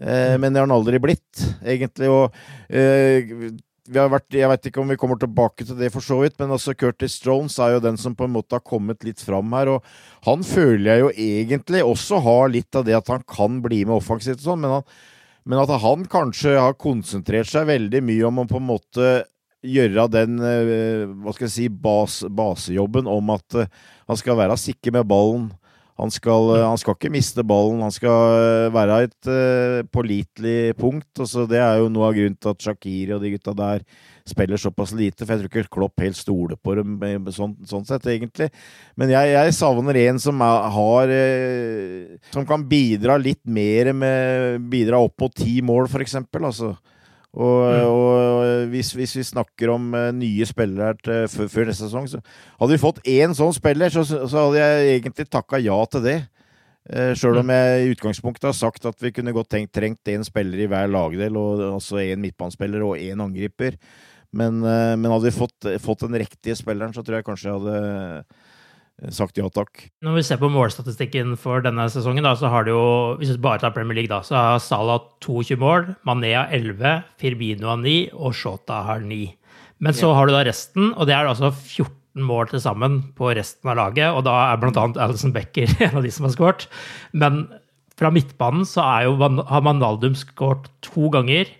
Eh, 0.00 0.36
men 0.38 0.52
det 0.52 0.60
har 0.60 0.68
han 0.68 0.76
aldri 0.76 1.00
blitt, 1.02 1.42
egentlig. 1.64 2.10
Og 2.12 2.30
eh, 2.68 3.50
vært, 3.92 4.26
jeg 4.34 4.48
vet 4.50 4.68
ikke 4.68 4.80
om 4.82 4.90
vi 4.90 4.98
kommer 5.00 5.18
tilbake 5.20 5.66
til 5.66 5.78
det 5.78 5.90
for 5.94 6.04
så 6.04 6.18
vidt, 6.22 6.36
men 6.40 6.52
altså 6.54 6.74
Curtis 6.78 7.18
Jones 7.24 7.58
er 7.62 7.76
jo 7.76 7.84
den 7.84 7.98
som 8.00 8.14
på 8.16 8.26
en 8.26 8.34
måte 8.34 8.58
har 8.58 8.64
kommet 8.66 9.04
litt 9.06 9.22
fram 9.22 9.52
her. 9.56 9.70
Og 9.76 10.26
han 10.26 10.42
føler 10.46 10.90
jeg 10.90 11.04
jo 11.04 11.12
egentlig 11.26 11.84
også 11.84 12.20
har 12.24 12.50
litt 12.52 12.78
av 12.78 12.86
det 12.86 12.96
at 12.98 13.12
han 13.12 13.24
kan 13.28 13.60
bli 13.64 13.84
med 13.84 13.98
offensivt 13.98 14.42
og 14.42 14.50
sånn, 14.50 14.64
men, 14.64 14.82
men, 15.46 15.62
at 15.62 15.72
han 15.82 16.06
kanskje 16.10 16.56
har 16.58 16.78
konsentrert 16.80 17.50
seg 17.50 17.68
veldig 17.70 18.02
mye 18.06 18.28
om 18.28 18.42
å 18.42 18.48
på 18.50 18.60
en 18.60 18.70
måte 18.72 19.12
gjøre 19.66 20.08
den 20.12 20.40
eh, 20.44 21.06
hva 21.24 21.32
skal 21.34 21.48
jeg 21.48 21.54
si, 21.54 21.68
bas, 21.68 22.20
basejobben 22.28 23.08
om 23.10 23.32
at 23.34 23.56
eh, 23.58 23.70
han 24.06 24.18
skal 24.20 24.38
være 24.38 24.58
sikker 24.60 24.94
med 24.94 25.08
ballen. 25.10 25.48
Han 25.96 26.12
skal, 26.12 26.50
eh, 26.56 26.64
han 26.66 26.76
skal, 26.80 26.96
ikke 26.96 27.12
miste 27.12 27.44
ballen, 27.46 27.80
han 27.84 27.94
skal 27.94 28.70
være 28.74 28.98
et 29.06 29.30
uh, 29.30 29.80
pålitelig 29.88 30.76
punkt. 30.76 31.08
Altså, 31.16 31.46
det 31.48 31.60
er 31.62 31.80
jo 31.80 31.88
noe 31.92 32.10
av 32.10 32.18
grunnen 32.18 32.36
til 32.36 32.52
at 32.52 32.66
Shakiri 32.66 33.14
og 33.16 33.22
de 33.24 33.32
gutta 33.32 33.54
der 33.56 33.86
spiller 34.28 34.60
såpass 34.60 34.92
lite. 34.96 35.24
For 35.24 35.32
jeg 35.32 35.46
tror 35.46 35.52
ikke 35.52 35.72
Klopp 35.78 36.04
helt 36.04 36.18
stoler 36.18 36.60
på 36.60 36.74
dem 36.76 36.98
sånn, 37.32 37.54
sånn, 37.64 37.86
sett, 37.88 38.04
egentlig. 38.12 38.50
Men 38.98 39.14
jeg, 39.14 39.32
jeg 39.38 39.56
savner 39.56 40.00
en 40.02 40.20
som 40.20 40.44
er, 40.44 40.68
har 40.76 41.14
uh, 41.16 42.18
Som 42.34 42.48
kan 42.48 42.66
bidra 42.68 43.16
litt 43.20 43.44
mer 43.48 43.94
med 43.96 44.68
Bidra 44.68 45.00
opp 45.00 45.16
på 45.16 45.30
ti 45.32 45.62
mål, 45.64 45.88
for 45.88 46.04
eksempel. 46.04 46.50
Altså. 46.50 46.74
Og, 47.36 47.58
mm. 47.68 47.82
og 47.84 48.70
hvis, 48.72 48.94
hvis, 48.96 49.12
vi 49.18 49.26
snakker 49.28 49.74
om 49.74 49.90
uh, 49.92 50.08
nye 50.16 50.46
spillere 50.48 50.96
til, 51.02 51.26
før, 51.28 51.68
neste 51.68 51.84
sesong, 51.84 52.08
så 52.08 52.22
hadde 52.56 52.72
vi 52.72 52.80
fått 52.80 53.02
én 53.12 53.36
sånn 53.36 53.52
spiller, 53.52 53.92
så, 53.92 54.06
så 54.08 54.46
hadde 54.46 54.62
jeg 54.62 54.96
egentlig 54.96 55.28
takka 55.28 55.60
ja 55.60 55.76
til 55.92 56.06
det. 56.06 56.16
Uh, 56.88 57.12
Sjøl 57.18 57.42
om 57.42 57.50
mm. 57.50 57.54
jeg 57.58 57.84
i 57.84 57.92
utgangspunktet 57.92 58.48
har 58.48 58.56
sagt 58.56 58.88
at 58.88 59.04
vi 59.04 59.12
kunne 59.12 59.36
godt 59.36 59.52
tenkt, 59.52 59.74
trengt 59.76 60.12
én 60.12 60.24
spiller 60.24 60.64
i 60.64 60.70
hver 60.70 60.88
lagdel, 60.88 61.36
og 61.36 61.64
altså 61.74 62.00
én 62.00 62.24
midtbanespiller 62.24 62.88
og 62.88 62.96
én 62.96 63.20
angriper. 63.20 63.76
Men, 64.32 64.64
uh, 64.64 64.96
men, 64.96 65.10
hadde 65.12 65.28
vi 65.28 65.36
fått, 65.36 65.68
fått 65.84 66.08
den 66.08 66.16
riktige 66.24 66.56
spilleren, 66.56 66.96
så 66.96 67.04
tror 67.04 67.20
jeg 67.20 67.28
kanskje 67.28 67.52
jeg 67.52 67.60
hadde 67.60 67.76
Eh, 67.76 68.45
sagt 69.12 69.36
ja 69.36 69.48
takk. 69.52 69.86
Når 70.04 70.16
vi 70.16 70.24
ser 70.24 70.38
på 70.40 70.48
målstatistikken 70.52 71.34
for 71.40 71.64
denne 71.64 71.84
sesongen, 71.92 72.24
da, 72.24 72.32
så 72.38 72.48
har 72.52 72.64
det 72.64 72.72
jo, 72.72 72.86
hvis 73.20 73.34
vi 73.34 73.42
bare 73.44 73.60
tar 73.60 73.74
Premier 73.74 73.98
League, 73.98 74.12
da, 74.12 74.22
så 74.24 74.36
har 74.38 74.62
Salah 74.64 75.02
22 75.24 75.58
mål, 75.60 75.90
Mané 76.08 76.32
har 76.32 76.54
11, 76.56 77.02
Firmino 77.20 77.68
har 77.74 77.82
9 77.82 77.96
og 78.16 78.36
Shota 78.36 78.80
har 78.88 79.04
9. 79.04 79.20
Men 79.84 79.96
så 79.96 80.08
ja. 80.08 80.16
har 80.16 80.28
du 80.28 80.32
da 80.32 80.46
resten, 80.48 80.94
og 80.94 81.08
det 81.08 81.16
er 81.16 81.28
altså 81.28 81.52
14 81.52 82.24
mål 82.24 82.48
til 82.48 82.62
sammen 82.64 83.02
på 83.18 83.34
resten 83.36 83.68
av 83.68 83.76
laget. 83.76 84.08
Og 84.16 84.24
da 84.24 84.38
er 84.46 84.60
bl.a. 84.62 84.88
Alison 85.04 85.34
Becker 85.36 85.68
en 85.84 86.00
av 86.00 86.06
de 86.06 86.12
som 86.14 86.28
har 86.28 86.32
skåret. 86.32 86.66
Men 87.12 87.44
fra 87.96 88.12
midtbanen 88.12 88.64
så 88.68 88.84
jo, 89.04 89.16
har 89.20 89.64
Manaldum 89.64 90.16
skåret 90.16 90.70
to 90.84 91.10
ganger. 91.12 91.52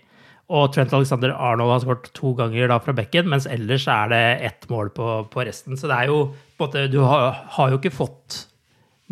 Og 0.47 0.69
Trent 0.71 0.93
Alexander 0.95 1.33
Arnold 1.35 1.73
har 1.73 1.81
skåret 1.83 2.11
to 2.15 2.31
ganger 2.37 2.69
da 2.71 2.77
fra 2.79 2.95
bekken, 2.95 3.27
mens 3.31 3.47
ellers 3.51 3.87
er 3.91 4.13
det 4.13 4.21
ett 4.47 4.69
mål 4.71 4.93
på, 4.95 5.07
på 5.33 5.43
resten. 5.43 5.75
Så 5.75 5.89
det 5.91 5.97
er 5.97 6.13
jo 6.13 6.21
måte 6.59 6.85
Du 6.91 7.01
har, 7.03 7.43
har, 7.57 7.73
jo 7.73 7.81
ikke 7.81 7.91
fått 7.93 8.45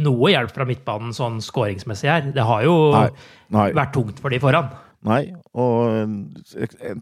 noe 0.05 0.31
hjelp 0.31 0.53
fra 0.55 0.67
midtbanen 0.67 1.11
sånn 1.15 1.41
skåringsmessig 1.43 2.11
her. 2.11 2.31
Det 2.35 2.47
har 2.47 2.63
jo 2.63 2.75
nei, 2.95 3.09
nei. 3.55 3.69
vært 3.75 3.93
tungt 3.95 4.23
for 4.23 4.31
de 4.31 4.39
foran. 4.43 4.71
Nei, 5.05 5.21
og 5.53 5.91
en, 5.93 6.15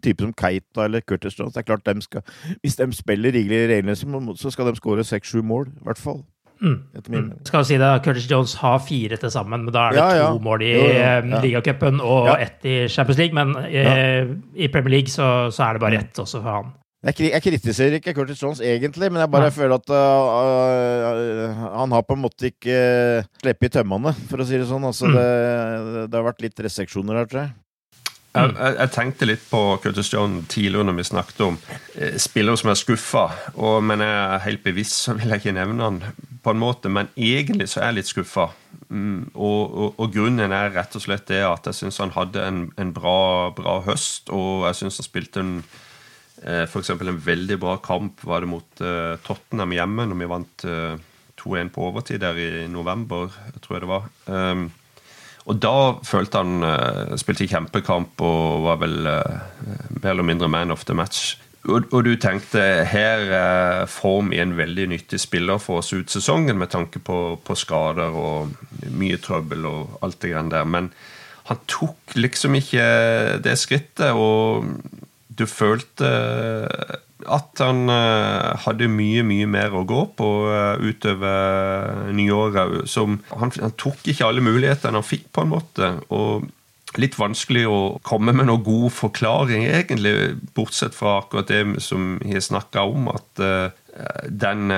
type 0.04 0.20
som 0.20 0.34
Keita 0.36 0.84
eller 0.84 1.00
Curtis 1.06 1.38
Jones, 1.38 1.54
det 1.54 1.62
er 1.62 1.68
klart 1.70 1.86
de 1.88 2.04
skal 2.04 2.20
Hvis 2.60 2.76
de 2.76 2.90
spiller 2.92 3.32
regelmessig, 3.32 4.10
så 4.36 4.52
skal 4.52 4.68
de 4.68 4.74
skåre 4.76 5.06
seks-sju 5.08 5.40
mål, 5.46 5.70
i 5.72 5.86
hvert 5.86 6.02
fall. 6.02 6.20
Mm. 6.62 6.76
Mm. 7.10 7.26
Skal 7.44 7.66
si 7.66 7.78
det, 7.80 7.90
Curtis 8.04 8.28
Jones 8.30 8.54
har 8.60 8.78
fire 8.84 9.18
til 9.20 9.32
sammen, 9.32 9.66
men 9.66 9.74
da 9.74 9.88
er 9.88 9.96
det 9.96 10.00
ja, 10.00 10.06
to 10.12 10.38
ja. 10.38 10.44
mål 10.46 10.64
i 10.64 10.70
ja, 10.74 11.10
ja. 11.18 11.42
ligacupen 11.42 12.00
og 12.04 12.30
ett 12.36 12.64
i 12.68 12.76
Champions 12.88 13.20
League. 13.20 13.36
Men 13.36 13.56
eh, 13.66 14.32
i 14.54 14.70
Premier 14.72 14.98
League 14.98 15.12
så, 15.12 15.50
så, 15.54 15.68
er 15.68 15.76
det 15.76 15.84
bare 15.84 16.00
ett 16.04 16.22
også 16.22 16.40
for 16.40 16.60
han. 16.60 16.72
Jeg, 17.04 17.42
kritiserer 17.44 17.98
ikke 17.98 18.14
Curtis 18.16 18.40
Jones 18.40 18.62
egentlig, 18.64 19.10
men 19.12 19.20
jeg 19.20 19.28
bare 19.28 19.50
føler 19.52 19.76
at 19.76 19.90
uh, 19.92 19.98
uh, 21.12 21.66
han 21.74 21.92
har 21.92 22.06
på 22.08 22.16
en 22.16 22.22
måte 22.22 22.48
ikke 22.48 22.78
uh, 23.20 23.26
sluppet 23.42 23.68
i 23.68 23.74
tømmene, 23.74 24.14
for 24.30 24.40
å 24.40 24.46
si 24.48 24.56
det 24.56 24.70
sånn. 24.70 24.86
Altså, 24.88 25.10
mm. 25.10 25.18
det, 25.18 26.06
det, 26.08 26.16
har 26.16 26.24
vært 26.30 26.40
litt 26.46 26.64
reseksjoner 26.64 27.20
her, 27.20 27.28
tror 27.28 27.42
jeg. 27.42 27.52
Jeg, 28.34 28.54
jeg, 28.58 28.90
tenkte 28.90 29.28
litt 29.28 29.42
på 29.46 29.58
Curtis 29.82 30.10
Jones 30.10 30.48
tidligere 30.50 30.88
når 30.88 30.96
vi 30.98 31.06
snakket 31.06 31.42
om 31.46 31.58
eh, 31.94 32.16
spillere 32.18 32.58
som 32.58 32.72
er 32.72 32.80
skuffa. 32.80 33.28
Men 33.86 34.02
jeg 34.02 34.16
er 34.24 34.44
helt 34.48 34.64
bevisst 34.64 35.04
så 35.06 35.14
vil 35.18 35.30
jeg 35.30 35.44
ikke 35.44 35.54
nevne 35.54 35.86
han 35.86 36.00
på 36.42 36.50
en 36.52 36.60
måte. 36.60 36.90
Men 36.90 37.12
egentlig 37.14 37.70
så 37.70 37.80
er 37.80 37.92
jeg 37.92 38.00
litt 38.00 38.10
skuffa. 38.10 38.48
Mm, 38.88 39.30
og, 39.32 39.62
og, 39.70 39.88
og, 39.96 40.12
grunnen 40.12 40.52
er 40.52 40.74
rett 40.74 40.94
og 40.98 41.02
slett 41.02 41.26
det 41.30 41.40
at 41.46 41.70
jeg 41.70 41.78
syns 41.78 42.02
han 42.02 42.12
hadde 42.14 42.42
en, 42.44 42.60
en 42.80 42.92
bra, 42.96 43.50
bra, 43.56 43.78
høst. 43.86 44.30
Og 44.34 44.66
jeg 44.68 44.82
syns 44.82 45.00
han 45.00 45.08
spilte 45.08 45.42
en 45.44 45.56
eh, 46.42 46.64
f.eks. 46.66 46.94
en 46.94 47.24
veldig 47.30 47.58
bra 47.62 47.78
kamp 47.82 48.22
var 48.28 48.44
det 48.44 48.52
mot 48.52 48.84
eh, 48.84 49.16
Tottenham 49.26 49.74
hjemme, 49.74 50.08
når 50.10 50.20
vi 50.20 50.30
vant 50.34 50.66
eh, 50.68 51.02
2-1 51.40 51.72
på 51.74 51.88
overtid 51.88 52.22
der 52.22 52.38
i 52.38 52.66
november, 52.70 53.32
tror 53.60 53.78
jeg 53.78 53.86
det 53.86 53.90
var. 53.90 54.10
Um, 54.26 54.68
og 55.44 55.60
da 55.60 55.76
følte 56.06 56.40
han 56.40 56.64
uh, 56.64 57.16
Spilte 57.20 57.48
kjempekamp 57.50 58.22
og 58.24 58.64
var 58.64 58.78
vel 58.80 59.08
uh, 59.08 59.40
mer 60.00 60.14
eller 60.14 60.26
mindre 60.26 60.48
man 60.48 60.72
of 60.72 60.86
the 60.88 60.96
match. 60.96 61.34
Og, 61.64 61.88
og 61.92 62.04
du 62.04 62.14
tenkte 62.20 62.60
her 62.88 63.24
uh, 63.28 63.82
får 63.88 64.22
vi 64.30 64.40
en 64.40 64.56
veldig 64.56 64.88
nyttig 64.94 65.20
spiller 65.20 65.60
for 65.60 65.82
oss 65.82 65.92
ut 65.92 66.12
sesongen 66.12 66.60
med 66.60 66.72
tanke 66.72 67.00
på, 67.00 67.36
på 67.44 67.56
skader 67.60 68.16
og 68.16 68.54
mye 68.92 69.20
trøbbel 69.20 69.68
og 69.68 69.98
alt 70.04 70.20
det 70.24 70.32
greiene 70.32 70.52
der. 70.52 70.68
Men 70.68 70.90
han 71.50 71.60
tok 71.68 72.16
liksom 72.16 72.56
ikke 72.56 72.84
det 73.44 73.58
skrittet, 73.60 74.16
og 74.16 74.64
du 75.28 75.44
følte 75.50 76.08
at 77.32 77.62
han 77.62 77.86
uh, 77.90 78.54
hadde 78.64 78.90
mye, 78.90 79.24
mye 79.26 79.46
mer 79.50 79.74
å 79.76 79.84
gå 79.88 80.02
på 80.18 80.28
uh, 80.48 80.80
utover 80.82 82.10
nyåret. 82.14 82.84
Som, 82.90 83.20
han, 83.32 83.54
han, 83.60 83.74
tok 83.80 84.04
ikke 84.10 84.28
alle 84.28 84.44
mulighetene 84.44 85.00
han 85.00 85.06
fikk, 85.06 85.30
på 85.34 85.44
en 85.44 85.54
måte. 85.54 85.94
og 86.14 86.50
Litt 86.94 87.16
vanskelig 87.18 87.64
å 87.66 87.78
komme 88.06 88.30
med 88.36 88.46
noen 88.46 88.62
god 88.62 88.92
forklaring, 88.94 89.64
egentlig, 89.66 90.36
bortsett 90.54 90.94
fra 90.94 91.16
akkurat 91.24 91.50
det 91.50 91.82
som 91.82 92.20
jeg 92.22 92.44
snakka 92.46 92.84
om. 92.86 93.08
At 93.10 93.42
uh, 93.42 93.72
den, 94.26 94.72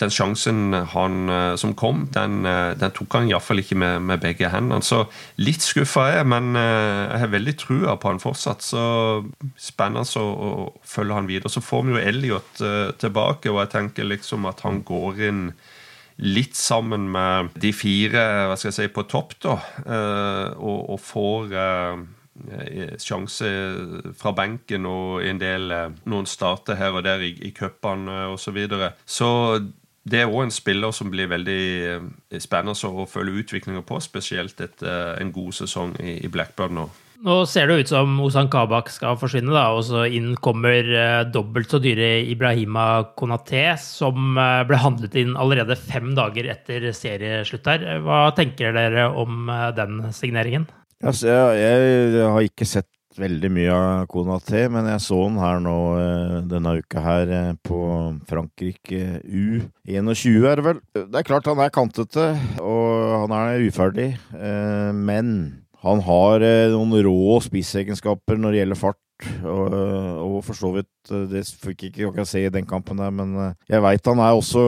den, 0.00 0.12
sjansen 0.12 0.72
han, 0.94 1.32
som 1.60 1.74
kom, 1.76 2.06
den, 2.14 2.46
den 2.80 2.94
tok 2.96 3.18
han 3.18 3.28
iallfall 3.28 3.60
ikke 3.60 3.76
med, 3.76 3.98
med, 4.08 4.22
begge 4.22 4.48
hendene. 4.48 4.80
Så 4.86 5.02
litt 5.36 5.60
skuffa 5.64 6.06
er 6.08 6.16
jeg, 6.20 6.28
men 6.32 6.56
jeg 6.56 7.20
har 7.20 7.34
veldig 7.34 7.54
trua 7.60 7.98
på 8.00 8.08
han 8.08 8.22
fortsatt. 8.22 8.64
Så 8.64 8.84
spennende 9.60 10.06
å, 10.22 10.70
følge 10.88 11.18
han 11.18 11.28
videre. 11.28 11.52
Så 11.52 11.60
får 11.64 11.84
vi 11.84 11.94
jo 11.96 12.00
Elliot 12.00 12.64
tilbake, 13.02 13.52
og 13.52 13.60
jeg 13.60 13.72
tenker 13.76 14.08
liksom 14.08 14.48
at 14.48 14.64
han 14.64 14.80
går 14.88 15.22
inn 15.28 15.44
litt 16.22 16.56
sammen 16.56 17.10
med 17.12 17.52
de 17.60 17.72
fire 17.76 18.24
hva 18.48 18.56
skal 18.56 18.70
jeg 18.70 18.78
si, 18.78 18.90
på 18.94 19.04
topp, 19.10 19.36
da, 19.44 19.56
og, 20.56 20.92
og 20.96 21.00
får 21.02 21.56
Eh, 21.56 22.21
sjanse 23.02 23.50
fra 24.18 24.32
benken 24.36 24.88
og 24.88 25.22
en 25.26 25.40
del 25.40 25.70
eh, 25.74 25.92
noen 26.08 26.28
starter 26.28 26.78
her 26.80 26.96
og 26.96 27.04
der 27.04 27.22
i, 27.24 27.34
i 27.44 27.52
cupene 27.52 28.26
osv. 28.32 28.42
Så, 28.42 28.56
videre. 28.56 28.90
så 29.04 29.28
det 30.02 30.18
er 30.22 30.32
òg 30.32 30.48
en 30.48 30.54
spiller 30.54 30.92
som 30.96 31.12
blir 31.12 31.30
veldig 31.30 31.62
eh, 31.92 32.40
spennende 32.42 32.74
å 32.74 33.06
følge 33.06 33.44
utviklinga 33.44 33.84
på, 33.86 34.00
spesielt 34.02 34.60
etter 34.60 35.20
en 35.20 35.32
god 35.32 35.56
sesong 35.62 35.96
i 36.02 36.28
Blackburn 36.32 36.78
nå. 36.80 36.90
Nå 37.22 37.36
ser 37.46 37.68
det 37.70 37.84
ut 37.84 37.90
som 37.92 38.16
Ozan 38.18 38.48
Kabak 38.50 38.88
skal 38.90 39.14
forsvinne, 39.14 39.52
da, 39.54 39.68
og 39.76 39.84
så 39.86 40.08
inn 40.10 40.32
kommer 40.42 40.82
dobbelt 41.30 41.70
så 41.70 41.78
dyre 41.78 42.16
Ibrahima 42.26 43.14
Konaté, 43.14 43.76
som 43.78 44.34
ble 44.34 44.80
handlet 44.82 45.14
inn 45.22 45.36
allerede 45.38 45.78
fem 45.78 46.16
dager 46.18 46.50
etter 46.50 46.88
serieslutt 46.90 47.70
her. 47.70 47.86
Hva 48.02 48.24
tenker 48.34 48.74
dere 48.74 49.06
om 49.06 49.46
den 49.78 50.08
signeringen? 50.10 50.66
Altså, 51.02 51.26
jeg, 51.26 51.86
jeg, 52.14 52.26
har 52.30 52.44
ikke 52.46 52.66
sett 52.68 52.88
veldig 53.18 53.48
mye 53.52 53.74
av 53.74 54.04
Kona 54.10 54.38
T, 54.40 54.60
men 54.70 54.86
jeg 54.86 55.02
så 55.02 55.18
den 55.26 55.40
her 55.42 55.58
nå 55.60 55.76
eh, 55.98 56.36
denne 56.48 56.76
uka 56.78 57.02
her 57.02 57.32
eh, 57.34 57.48
på 57.66 57.80
Frankrike 58.30 59.18
U21, 59.26 60.46
er 60.46 60.60
det 60.60 60.66
vel. 60.68 60.78
Det 60.94 61.18
er 61.18 61.26
klart 61.26 61.48
han 61.50 61.60
er 61.60 61.74
kantete, 61.74 62.28
og 62.62 63.16
han 63.24 63.34
er 63.34 63.66
uferdig, 63.66 64.12
eh, 64.38 64.92
men 64.94 65.32
han 65.82 66.04
har 66.06 66.44
noen 66.70 66.94
rå 67.02 67.40
spissegenskaper 67.42 68.38
når 68.38 68.54
det 68.54 68.60
gjelder 68.62 68.78
fart. 68.78 68.98
Og, 69.42 69.74
og, 70.18 70.38
for 70.42 70.58
så 70.58 70.72
vidt 70.74 71.10
Det 71.30 71.44
fikk 71.62 71.84
ikke 71.86 72.08
akkurat 72.08 72.26
se 72.26 72.40
i 72.42 72.50
den 72.50 72.66
kampen 72.66 72.98
der, 72.98 73.12
men 73.14 73.36
jeg 73.70 73.82
veit 73.84 74.08
han 74.10 74.18
er 74.18 74.34
også 74.34 74.62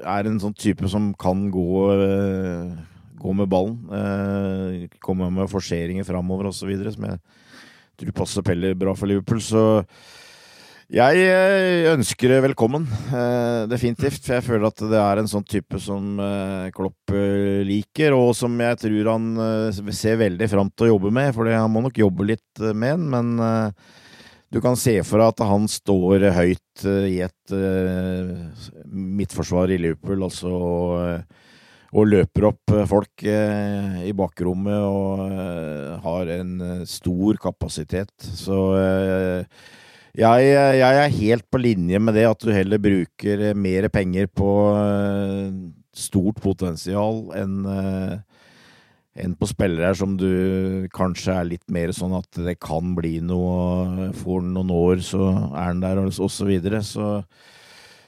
er 0.00 0.30
en 0.30 0.38
sånn 0.40 0.56
type 0.56 0.88
som 0.88 1.10
kan 1.20 1.42
gå 1.52 1.82
gå 3.16 3.32
med 3.32 3.48
ballen. 3.50 3.78
Eh, 3.92 4.98
komme 5.02 5.30
med 5.32 5.50
forseringer 5.50 6.06
framover 6.06 6.50
osv. 6.50 6.70
som 6.92 7.08
jeg 7.08 7.18
tror 7.96 8.16
passer 8.20 8.44
Peller 8.44 8.76
bra 8.78 8.94
for 8.96 9.08
Liverpool. 9.10 9.40
Så 9.42 9.64
jeg 10.92 11.24
eh, 11.26 11.88
ønsker 11.90 12.30
det 12.30 12.42
velkommen, 12.44 12.86
eh, 13.10 13.64
definitivt. 13.70 14.20
For 14.22 14.36
jeg 14.36 14.46
føler 14.46 14.68
at 14.68 14.84
det 14.92 15.02
er 15.02 15.22
en 15.22 15.30
sånn 15.30 15.46
type 15.48 15.80
som 15.82 16.20
Klopp 16.76 17.14
liker, 17.66 18.16
og 18.16 18.34
som 18.38 18.56
jeg 18.60 18.82
tror 18.84 19.12
han 19.14 19.30
ser 19.94 20.20
veldig 20.22 20.50
fram 20.52 20.72
til 20.72 20.88
å 20.88 20.94
jobbe 20.94 21.14
med. 21.14 21.32
For 21.36 21.50
han 21.50 21.72
må 21.72 21.86
nok 21.86 22.02
jobbe 22.04 22.32
litt 22.34 22.66
med 22.72 23.00
den, 23.00 23.08
men 23.14 23.72
du 24.52 24.60
kan 24.62 24.78
se 24.78 24.94
for 25.02 25.18
deg 25.18 25.32
at 25.34 25.42
han 25.48 25.66
står 25.68 26.28
høyt 26.36 26.86
i 26.86 27.18
et 27.24 27.56
midtforsvar 28.86 29.72
i 29.74 29.80
Liverpool, 29.80 30.22
altså. 30.28 30.52
Og, 31.96 32.04
løper 32.10 32.50
opp 32.50 32.74
eh, 32.74 32.84
folk 32.88 33.24
eh, 33.24 34.02
i 34.04 34.12
bakrommet 34.16 34.82
og 34.84 35.22
eh, 35.30 35.94
har 36.04 36.32
en 36.34 36.52
stor 36.88 37.38
kapasitet. 37.40 38.12
Så 38.20 38.58
jeg, 40.16 40.50
jeg, 40.52 41.00
er 41.00 41.16
helt 41.16 41.46
på 41.52 41.60
linje 41.62 42.00
med 42.00 42.16
det, 42.18 42.26
at 42.28 42.44
du 42.44 42.52
heller 42.52 42.80
bruker 42.82 43.48
mer 43.56 43.88
penger 43.92 44.28
på 44.28 44.50
stort 45.96 46.40
potensial 46.44 47.30
enn 47.36 47.60
enn 49.16 49.32
på 49.40 49.46
spillere 49.48 49.94
som 49.96 50.12
du 50.20 50.84
kanskje 50.92 51.32
er 51.32 51.46
litt 51.48 51.64
mer 51.72 51.88
sånn 51.96 52.12
at 52.18 52.36
det 52.44 52.58
kan 52.60 52.90
bli 52.98 53.14
noe 53.24 54.10
Får 54.12 54.42
han 54.42 54.50
noen 54.52 54.74
år 54.76 55.00
så 55.04 55.30
er 55.46 55.70
han 55.70 55.80
der, 55.80 56.02
og 56.04 56.12
så 56.12 56.44
videre. 56.44 56.82
Så 56.84 57.22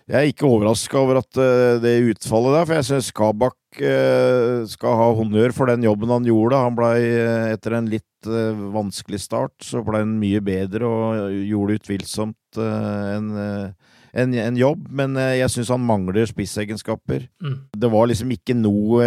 jeg 0.04 0.18
er 0.18 0.28
ikke 0.28 0.48
overraska 0.50 1.00
over 1.00 1.22
at 1.22 1.40
det 1.80 1.94
utfallet 2.10 2.58
der, 2.58 2.68
for 2.68 2.76
jeg 2.76 2.88
syns 2.90 3.08
Kabak 3.16 3.56
Eh, 3.56 3.57
skal 3.76 4.96
ha 4.96 5.08
honnør 5.18 5.52
for 5.54 5.68
den 5.70 5.84
jobben 5.84 6.10
han 6.12 6.26
gjorde. 6.26 6.56
Han 6.64 6.76
ble, 6.78 6.90
eh, 7.04 7.52
etter 7.52 7.76
en 7.76 7.90
litt 7.90 8.26
eh, 8.26 8.56
vanskelig 8.74 9.20
start, 9.20 9.54
så 9.62 9.82
ble 9.84 10.00
han 10.00 10.16
mye 10.20 10.40
bedre 10.44 10.88
og 10.88 11.34
gjorde 11.46 11.76
utvilsomt 11.78 12.58
en, 12.58 13.28
en, 13.38 14.34
en 14.34 14.58
jobb. 14.58 14.88
Men 14.90 15.14
jeg 15.36 15.52
syns 15.52 15.70
han 15.74 15.84
mangler 15.84 16.26
spissegenskaper. 16.30 17.28
Mm. 17.44 17.58
Det 17.76 17.92
var 17.92 18.08
liksom 18.08 18.32
ikke 18.34 18.56
noe 18.56 19.06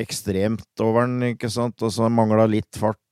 ekstremt 0.00 0.84
over 0.84 1.04
han, 1.04 1.18
ikke 1.34 1.50
sant. 1.52 1.80
Altså, 1.82 2.06
han 2.06 2.16
mangla 2.16 2.46
litt 2.50 2.78
fart, 2.78 3.02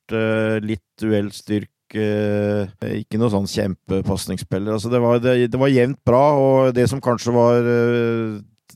litt 0.62 0.86
duellstyrke. 1.02 1.70
Ikke 1.94 3.18
noe 3.20 3.30
sånn 3.30 3.46
kjempepasningsspiller. 3.50 4.74
Altså 4.74 4.90
det, 4.90 4.98
var, 5.02 5.20
det, 5.22 5.36
det 5.52 5.58
var 5.60 5.70
jevnt 5.70 6.00
bra, 6.06 6.24
og 6.38 6.72
det 6.74 6.88
som 6.90 7.02
kanskje 7.02 7.34
var 7.34 7.68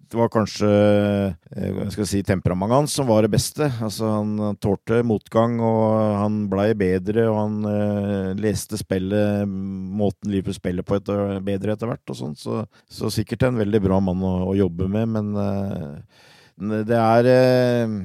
det 0.09 0.16
var 0.16 0.30
kanskje 0.32 0.68
eh, 0.68 2.05
si, 2.07 2.22
temperamentet 2.24 2.76
hans 2.76 2.94
som 2.96 3.09
var 3.09 3.24
det 3.24 3.32
beste. 3.32 3.66
Altså, 3.84 4.09
han 4.18 4.57
tålte 4.62 5.03
motgang, 5.07 5.59
og 5.61 6.16
han 6.20 6.38
blei 6.51 6.70
bedre, 6.78 7.26
og 7.28 7.38
han 7.40 7.59
eh, 7.72 8.30
leste 8.40 8.78
spillet, 8.80 9.44
måten 9.49 10.32
Liverpool 10.32 10.57
spiller 10.57 10.86
på, 10.86 10.96
etter, 11.01 11.38
bedre 11.44 11.74
etter 11.74 11.90
hvert. 11.90 12.05
og 12.09 12.18
sånt, 12.18 12.40
så, 12.40 12.62
så, 12.88 13.12
sikkert 13.12 13.49
en 13.49 13.61
veldig 13.61 13.82
bra 13.84 14.01
mann 14.05 14.24
å, 14.24 14.34
å 14.49 14.57
jobbe 14.59 14.88
med, 14.92 15.12
men 15.16 15.30
eh, 15.44 16.26
det 16.59 16.99
er 16.99 17.30
eh, 17.30 17.96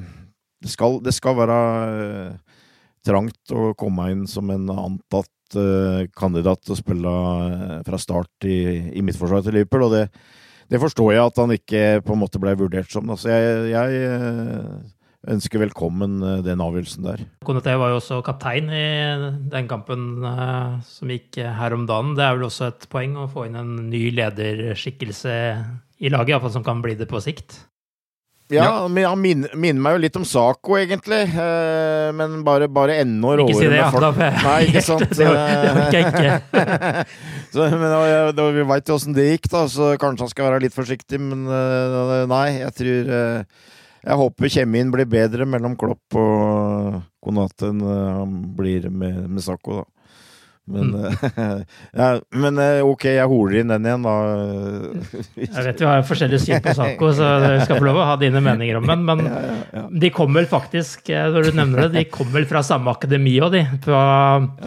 det, 0.62 0.70
skal, 0.70 1.00
det 1.02 1.14
skal 1.16 1.38
være 1.38 1.58
eh, 1.88 2.60
trangt 3.04 3.54
å 3.54 3.72
komme 3.78 4.10
inn 4.12 4.24
som 4.30 4.52
en 4.54 4.70
antatt 4.70 5.58
eh, 5.58 6.06
kandidat 6.16 6.62
til 6.62 6.76
å 6.76 6.78
spille 6.78 7.18
fra 7.86 8.00
start 8.00 8.48
i, 8.48 8.58
i 8.94 9.02
midtforsvaret 9.04 9.48
til 9.48 9.58
Liverpool, 9.58 9.88
og 9.88 9.96
det 9.98 10.06
det 10.74 10.82
forstår 10.82 11.12
jeg 11.14 11.22
at 11.22 11.38
han 11.38 11.54
ikke 11.54 11.84
på 12.02 12.16
en 12.16 12.20
måte 12.24 12.40
ble 12.42 12.56
vurdert 12.58 12.90
som. 12.90 13.06
Altså, 13.14 13.30
jeg, 13.30 13.68
jeg 13.70 13.98
eh, 14.08 14.72
ønsker 15.30 15.62
velkommen 15.62 16.16
eh, 16.18 16.40
den 16.46 16.62
avgjørelsen 16.64 17.06
der. 17.06 17.22
Konaté 17.46 17.76
var 17.78 17.92
jo 17.92 18.00
også 18.00 18.18
kaptein 18.26 18.72
i 18.74 18.88
den 19.52 19.70
kampen 19.70 20.24
uh, 20.26 20.80
som 20.88 21.12
gikk 21.14 21.38
her 21.38 21.76
om 21.76 21.86
dagen. 21.86 22.16
Det 22.18 22.26
er 22.26 22.34
vel 22.34 22.48
også 22.48 22.72
et 22.72 22.88
poeng 22.90 23.14
å 23.22 23.28
få 23.30 23.46
inn 23.46 23.60
en 23.60 23.76
ny 23.92 24.08
lederskikkelse 24.18 25.36
i 26.02 26.10
laget, 26.10 26.34
iallfall 26.34 26.56
som 26.56 26.66
kan 26.66 26.82
bli 26.82 26.96
det 26.98 27.06
på 27.10 27.22
sikt? 27.22 27.60
Ja, 28.52 28.88
men 28.88 29.06
han 29.08 29.20
minner, 29.20 29.52
minner, 29.56 29.80
meg 29.80 29.94
jo 29.96 30.00
litt 30.02 30.16
om 30.20 30.24
Saco, 30.28 30.76
egentlig. 30.76 31.22
Eh, 31.32 32.08
men 32.16 32.42
bare, 32.44 32.68
bare 32.68 32.98
enda 33.00 33.30
råere. 33.32 33.46
Ikke 33.48 33.62
si 33.62 33.70
det, 33.72 33.78
ja. 33.80 33.88
Da, 34.04 34.10
Nei, 34.44 34.58
ikke 34.68 34.82
sant? 34.84 35.06
det 35.18 35.28
orker 35.30 35.96
jeg 35.96 36.10
ikke. 36.10 36.34
så, 37.54 37.68
men 37.72 37.86
da, 37.88 38.02
da, 38.36 38.48
Vi 38.58 38.66
veit 38.68 38.90
jo 38.92 38.98
åssen 38.98 39.16
det 39.16 39.30
gikk, 39.30 39.48
da, 39.54 39.64
så 39.72 39.94
kanskje 40.00 40.26
han 40.26 40.34
skal 40.34 40.50
være 40.50 40.66
litt 40.66 40.76
forsiktig. 40.76 41.22
Men 41.24 41.48
uh, 41.48 42.20
nei, 42.30 42.60
jeg 42.60 42.76
tror 42.80 43.10
Jeg 44.04 44.20
håper 44.20 44.54
kjemien 44.58 44.92
blir 44.92 45.08
bedre 45.08 45.48
mellom 45.48 45.78
Klopp 45.80 46.20
og 46.20 47.00
Konate 47.24 47.70
enn 47.72 47.80
han 47.80 48.36
blir 48.58 48.90
med, 48.92 49.24
med 49.24 49.44
Saco, 49.44 49.80
da. 49.80 49.88
Men, 50.64 50.94
mm. 50.94 51.64
ja, 51.92 52.20
men, 52.30 52.58
eh, 52.58 52.80
ok, 52.80 53.04
jeg 53.18 53.28
holer 53.28 53.58
inn 53.60 53.72
den 53.74 53.84
igjen, 53.84 54.06
da. 54.06 54.14
jeg 55.42 55.64
vet 55.66 55.82
vi 55.82 55.88
har 55.90 56.06
forskjellig 56.08 56.40
syn 56.40 56.62
på 56.64 56.72
Saco, 56.78 57.10
så 57.18 57.32
du 57.44 57.64
skal 57.66 57.82
få 57.82 57.84
lov 57.84 58.00
å 58.00 58.06
ha 58.08 58.14
dine 58.20 58.40
meninger 58.44 58.78
om 58.80 58.88
den. 58.88 59.04
Men 59.04 59.26
ja, 59.28 59.42
ja, 59.74 59.84
de 60.04 60.12
kommer 60.14 60.40
vel 60.40 60.48
faktisk, 60.48 61.04
eh, 61.12 61.28
når 61.34 61.50
du 61.50 61.60
nevner 61.60 61.84
det, 61.84 61.90
de 61.98 62.06
kommer 62.08 62.38
vel 62.40 62.48
fra 62.48 62.64
samme 62.64 62.96
akademi 62.96 63.36
òg, 63.44 63.58
de. 63.58 63.62
Fra 63.84 64.00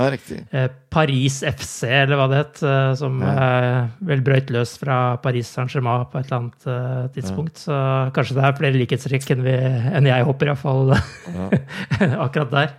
eh, 0.06 0.70
Paris 0.94 1.42
FC, 1.50 1.90
eller 1.90 2.22
hva 2.22 2.30
det 2.30 2.44
het. 2.44 2.64
Som 2.98 3.20
vel 3.20 4.22
brøyt 4.26 4.54
løs 4.54 4.78
fra 4.80 5.18
Paris 5.22 5.50
Saint-Germain 5.58 6.06
på 6.12 6.22
et 6.22 6.30
eller 6.30 6.40
annet 6.44 7.14
tidspunkt. 7.18 7.60
Så 7.66 7.76
kanskje 8.16 8.38
det 8.38 8.46
er 8.46 8.58
flere 8.62 8.78
likhetstrekk 8.78 9.34
enn, 9.34 9.46
enn 9.98 10.10
jeg 10.14 10.30
håper, 10.30 10.54
iallfall 10.54 10.94
akkurat 12.28 12.54
der. 12.54 12.76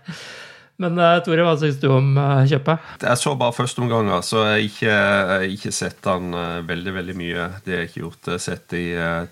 Men 0.78 0.98
uh, 1.02 1.16
Tore, 1.26 1.42
hva 1.42 1.56
syns 1.58 1.80
du 1.82 1.88
om 1.90 2.12
uh, 2.14 2.44
kjøpet? 2.46 2.90
Jeg 3.02 3.18
så 3.18 3.32
bare 3.38 3.56
førsteomganger, 3.56 4.20
så 4.22 4.44
jeg 4.46 4.52
har 4.52 4.66
ikke, 4.68 4.98
ikke, 5.56 5.72
sett 5.74 5.98
den 6.06 6.36
uh, 6.36 6.60
veldig 6.68 6.94
veldig 7.00 7.16
mye. 7.18 7.46
Det 7.64 7.74
har 7.74 7.82
jeg 7.82 7.90
ikke 7.90 8.04
gjort. 8.04 8.20
Jeg 8.28 8.36
har 8.36 8.44
sett 8.44 8.68
de 8.74 8.84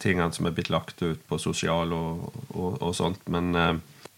tingene 0.02 0.34
som 0.34 0.48
er 0.48 0.56
blitt 0.56 0.72
lagt 0.74 1.02
ut 1.04 1.22
på 1.30 1.38
sosial 1.38 1.94
og, 1.94 2.26
og, 2.50 2.80
og 2.82 2.96
sånt. 2.98 3.22
Men 3.30 3.54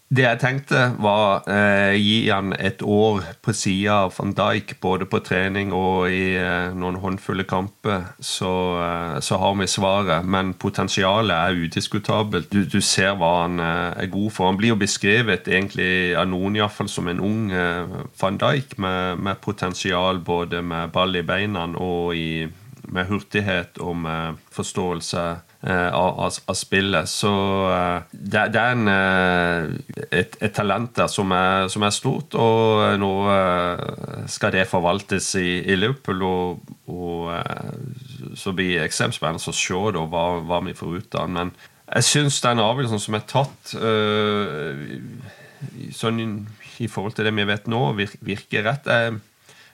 det 0.09 0.23
jeg 0.23 0.39
tenkte, 0.41 0.79
var 0.97 1.43
eh, 1.45 1.93
gi 2.01 2.31
han 2.31 2.55
et 2.57 2.81
år 2.81 3.21
på 3.45 3.53
sida 3.53 4.07
av 4.07 4.15
van 4.15 4.31
Dijk, 4.33 4.79
både 4.81 5.05
på 5.05 5.19
trening 5.21 5.69
og 5.69 6.09
i 6.09 6.33
eh, 6.33 6.71
noen 6.73 6.97
håndfulle 6.97 7.45
kamper, 7.45 8.07
så, 8.17 8.53
eh, 8.81 9.19
så, 9.21 9.37
har 9.37 9.53
vi 9.59 9.67
svaret. 9.69 10.25
Men 10.25 10.55
potensialet 10.57 11.35
er 11.35 11.61
udiskutabelt. 11.61 12.49
Du, 12.49 12.63
du 12.65 12.81
ser 12.81 13.13
hva 13.21 13.29
han 13.43 13.61
eh, 13.61 14.01
er 14.01 14.09
god 14.09 14.33
for. 14.33 14.49
Han 14.49 14.57
blir 14.57 14.73
jo 14.73 14.79
beskrevet 14.81 15.45
egentlig 15.45 16.15
av 16.17 16.25
noen 16.31 16.57
iallfall 16.57 16.89
som 16.89 17.11
en 17.11 17.21
ung 17.21 17.51
eh, 17.53 18.01
van 18.17 18.41
Dijk 18.41 18.79
med, 18.81 19.21
med 19.21 19.41
potensial 19.45 20.23
både 20.25 20.63
med 20.65 20.89
ball 20.95 21.21
i 21.21 21.25
beina 21.27 21.67
og 21.77 22.17
i 22.17 22.47
med 22.89 23.05
hurtighet 23.05 23.77
og 23.77 23.93
med 24.07 24.41
forståelse 24.55 25.27
av, 25.67 26.19
av, 26.19 26.33
av, 26.45 26.55
spillet. 26.55 27.09
Så 27.09 27.31
eh, 27.67 28.03
det, 28.11 28.45
det, 28.53 28.61
er 28.61 28.75
en, 28.77 28.87
eh, 28.87 30.05
et, 30.07 30.37
et, 30.39 30.53
talent 30.55 30.93
der 30.95 31.09
som 31.11 31.33
er, 31.35 31.67
som 31.71 31.83
er, 31.83 31.91
stort, 31.91 32.37
og 32.39 32.99
nå 33.01 33.11
eh, 33.33 33.81
skal 34.31 34.53
det 34.55 34.69
forvaltes 34.71 35.33
i, 35.39 35.59
i 35.59 35.75
Liverpool. 35.75 36.23
Og, 36.23 36.71
og 36.87 37.33
eh, 37.35 37.73
så 38.39 38.53
blir 38.55 38.77
det 38.77 38.87
ekstremt 38.87 39.17
spennende 39.17 39.51
å 39.51 39.55
se 39.55 39.81
da, 39.95 40.05
hva, 40.07 40.23
hva, 40.47 40.61
vi 40.69 40.77
får 40.77 40.95
ut 40.95 41.19
av 41.19 41.27
den. 41.27 41.35
Men 41.35 41.53
jeg 41.89 42.07
syns 42.07 42.39
den 42.45 42.63
avgjørelsen 42.63 43.01
som 43.01 43.17
er 43.17 43.27
tatt 43.27 43.71
sånn 45.97 46.19
i 46.79 46.87
forhold 46.87 47.15
til 47.17 47.25
det 47.25 47.33
vi 47.35 47.47
vet 47.49 47.65
nå, 47.67 47.81
virker 47.97 48.67
rett. 48.67 48.87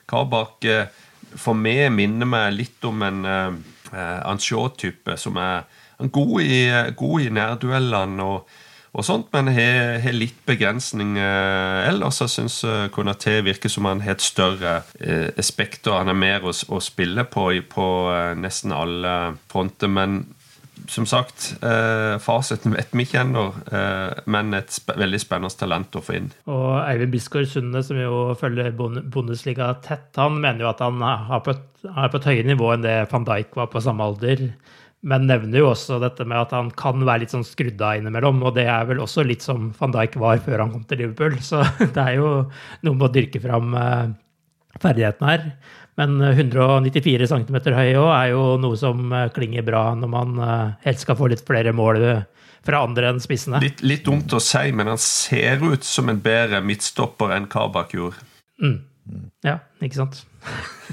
Kabak 0.07 0.65
for 1.36 1.59
meg 1.59 1.89
minner 1.91 2.29
meg 2.29 2.55
litt 2.55 2.88
om 2.88 3.03
en 3.03 3.19
uh, 3.93 4.21
Anshot-type 4.29 5.17
som 5.21 5.39
er 5.41 5.65
god 6.11 6.41
i, 6.43 6.61
god 6.97 7.25
i 7.25 7.31
nærduellene 7.33 8.23
og, 8.23 8.55
og, 8.95 9.03
sånt, 9.03 9.27
men 9.36 9.51
har, 9.55 10.05
litt 10.15 10.39
begrensning 10.47 11.17
uh, 11.19 11.88
ellers. 11.88 12.21
Jeg 12.23 12.33
syns 12.36 12.61
uh, 12.67 12.88
Konaté 12.93 13.41
virker 13.45 13.71
som 13.71 13.88
han 13.89 14.03
har 14.05 14.17
et 14.17 14.25
større 14.25 14.77
aspekt, 14.99 15.43
spekter. 15.49 15.97
Han 15.99 16.13
er 16.13 16.19
mer 16.19 16.47
å, 16.47 16.51
å 16.51 16.81
spille 16.83 17.27
på 17.27 17.49
på 17.71 17.88
nesten 18.39 18.75
alle 18.75 19.36
fronter. 19.51 19.91
Men 19.91 20.23
som 20.91 21.05
sagt, 21.09 21.55
eh, 21.63 22.15
fasiten 22.21 22.75
vet 22.75 22.93
vi 22.95 23.05
ikke 23.05 23.21
ennå, 23.23 23.45
eh, 23.71 24.21
men 24.31 24.53
et 24.57 24.71
sp 24.73 24.93
veldig 24.97 25.19
spennende 25.21 25.57
talent 25.57 25.97
å 25.97 26.03
få 26.03 26.17
inn. 26.19 26.31
Og 26.51 26.79
Eivind 26.83 27.13
Bisgaard 27.13 27.49
Sunde, 27.51 27.83
som 27.83 27.99
jo 27.99 28.36
følger 28.39 28.73
Bundesliga 28.75 29.73
tett, 29.86 30.11
han 30.15 30.39
mener 30.41 30.65
jo 30.65 30.71
at 30.71 30.83
han 30.86 31.01
er 31.05 31.43
på, 31.45 31.55
et, 31.55 31.86
er 31.89 32.09
på 32.09 32.21
et 32.21 32.29
høyere 32.31 32.49
nivå 32.51 32.73
enn 32.73 32.86
det 32.86 32.97
van 33.11 33.27
Dijk 33.27 33.55
var 33.59 33.71
på 33.73 33.83
samme 33.83 34.05
alder. 34.05 34.49
Men 35.05 35.27
nevner 35.29 35.61
jo 35.61 35.69
også 35.69 35.99
dette 36.01 36.25
med 36.25 36.39
at 36.39 36.53
han 36.55 36.71
kan 36.73 37.03
være 37.05 37.25
litt 37.25 37.33
sånn 37.36 37.45
skrudd 37.45 37.81
av 37.86 37.99
innimellom. 37.99 38.41
Og 38.47 38.55
det 38.57 38.65
er 38.65 38.88
vel 38.89 39.03
også 39.03 39.25
litt 39.27 39.45
som 39.45 39.69
van 39.77 39.93
Dijk 39.93 40.17
var 40.21 40.41
før 40.41 40.63
han 40.63 40.73
kom 40.73 40.86
til 40.89 41.03
Liverpool. 41.03 41.38
Så 41.49 41.61
det 41.83 42.01
er 42.01 42.15
jo 42.17 42.29
noe 42.86 42.97
med 42.97 43.09
å 43.09 43.13
dyrke 43.13 43.41
fram 43.43 43.75
eh, 43.77 44.15
ferdighetene 44.81 45.33
her. 45.36 45.49
Men 46.00 46.20
194 46.22 47.24
eh, 47.24 47.30
cm 47.30 47.60
høy 47.72 47.91
òg 47.96 48.10
er 48.12 48.32
jo 48.34 48.43
noe 48.60 48.80
som 48.80 49.12
eh, 49.16 49.30
klinger 49.36 49.66
bra 49.68 49.88
når 49.96 50.12
man 50.12 50.39
eh, 50.43 50.74
helst 50.88 51.06
skal 51.06 51.18
få 51.20 51.30
litt 51.32 51.46
flere 51.48 51.72
mål 51.76 52.02
fra 52.66 52.82
andre 52.84 53.12
enn 53.14 53.22
spissene. 53.24 53.62
Litt, 53.64 53.84
litt 53.86 54.04
dumt 54.08 54.34
å 54.34 54.41
si, 54.43 54.72
men 54.76 54.89
han 54.91 55.00
ser 55.02 55.64
ut 55.64 55.86
som 55.86 56.10
en 56.12 56.20
bedre 56.22 56.64
midtstopper 56.66 57.36
enn 57.36 57.48
Kabak 57.52 57.93
gjorde. 57.96 58.26
Mm. 58.60 58.80
Ja, 59.46 59.60
ikke 59.86 60.02
sant. 60.02 60.24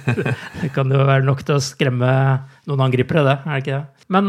det 0.61 0.69
kan 0.75 0.93
jo 0.93 1.01
være 1.09 1.25
nok 1.25 1.41
til 1.49 1.57
å 1.57 1.65
skremme 1.65 2.13
noen 2.69 2.85
angripere, 2.85 3.25
det. 3.25 3.37
er 3.41 3.57
det 3.57 3.65
ikke 3.65 3.79
det? 3.79 4.07
Men 4.13 4.29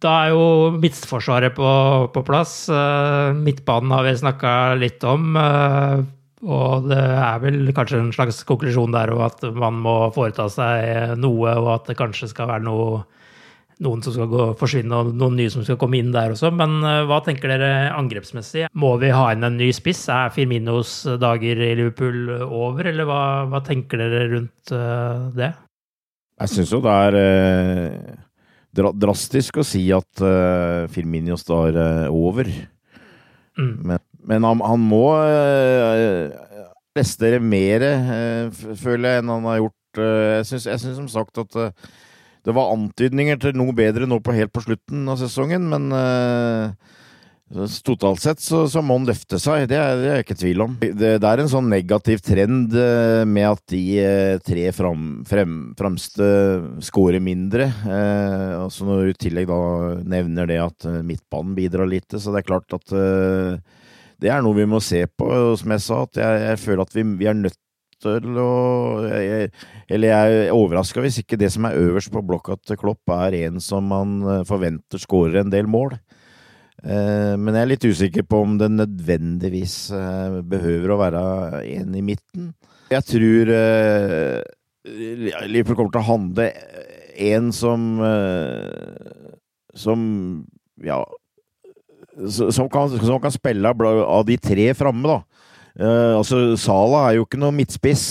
da 0.00 0.12
er 0.24 0.32
jo 0.32 0.44
midtforsvaret 0.80 1.52
på, 1.52 1.70
på 2.14 2.22
plass. 2.24 2.54
midtbanen 3.36 3.92
har 3.92 4.06
vi 4.06 4.14
snakka 4.22 4.52
litt 4.80 5.04
om. 5.04 5.36
Og 6.44 6.88
det 6.90 7.00
er 7.00 7.40
vel 7.40 7.72
kanskje 7.76 8.02
en 8.02 8.12
slags 8.12 8.42
konklusjon 8.48 8.92
der 8.92 9.12
òg, 9.14 9.22
at 9.30 9.44
man 9.56 9.78
må 9.84 9.96
foreta 10.14 10.46
seg 10.52 11.14
noe, 11.20 11.54
og 11.56 11.70
at 11.78 11.90
det 11.90 11.96
kanskje 11.98 12.28
skal 12.28 12.50
være 12.50 12.66
noe, 12.66 12.98
noen 13.84 14.04
som 14.04 14.12
skal 14.14 14.28
gå, 14.30 14.48
forsvinne, 14.60 14.98
og 14.98 15.14
noen 15.16 15.38
nye 15.40 15.52
som 15.52 15.64
skal 15.64 15.78
komme 15.80 15.98
inn 16.02 16.12
der 16.14 16.34
også. 16.34 16.52
Men 16.54 16.76
uh, 16.84 17.06
hva 17.08 17.22
tenker 17.24 17.54
dere 17.54 17.70
angrepsmessig? 17.96 18.68
Må 18.76 18.94
vi 19.00 19.12
ha 19.14 19.30
inn 19.32 19.46
en 19.46 19.56
ny 19.60 19.70
spiss? 19.76 20.04
Er 20.12 20.34
Firminos 20.34 20.98
dager 21.22 21.64
i 21.64 21.72
Liverpool 21.80 22.28
over, 22.44 22.92
eller 22.92 23.08
hva, 23.08 23.22
hva 23.48 23.64
tenker 23.64 24.04
dere 24.04 24.28
rundt 24.36 24.76
uh, 24.76 25.30
det? 25.36 25.54
Jeg 26.42 26.50
syns 26.50 26.74
jo 26.74 26.80
det 26.82 26.92
er 27.08 27.16
eh, 27.20 28.14
drastisk 28.74 29.60
å 29.62 29.64
si 29.64 29.84
at 29.94 30.18
Firminios 30.90 31.46
da 31.46 31.60
er 31.68 31.76
over. 32.10 32.48
Mm. 33.54 33.76
Men 33.86 34.00
men 34.28 34.46
han, 34.46 34.62
han 34.64 34.80
må 34.80 35.04
øh, 35.20 36.32
mer, 37.44 37.86
øh, 37.90 38.64
føler 38.80 39.08
jeg, 39.08 39.22
enn 39.22 39.32
han 39.34 39.48
har 39.50 39.62
gjort. 39.62 40.00
Øh, 40.00 40.40
jeg 40.40 40.48
syns 40.48 40.84
som 40.96 41.08
sagt 41.10 41.38
at 41.38 41.56
det 42.44 42.52
var 42.52 42.72
antydninger 42.74 43.38
til 43.40 43.56
noe 43.56 43.72
bedre 43.76 44.08
nå 44.08 44.20
på 44.20 44.34
helt 44.36 44.52
på 44.52 44.64
slutten 44.64 45.08
av 45.08 45.20
sesongen, 45.20 45.68
men 45.70 45.88
Totalt 47.84 48.18
sett 48.18 48.40
så, 48.42 48.62
så, 48.66 48.80
må 48.82 48.96
han 48.96 49.04
løfte 49.06 49.38
seg, 49.38 49.68
det 49.70 49.76
er, 49.78 49.98
det 50.00 50.06
er 50.08 50.16
jeg 50.16 50.24
ikke 50.24 50.36
tvil 50.40 50.62
om. 50.64 50.72
Det, 50.80 50.96
det, 51.22 51.28
er 51.28 51.42
en 51.42 51.50
sånn 51.52 51.68
negativ 51.70 52.22
trend 52.24 52.72
med 53.30 53.46
at 53.46 53.60
de 53.70 53.84
tre 54.42 54.64
fram, 54.74 55.04
frem, 55.28 55.52
fremste 55.78 56.26
scorer 56.82 57.22
mindre. 57.22 57.68
Eh, 57.68 58.54
altså 58.58 58.88
når 58.88 59.04
du 59.04 59.12
i 59.12 59.20
tillegg 59.26 59.46
da 59.52 59.60
nevner 60.16 60.50
det 60.50 60.58
at 60.64 60.88
midtbanen 61.06 61.54
bidrar 61.54 61.86
lite, 61.92 62.18
så 62.18 62.34
det 62.34 62.42
er 62.42 62.48
klart 62.48 62.74
at 62.74 62.96
eh, 62.96 63.60
det 64.22 64.30
er 64.32 64.42
noe 64.44 64.56
vi 64.56 64.66
må 64.68 64.80
se 64.84 65.04
på, 65.10 65.28
som 65.60 65.74
jeg 65.74 65.84
sa. 65.84 66.00
at 66.06 66.20
Jeg, 66.22 66.42
jeg 66.48 66.62
føler 66.62 66.82
at 66.84 66.96
vi, 66.96 67.04
vi, 67.20 67.28
er 67.30 67.38
nødt 67.38 67.58
til 68.04 68.40
å 68.40 68.50
jeg, 69.08 69.50
Eller 69.88 70.10
jeg 70.10 70.40
er 70.48 70.56
overraska 70.56 71.00
hvis 71.04 71.22
ikke 71.22 71.38
det 71.40 71.50
som 71.54 71.68
er 71.68 71.78
øverst 71.80 72.12
på 72.12 72.24
blokka 72.26 72.58
til 72.62 72.78
Klopp, 72.80 73.02
er 73.14 73.38
en 73.44 73.62
som 73.64 73.86
man 73.90 74.20
eh, 74.22 74.44
forventer 74.48 75.02
skårer 75.02 75.42
en 75.42 75.54
del 75.54 75.70
mål. 75.70 75.96
Eh, 76.84 77.34
men 77.40 77.54
jeg 77.54 77.62
er 77.62 77.70
litt 77.70 77.86
usikker 77.86 78.26
på 78.28 78.42
om 78.44 78.58
det 78.60 78.68
nødvendigvis 78.74 79.76
eh, 79.96 80.40
behøver 80.44 80.92
å 80.92 81.00
være 81.00 81.22
en 81.78 81.94
i 81.96 82.04
midten. 82.04 82.50
Jeg 82.92 83.06
tror 83.08 83.52
eh, 83.54 84.40
Liverpool 85.48 85.78
kommer 85.78 85.94
til 85.94 86.02
å 86.02 86.08
handle 86.10 86.50
en 87.24 87.52
som 87.54 87.84
som 89.74 90.00
ja, 90.82 90.98
som 92.30 92.68
kan, 92.70 92.92
som 93.00 93.20
kan 93.22 93.34
spille 93.34 93.74
av 93.84 94.24
de 94.28 94.36
tre 94.38 94.68
framme, 94.78 95.08
da. 95.08 95.20
Uh, 95.74 96.20
altså, 96.20 96.54
Sala 96.60 97.08
er 97.08 97.18
jo 97.18 97.26
ikke 97.26 97.40
noe 97.40 97.54
midtspiss. 97.54 98.06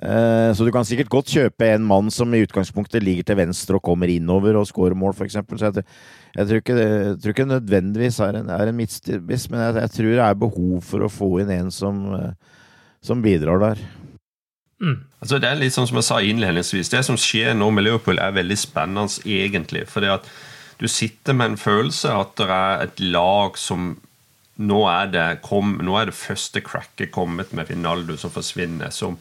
Uh, 0.00 0.54
så 0.54 0.64
du 0.64 0.70
kan 0.72 0.86
sikkert 0.86 1.10
godt 1.10 1.32
kjøpe 1.34 1.66
en 1.66 1.86
mann 1.86 2.12
som 2.14 2.30
i 2.32 2.42
utgangspunktet 2.44 3.02
ligger 3.02 3.26
til 3.26 3.40
venstre 3.40 3.76
og 3.76 3.84
kommer 3.84 4.10
innover 4.12 4.56
og 4.60 4.68
scorer 4.70 4.94
mål, 4.96 5.16
f.eks. 5.16 5.40
Så 5.50 5.66
jeg, 5.66 5.86
jeg, 6.36 6.46
tror 6.46 6.62
ikke 6.62 6.76
jeg 6.78 7.16
tror 7.18 7.34
ikke 7.34 7.48
nødvendigvis 7.50 8.20
er 8.24 8.38
en, 8.38 8.52
er 8.54 8.70
en 8.70 8.78
midtspiss, 8.78 9.48
men 9.50 9.64
jeg, 9.64 9.80
jeg, 9.82 9.94
tror 9.96 10.12
det 10.14 10.26
er 10.28 10.44
behov 10.46 10.76
for 10.86 11.04
å 11.04 11.10
få 11.10 11.32
inn 11.42 11.50
en 11.56 11.74
som, 11.74 12.04
uh, 12.14 12.68
som 13.02 13.24
bidrar 13.24 13.62
der. 13.64 13.82
Mm. 14.80 14.96
Altså 15.20 15.36
Det 15.42 15.50
er 15.50 15.58
litt 15.60 15.74
sånn 15.74 15.90
som 15.90 15.98
jeg 15.98 16.06
sa 16.06 16.22
innledningsvis. 16.24 16.92
Det 16.94 17.02
som 17.04 17.18
skjer 17.20 17.52
nå 17.58 17.68
med 17.74 17.84
Liverpool, 17.84 18.22
er 18.22 18.38
veldig 18.38 18.56
spennende, 18.56 19.10
egentlig. 19.26 19.84
For 19.90 20.06
det 20.06 20.14
at 20.14 20.30
du 20.80 20.88
sitter 20.88 21.36
med 21.36 21.52
en 21.52 21.60
følelse 21.60 22.12
at 22.16 22.38
det 22.40 22.48
er 22.48 22.86
et 22.86 23.02
lag 23.12 23.58
som 23.60 23.92
nå 24.60 24.80
er 24.88 25.12
det, 25.12 25.26
kom, 25.44 25.78
nå 25.84 25.96
er 25.96 26.10
det 26.10 26.16
første 26.16 26.60
cracket 26.64 27.12
kommet 27.12 27.52
med 27.56 27.68
Finaldo 27.70 28.16
som 28.20 28.32
forsvinner. 28.32 28.92
Som 28.92 29.16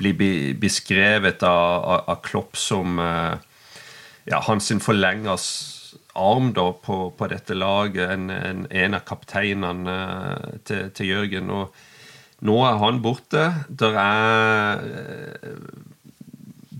blir 0.00 0.54
beskrevet 0.60 1.42
av, 1.44 1.84
av, 1.84 2.04
av 2.14 2.22
Klopp 2.24 2.56
som 2.56 3.00
uh, 3.00 3.36
ja, 4.28 4.40
hans 4.46 4.70
forlengers 4.80 5.48
arm 6.16 6.50
da, 6.56 6.70
på, 6.72 7.10
på, 7.16 7.28
dette 7.32 7.56
laget. 7.56 8.08
En, 8.16 8.30
en, 8.32 8.64
en 8.70 8.96
av 8.96 9.04
kapteinene 9.08 9.96
uh, 9.96 10.60
til, 10.64 10.88
til, 10.96 11.12
Jørgen. 11.12 11.52
Og 11.52 12.44
nå 12.48 12.56
er 12.64 12.80
han 12.80 13.02
borte. 13.04 13.50
Der 13.68 14.00
er 14.00 14.80
uh, 14.84 15.60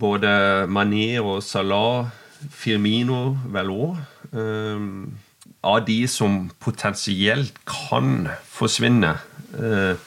både 0.01 0.33
Mané 0.69 1.19
og 1.21 1.43
Salah 1.45 2.09
Firmino 2.49 3.37
vel 3.53 3.69
òg. 3.69 4.01
Um, 4.31 5.17
av 5.63 5.83
de 5.85 6.07
som 6.07 6.45
potensielt 6.63 7.57
kan 7.67 8.29
forsvinne. 8.47 9.17
Uh, 9.53 9.99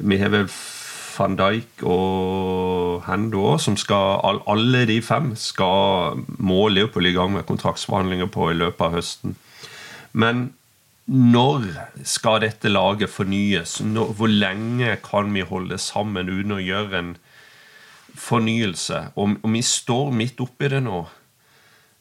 vi 0.00 0.18
har 0.20 0.30
vel 0.32 0.46
van 1.12 1.36
Dijk 1.36 1.82
og 1.88 3.02
Hendo 3.06 3.56
som 3.60 3.76
skal 3.76 4.22
Alle 4.48 4.84
de 4.88 4.98
fem 5.04 5.32
skal 5.36 6.22
må 6.38 6.68
Leopold 6.72 7.08
i 7.10 7.14
gang 7.16 7.32
med 7.34 7.46
kontraktsforhandlinger 7.48 8.30
på 8.32 8.50
i 8.50 8.58
løpet 8.58 8.86
av 8.86 8.96
høsten. 8.96 9.36
Men 10.12 10.52
når 11.06 11.66
skal 12.06 12.40
dette 12.44 12.70
laget 12.70 13.10
fornyes? 13.10 13.80
Hvor 13.82 14.30
lenge 14.30 14.96
kan 15.04 15.32
vi 15.34 15.42
holde 15.42 15.78
sammen 15.78 16.30
uten 16.30 16.56
å 16.56 16.62
gjøre 16.62 16.98
en 16.98 17.16
fornyelse? 18.14 19.08
Og, 19.16 19.36
og 19.42 19.52
vi 19.52 19.64
står 19.66 20.12
midt 20.14 20.40
oppi 20.44 20.70
det 20.72 20.82
nå. 20.86 21.02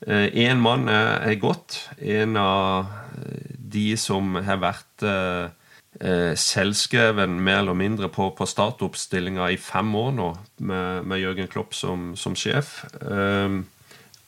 Én 0.08 0.58
eh, 0.58 0.58
mann 0.58 0.88
er 0.89 1.36
godt. 1.38 1.91
En 2.02 2.38
av 2.38 2.88
eh, 3.22 3.58
de 3.72 3.93
som 3.97 4.34
har 4.41 4.58
vært 4.58 5.06
eh, 5.06 6.34
selvskreven 6.34 7.38
mer 7.38 7.62
eller 7.62 7.78
mindre 7.78 8.10
på, 8.10 8.32
på 8.34 8.47
startoppstillinga 8.49 9.52
i 9.54 9.60
fem 9.62 9.93
år 9.95 10.16
nå, 10.18 10.32
med, 10.58 11.06
med 11.06 11.22
Jørgen 11.22 11.52
Klopp 11.52 11.78
som, 11.78 12.16
som 12.16 12.36
sjef. 12.36 12.82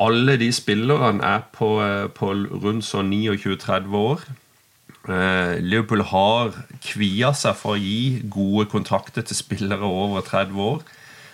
alle 0.03 0.35
de 0.37 0.51
spillerne 0.51 1.23
er 1.23 1.41
på, 1.55 1.79
på 2.13 2.31
rundt 2.35 2.85
sånn 2.85 3.09
29-30 3.09 3.95
år. 3.97 4.25
Liverpool 5.63 6.03
har 6.11 6.51
kvia 6.83 7.31
seg 7.33 7.55
for 7.57 7.73
å 7.73 7.79
gi 7.81 8.21
gode 8.27 8.67
kontrakter 8.71 9.23
til 9.23 9.39
spillere 9.39 9.87
over 9.87 10.21
30 10.27 10.61
år. 10.67 10.83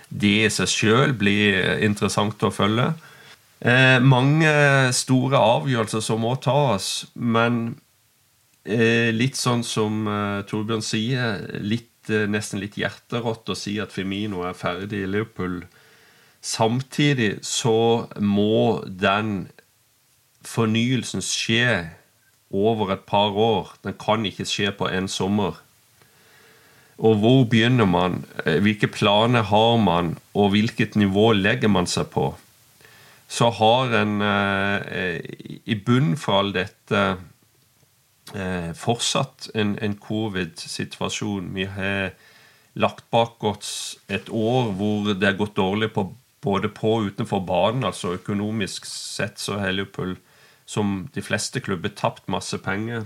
Det 0.09 0.35
i 0.45 0.53
seg 0.53 0.69
sjøl 0.71 1.17
blir 1.17 1.81
interessant 1.83 2.45
å 2.45 2.53
følge. 2.53 2.93
Eh, 3.59 3.99
mange 3.99 4.51
store 4.95 5.39
avgjørelser 5.43 6.03
som 6.03 6.21
må 6.23 6.35
tas, 6.39 7.09
men 7.15 7.79
eh, 8.63 9.11
litt 9.11 9.35
sånn 9.35 9.65
som 9.67 10.07
eh, 10.07 10.39
Torbjørn 10.47 10.85
sier, 10.85 11.43
litt, 11.59 12.07
eh, 12.07 12.23
nesten 12.31 12.63
litt 12.63 12.79
hjerterått 12.79 13.51
å 13.51 13.57
si 13.59 13.75
at 13.83 13.91
Femino 13.91 14.45
er 14.47 14.55
ferdig 14.55 15.03
i 15.03 15.11
Liverpool. 15.11 15.65
Samtidig 16.39 17.41
så 17.43 18.07
må 18.23 18.79
den 18.87 19.49
fornyelsen 20.47 21.23
skje 21.25 21.89
over 22.49 22.93
et 22.95 23.05
par 23.05 23.35
år. 23.35 23.75
Den 23.83 23.97
kan 23.99 24.23
ikke 24.25 24.47
skje 24.47 24.71
på 24.71 24.87
en 24.87 25.11
sommer. 25.11 25.59
Og 26.99 27.19
hvor 27.19 27.43
begynner 27.51 27.87
man? 27.87 28.23
Eh, 28.45 28.59
hvilke 28.63 28.87
planer 28.91 29.45
har 29.51 29.77
man, 29.83 30.17
og 30.33 30.51
hvilket 30.55 30.95
nivå 30.95 31.31
legger 31.35 31.71
man 31.71 31.87
seg 31.87 32.09
på? 32.15 32.31
Så 33.29 33.51
har 33.53 33.93
en 33.93 34.21
eh, 34.25 35.19
i 35.69 35.75
bunnen 35.85 36.17
for 36.17 36.41
all 36.41 36.49
dette 36.55 37.01
eh, 38.33 38.71
fortsatt 38.73 39.51
en, 39.53 39.75
en 39.77 39.93
covid-situasjon. 40.01 41.51
Vi 41.53 41.67
har 41.69 42.15
lagt 42.79 43.05
bak 43.13 43.43
oss 43.45 43.99
et 44.09 44.31
år 44.33 44.71
hvor 44.79 45.11
det 45.13 45.27
har 45.27 45.37
gått 45.37 45.57
dårlig 45.59 45.91
på, 45.93 46.07
både 46.41 46.71
på 46.73 46.95
og 46.97 47.11
utenfor 47.11 47.45
banen. 47.45 47.85
altså 47.85 48.15
Økonomisk 48.17 48.89
sett 48.89 49.37
så 49.37 49.59
har 49.61 49.77
Liverpool, 49.77 50.17
som 50.65 51.05
de 51.13 51.21
fleste 51.21 51.61
klubber, 51.61 51.93
tapt 51.93 52.25
masse 52.33 52.57
penger. 52.65 53.05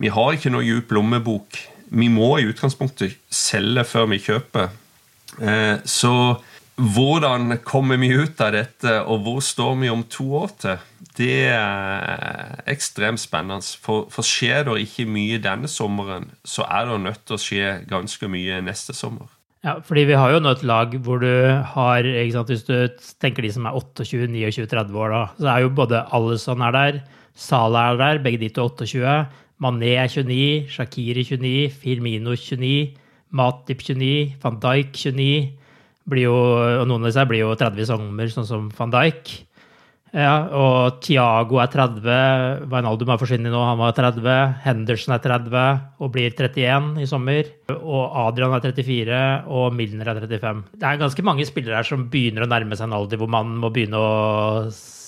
Vi 0.00 0.08
har 0.08 0.32
ikke 0.32 0.52
noe 0.52 0.64
djup 0.64 0.92
lommebok. 0.96 1.60
Vi 1.92 2.08
må 2.08 2.38
i 2.38 2.48
utgangspunktet 2.48 3.18
selge 3.28 3.84
før 3.84 4.08
vi 4.14 4.22
kjøper. 4.24 4.70
Eh, 5.44 5.76
så 5.84 6.40
hvordan 6.80 7.58
kommer 7.66 7.98
vi 8.00 8.08
ut 8.16 8.40
av 8.40 8.54
dette, 8.54 8.94
og 9.04 9.24
hvor 9.26 9.42
står 9.44 9.74
vi 9.82 9.90
om 9.92 10.04
to 10.08 10.26
år 10.40 10.54
til? 10.60 10.86
Det 11.18 11.50
er 11.52 12.62
ekstremt 12.70 13.20
spennende. 13.20 13.66
For, 13.82 14.06
for 14.12 14.24
skjer 14.26 14.64
det 14.68 14.78
ikke 14.86 15.08
mye 15.10 15.40
denne 15.42 15.68
sommeren, 15.68 16.30
så 16.44 16.64
er 16.64 16.88
det 16.88 17.02
nødt 17.04 17.22
til 17.26 17.36
å 17.36 17.42
skje 17.42 17.74
ganske 17.90 18.30
mye 18.32 18.62
neste 18.64 18.96
sommer. 18.96 19.28
Ja, 19.60 19.76
fordi 19.84 20.06
vi 20.08 20.16
har 20.16 20.32
jo 20.32 20.40
nå 20.40 20.54
et 20.54 20.64
lag 20.64 20.94
hvor 21.04 21.20
du 21.20 21.28
har 21.74 22.06
ikke 22.06 22.32
sant, 22.32 22.48
Hvis 22.48 22.64
du 22.64 23.04
tenker 23.20 23.44
de 23.44 23.52
som 23.52 23.66
er 23.68 23.76
28, 23.76 24.30
29, 24.32 24.64
30 24.72 24.96
år, 24.96 25.12
da, 25.12 25.22
så 25.36 25.52
er 25.52 25.66
jo 25.66 25.74
både 25.82 26.04
Alison 26.16 26.64
er 26.64 26.76
der, 26.76 27.00
Salah 27.36 27.92
er 27.92 28.00
der, 28.00 28.22
begge 28.24 28.40
de 28.40 28.48
til 28.48 28.70
28. 28.70 29.18
Mané 29.60 29.92
er 30.00 30.08
29, 30.08 30.70
Shakiri 30.72 31.26
29, 31.28 31.68
Firmino 31.82 32.32
29, 32.32 32.96
Matip 33.36 33.84
29, 33.84 34.40
van 34.40 34.56
Dijk 34.64 34.96
29 34.96 35.59
blir 35.59 35.59
jo, 36.18 36.34
og 36.80 36.88
noen 36.88 37.04
av 37.04 37.12
disse 37.12 37.26
blir 37.30 37.44
jo 37.44 37.54
30 37.54 37.86
sommer, 37.92 38.32
sånn 38.32 38.48
som 38.48 38.66
van 38.74 38.92
Dijk. 38.94 39.30
Ja, 40.10 40.50
og 40.58 40.98
Tiago 41.04 41.60
er 41.62 41.70
30. 41.70 42.66
Wijnaldum 42.70 43.12
har 43.12 43.18
forsvunnet 43.20 43.52
nå, 43.54 43.60
han 43.62 43.78
var 43.78 43.94
30. 43.94 44.56
Henderson 44.64 45.14
er 45.14 45.22
30 45.22 45.60
og 46.02 46.10
blir 46.16 46.32
31 46.34 46.98
i 47.04 47.06
sommer. 47.06 47.52
Og 47.76 48.16
Adrian 48.24 48.56
er 48.56 48.64
34, 48.64 49.20
og 49.46 49.76
Milner 49.78 50.10
er 50.10 50.18
35. 50.24 50.64
Det 50.74 50.88
er 50.88 51.02
ganske 51.04 51.26
mange 51.26 51.46
spillere 51.46 51.78
her 51.78 51.86
som 51.86 52.08
begynner 52.10 52.46
å 52.46 52.50
nærme 52.50 52.78
seg 52.78 52.88
en 52.88 52.98
alder 52.98 53.22
hvor 53.22 53.30
man 53.30 53.54
må 53.62 53.70
begynne 53.70 54.02
å 54.02 54.10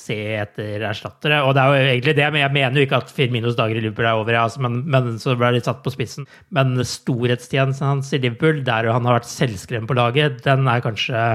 se 0.03 0.18
etter 0.40 0.84
erstattere. 0.88 1.40
Og 1.46 1.55
det 1.57 1.62
er 1.62 1.70
jo 1.70 1.88
egentlig 1.94 2.16
det, 2.18 2.26
men 2.34 2.42
jeg 2.42 2.55
mener 2.57 2.80
jo 2.80 2.86
ikke 2.86 3.00
at 3.03 3.14
Firminos 3.14 3.57
dager 3.59 3.78
i 3.78 3.84
Liverpool 3.84 4.09
er 4.09 4.20
over, 4.20 4.36
ja, 4.36 4.44
men, 4.64 4.82
men, 4.90 5.16
så 5.22 5.36
ble 5.36 5.53
det 5.53 5.61
litt 5.61 5.70
satt 5.70 5.82
på 5.84 5.94
spissen. 5.94 6.28
Men 6.55 6.74
storhetstjenesten 6.86 7.88
hans 7.88 8.12
i 8.12 8.20
Liverpool, 8.22 8.62
der 8.66 8.90
han 8.92 9.09
har 9.09 9.20
vært 9.20 9.30
selvskreven 9.30 9.88
på 9.90 9.98
laget, 9.98 10.42
den 10.46 10.70
er 10.70 10.84
kanskje 10.84 11.26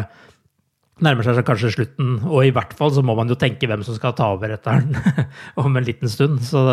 nærmer 1.03 1.25
seg 1.25 1.45
kanskje 1.45 1.73
slutten. 1.75 2.17
Og 2.25 2.47
i 2.47 2.53
hvert 2.53 2.73
fall 2.77 2.93
så 2.95 3.03
må 3.05 3.15
man 3.17 3.29
jo 3.29 3.37
tenke 3.39 3.69
hvem 3.69 3.83
som 3.85 3.97
skal 3.97 4.15
ta 4.17 4.31
over 4.33 4.53
etter 4.55 4.81
den 4.81 5.27
om 5.63 5.77
en 5.77 5.87
liten 5.87 6.09
stund. 6.11 6.41
Så 6.45 6.63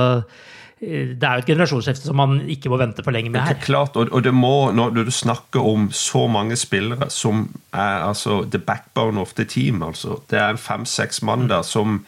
det 0.81 1.23
er 1.23 1.39
jo 1.39 1.43
et 1.45 1.49
generasjonsskifte 1.49 2.09
som 2.09 2.19
man 2.19 2.41
ikke 2.51 2.69
må 2.73 2.77
vente 2.81 3.05
for 3.05 3.15
lenge 3.15 3.31
med 3.33 3.45
her. 3.47 3.57
Klart, 3.63 3.97
og, 3.97 4.19
det 4.25 4.35
må, 4.35 4.73
Når 4.75 5.07
du 5.07 5.11
snakker 5.11 5.63
om 5.63 5.87
så 5.93 6.27
mange 6.27 6.57
spillere 6.57 7.09
som 7.11 7.47
er 7.73 8.03
altså 8.09 8.43
the 8.51 8.59
backbone 8.59 9.21
of 9.21 9.35
the 9.35 9.45
team 9.45 9.83
altså, 9.83 10.21
Det 10.31 10.39
er 10.39 10.57
fem-seks 10.57 11.23
mann 11.23 11.49
der 11.49 11.63
som 11.63 12.05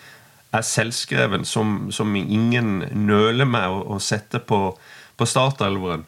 er 0.53 0.63
selvskreven, 0.63 1.45
som, 1.45 1.91
som 1.93 2.15
ingen 2.17 2.85
nøler 3.07 3.49
med 3.49 3.67
å, 3.69 3.81
å 3.97 3.99
sette 4.01 4.41
på, 4.41 4.61
på 5.17 5.27
startelveren. 5.29 6.07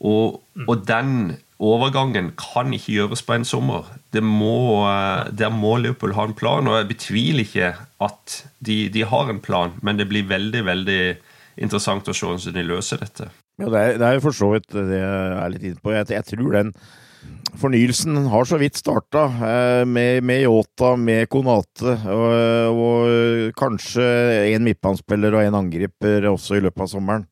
Og, 0.00 0.40
og, 0.66 0.86
den 0.88 1.36
overgangen 1.58 2.32
kan 2.38 2.72
ikke 2.74 2.94
gjøres 2.94 3.22
på 3.26 3.36
en 3.36 3.44
sommer. 3.44 3.90
Det 4.12 4.22
må, 4.24 4.86
der 5.30 5.52
må 5.54 5.76
Liverpool 5.82 6.14
ha 6.16 6.26
en 6.28 6.36
plan, 6.38 6.66
og 6.68 6.78
jeg 6.78 6.90
betviler 6.90 7.44
ikke 7.44 7.70
at 8.04 8.40
de, 8.64 8.78
de 8.94 9.04
har 9.10 9.30
en 9.30 9.42
plan, 9.42 9.76
men 9.82 10.00
det 10.00 10.08
blir 10.10 10.28
veldig, 10.30 10.64
veldig 10.66 11.02
interessant 11.56 12.08
å 12.08 12.16
se 12.16 12.26
hvordan 12.26 12.56
de 12.56 12.66
løser 12.66 13.02
dette. 13.02 13.30
Ja, 13.60 13.70
det 13.70 13.80
er, 13.80 13.96
det 14.00 14.10
er 14.10 14.22
for 14.24 14.34
så 14.34 14.50
vidt 14.54 14.70
det 14.74 14.98
jeg 14.98 15.32
er 15.38 15.50
litt 15.52 15.66
inne 15.68 15.82
på. 15.82 15.94
Jeg, 15.94 16.10
jeg 16.16 16.26
tror 16.32 16.56
den 16.56 16.74
fornyelsen 17.60 18.18
har 18.32 18.48
så 18.48 18.58
vidt 18.60 18.78
starta, 18.80 19.28
eh, 19.46 19.84
med, 19.86 20.24
med 20.26 20.42
Yota, 20.42 20.94
med 20.98 21.28
Konate, 21.32 21.94
og, 22.10 22.80
og 22.82 23.54
kanskje 23.58 24.04
en 24.50 24.66
midtbanespiller 24.66 25.36
og 25.36 25.44
en 25.44 25.60
angriper 25.62 26.26
også 26.32 26.58
i 26.58 26.64
løpet 26.64 26.86
av 26.86 26.90
sommeren. 26.96 27.28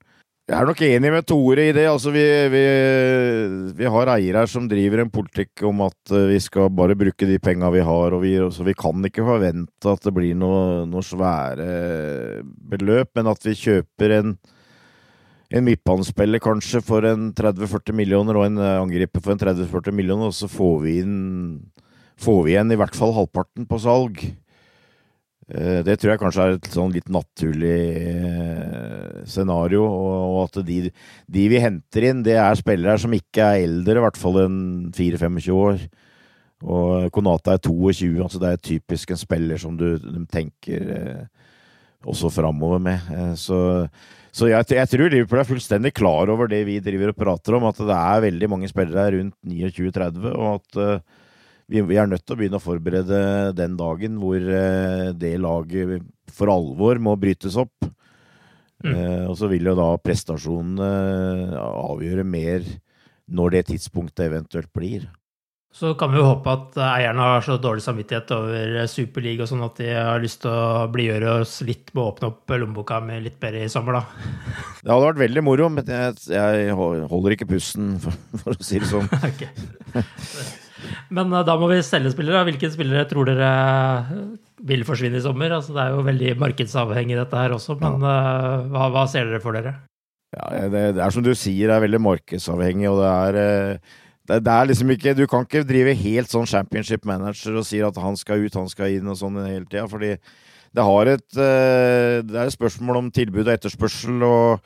Jeg 0.50 0.58
er 0.58 0.66
nok 0.66 0.80
enig 0.82 1.10
med 1.14 1.26
Tore 1.30 1.64
i 1.68 1.74
det. 1.74 1.84
Altså, 1.86 2.10
vi, 2.10 2.22
vi, 2.50 2.62
vi 3.78 3.90
har 3.94 4.10
eiere 4.10 4.40
her 4.42 4.50
som 4.50 4.64
driver 4.66 5.04
en 5.04 5.12
politikk 5.14 5.62
om 5.68 5.84
at 5.86 6.10
eh, 6.10 6.32
vi 6.32 6.40
skal 6.42 6.66
bare 6.74 6.96
bruke 6.98 7.28
de 7.28 7.36
penga 7.38 7.70
vi 7.70 7.84
har, 7.86 8.16
og 8.16 8.24
vi, 8.24 8.32
så 8.50 8.66
vi 8.66 8.74
kan 8.74 9.06
ikke 9.06 9.22
forvente 9.22 9.92
at 9.92 10.02
det 10.02 10.14
blir 10.16 10.34
noe, 10.38 10.82
noe 10.90 11.06
svære 11.06 12.42
beløp, 12.42 13.12
men 13.14 13.30
at 13.30 13.46
vi 13.46 13.54
kjøper 13.60 14.16
en, 14.18 14.34
en 15.54 15.66
midtbanespiller 15.68 16.42
kanskje 16.42 16.82
for 16.82 17.06
en 17.06 17.30
30-40 17.38 17.94
millioner 18.02 18.40
og 18.40 18.48
en 18.48 18.58
angriper 18.66 19.22
for 19.22 19.36
en 19.36 19.44
30-40 19.46 19.94
millioner, 19.94 20.32
og 20.32 20.34
så 20.34 20.50
får 20.50 20.76
vi 20.82 20.98
inn 21.04 21.20
får 22.22 22.42
vi 22.44 22.56
igjen 22.56 22.74
i 22.74 22.82
hvert 22.82 22.98
fall 22.98 23.14
halvparten 23.14 23.70
på 23.70 23.78
salg. 23.82 24.26
Eh, 25.52 25.80
det 25.84 25.98
tror 26.00 26.14
jeg 26.14 26.20
kanskje 26.22 26.44
er 26.44 26.54
et 26.56 26.68
sånn 26.72 26.94
litt 26.94 27.10
naturlig 27.12 27.80
eh, 28.00 29.18
scenario. 29.28 29.84
Og 29.84 30.38
at 30.46 30.62
de, 30.66 30.78
de, 30.88 31.44
vi 31.52 31.60
henter 31.60 32.08
inn, 32.08 32.22
det 32.24 32.38
er 32.40 32.56
spillere 32.58 33.00
som 33.02 33.12
ikke 33.16 33.50
er 33.50 33.66
eldre, 33.66 33.98
i 34.00 34.06
hvert 34.06 34.20
fall 34.20 34.40
enn 34.46 34.62
4-25 34.96 35.52
år. 35.56 35.84
Og 36.62 37.12
Konata 37.12 37.56
er 37.56 37.62
22, 37.64 38.14
altså 38.22 38.40
det 38.40 38.52
er 38.52 38.66
typisk 38.70 39.12
en 39.12 39.20
spiller 39.20 39.60
som 39.60 39.76
du 39.76 39.96
tenker 40.30 40.92
eh, 40.96 41.22
også 42.06 42.30
framover 42.32 42.80
med. 42.82 43.08
Så, 43.38 43.58
så 44.34 44.48
jeg, 44.48 44.70
jeg, 44.70 44.90
tror 44.90 45.10
Liverpool 45.10 45.42
er 45.42 45.48
fullstendig 45.48 45.92
klar 45.98 46.30
over 46.32 46.48
det 46.50 46.62
vi 46.66 46.78
driver 46.82 47.12
og 47.12 47.18
prater 47.18 47.58
om, 47.58 47.66
at 47.68 47.82
det 47.82 47.98
er 47.98 48.24
veldig 48.28 48.50
mange 48.50 48.70
spillere 48.70 49.18
rundt 49.18 49.36
29-30, 49.42 50.30
og 50.32 50.54
at 50.54 51.02
vi, 51.72 51.80
vi, 51.88 51.98
er 51.98 52.10
nødt 52.10 52.26
til 52.26 52.36
å 52.36 52.40
begynne 52.40 52.60
å 52.60 52.62
forberede 52.62 53.22
den 53.56 53.78
dagen 53.80 54.20
hvor 54.20 54.36
eh, 54.36 55.08
det 55.16 55.32
laget 55.40 56.04
for 56.32 56.52
alvor 56.52 57.00
må 57.02 57.16
brytes 57.20 57.56
opp. 57.60 57.88
Mm. 58.82 58.92
Eh, 58.92 59.24
og 59.30 59.36
så 59.38 59.48
vil 59.50 59.70
jo 59.70 59.78
da 59.78 59.88
prestasjonene 60.02 60.92
avgjøre 61.56 62.26
mer 62.28 62.66
når 63.32 63.56
det 63.56 63.66
tidspunktet 63.72 64.26
eventuelt 64.28 64.72
blir. 64.74 65.08
Så 65.72 65.94
kan 65.96 66.10
vi 66.12 66.18
jo 66.20 66.26
håpe 66.26 66.52
at 66.52 66.74
eierne 66.84 67.24
har 67.30 67.44
så 67.46 67.54
dårlig 67.56 67.80
samvittighet 67.80 68.28
over 68.36 68.74
Superliga 68.92 69.46
sånn 69.48 69.62
at 69.64 69.78
de 69.80 69.86
har 69.88 70.20
lyst 70.20 70.42
til 70.42 70.52
å 70.52 70.82
blidgjøre 70.92 71.38
oss 71.40 71.54
litt 71.64 71.94
med 71.94 72.02
å 72.02 72.10
åpne 72.10 72.28
opp 72.28 72.52
lommeboka 72.52 72.98
med 73.00 73.24
litt 73.24 73.38
bedre 73.40 73.62
i 73.64 73.70
sommer, 73.72 73.96
da. 73.96 74.26
Det 74.82 74.92
hadde 74.92 75.06
vært 75.06 75.22
veldig 75.22 75.44
moro, 75.46 75.70
men 75.72 75.88
jeg, 75.88 76.18
jeg 76.34 76.76
holder 76.76 77.36
ikke 77.38 77.48
pusten, 77.54 77.94
for, 78.04 78.20
for, 78.42 78.52
å 78.52 78.68
si 78.68 78.82
det 78.82 78.90
sånn. 78.90 79.08
Men 81.14 81.32
uh, 81.32 81.42
da 81.46 81.56
må 81.60 81.68
vi 81.70 81.80
selge 81.86 82.12
spillere. 82.14 82.44
Hvilke 82.48 82.70
spillere 82.72 83.06
tror 83.10 83.28
dere 83.28 83.52
vil 84.68 84.84
forsvinne 84.88 85.20
i 85.20 85.24
sommer? 85.24 85.54
Altså, 85.56 85.74
det 85.76 85.84
er 85.84 85.96
jo 85.96 86.04
veldig 86.06 86.36
markedsavhengig 86.42 87.18
dette 87.18 87.40
her 87.40 87.56
også, 87.56 87.78
men 87.80 87.98
uh, 88.04 88.68
hva, 88.72 88.90
hva, 88.94 89.06
ser 89.10 89.30
dere 89.30 89.42
for 89.42 89.58
dere? 89.58 89.74
Ja, 90.32 90.68
det, 90.72 90.84
det, 90.96 91.02
er 91.04 91.14
som 91.14 91.24
du 91.24 91.32
sier, 91.36 91.68
det 91.68 91.74
er 91.76 91.84
veldig 91.84 92.00
markedsavhengig, 92.02 92.88
og 92.88 93.02
det 93.02 93.10
er, 93.10 93.40
uh, 93.40 93.98
det, 94.30 94.38
det 94.46 94.54
er 94.54 94.70
liksom 94.70 94.94
ikke 94.94 95.16
Du 95.18 95.26
kan 95.28 95.44
ikke 95.44 95.66
drive 95.68 95.96
helt 95.98 96.30
sånn 96.32 96.48
championship 96.48 97.04
manager 97.08 97.58
og 97.58 97.66
si 97.68 97.82
at 97.84 97.98
han 98.00 98.16
skal 98.20 98.46
ut, 98.46 98.56
han 98.56 98.70
skal 98.70 98.96
inn 98.96 99.10
og 99.10 99.18
sånn 99.20 99.42
hele 99.42 99.66
tida, 99.66 99.88
fordi 99.90 100.14
det 100.72 100.86
har 100.88 101.10
et 101.10 101.26
Det 101.36 102.32
er 102.32 102.46
et 102.46 102.54
spørsmål 102.54 103.02
om 103.02 103.10
tilbud 103.12 103.44
og 103.44 103.52
etterspørsel, 103.52 104.22
og 104.24 104.62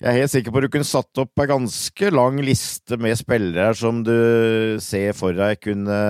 jeg 0.00 0.10
er 0.10 0.18
helt 0.18 0.32
sikker 0.32 0.52
på 0.52 0.60
at 0.60 0.66
du 0.66 0.72
kunne 0.74 0.88
satt 0.88 1.22
opp 1.22 1.40
en 1.40 1.52
ganske 1.54 2.10
lang 2.12 2.40
liste 2.42 2.98
med 3.00 3.16
spillere 3.20 3.70
som 3.78 4.02
du 4.04 4.76
ser 4.82 5.14
for 5.16 5.36
deg 5.36 5.62
kunne 5.62 6.00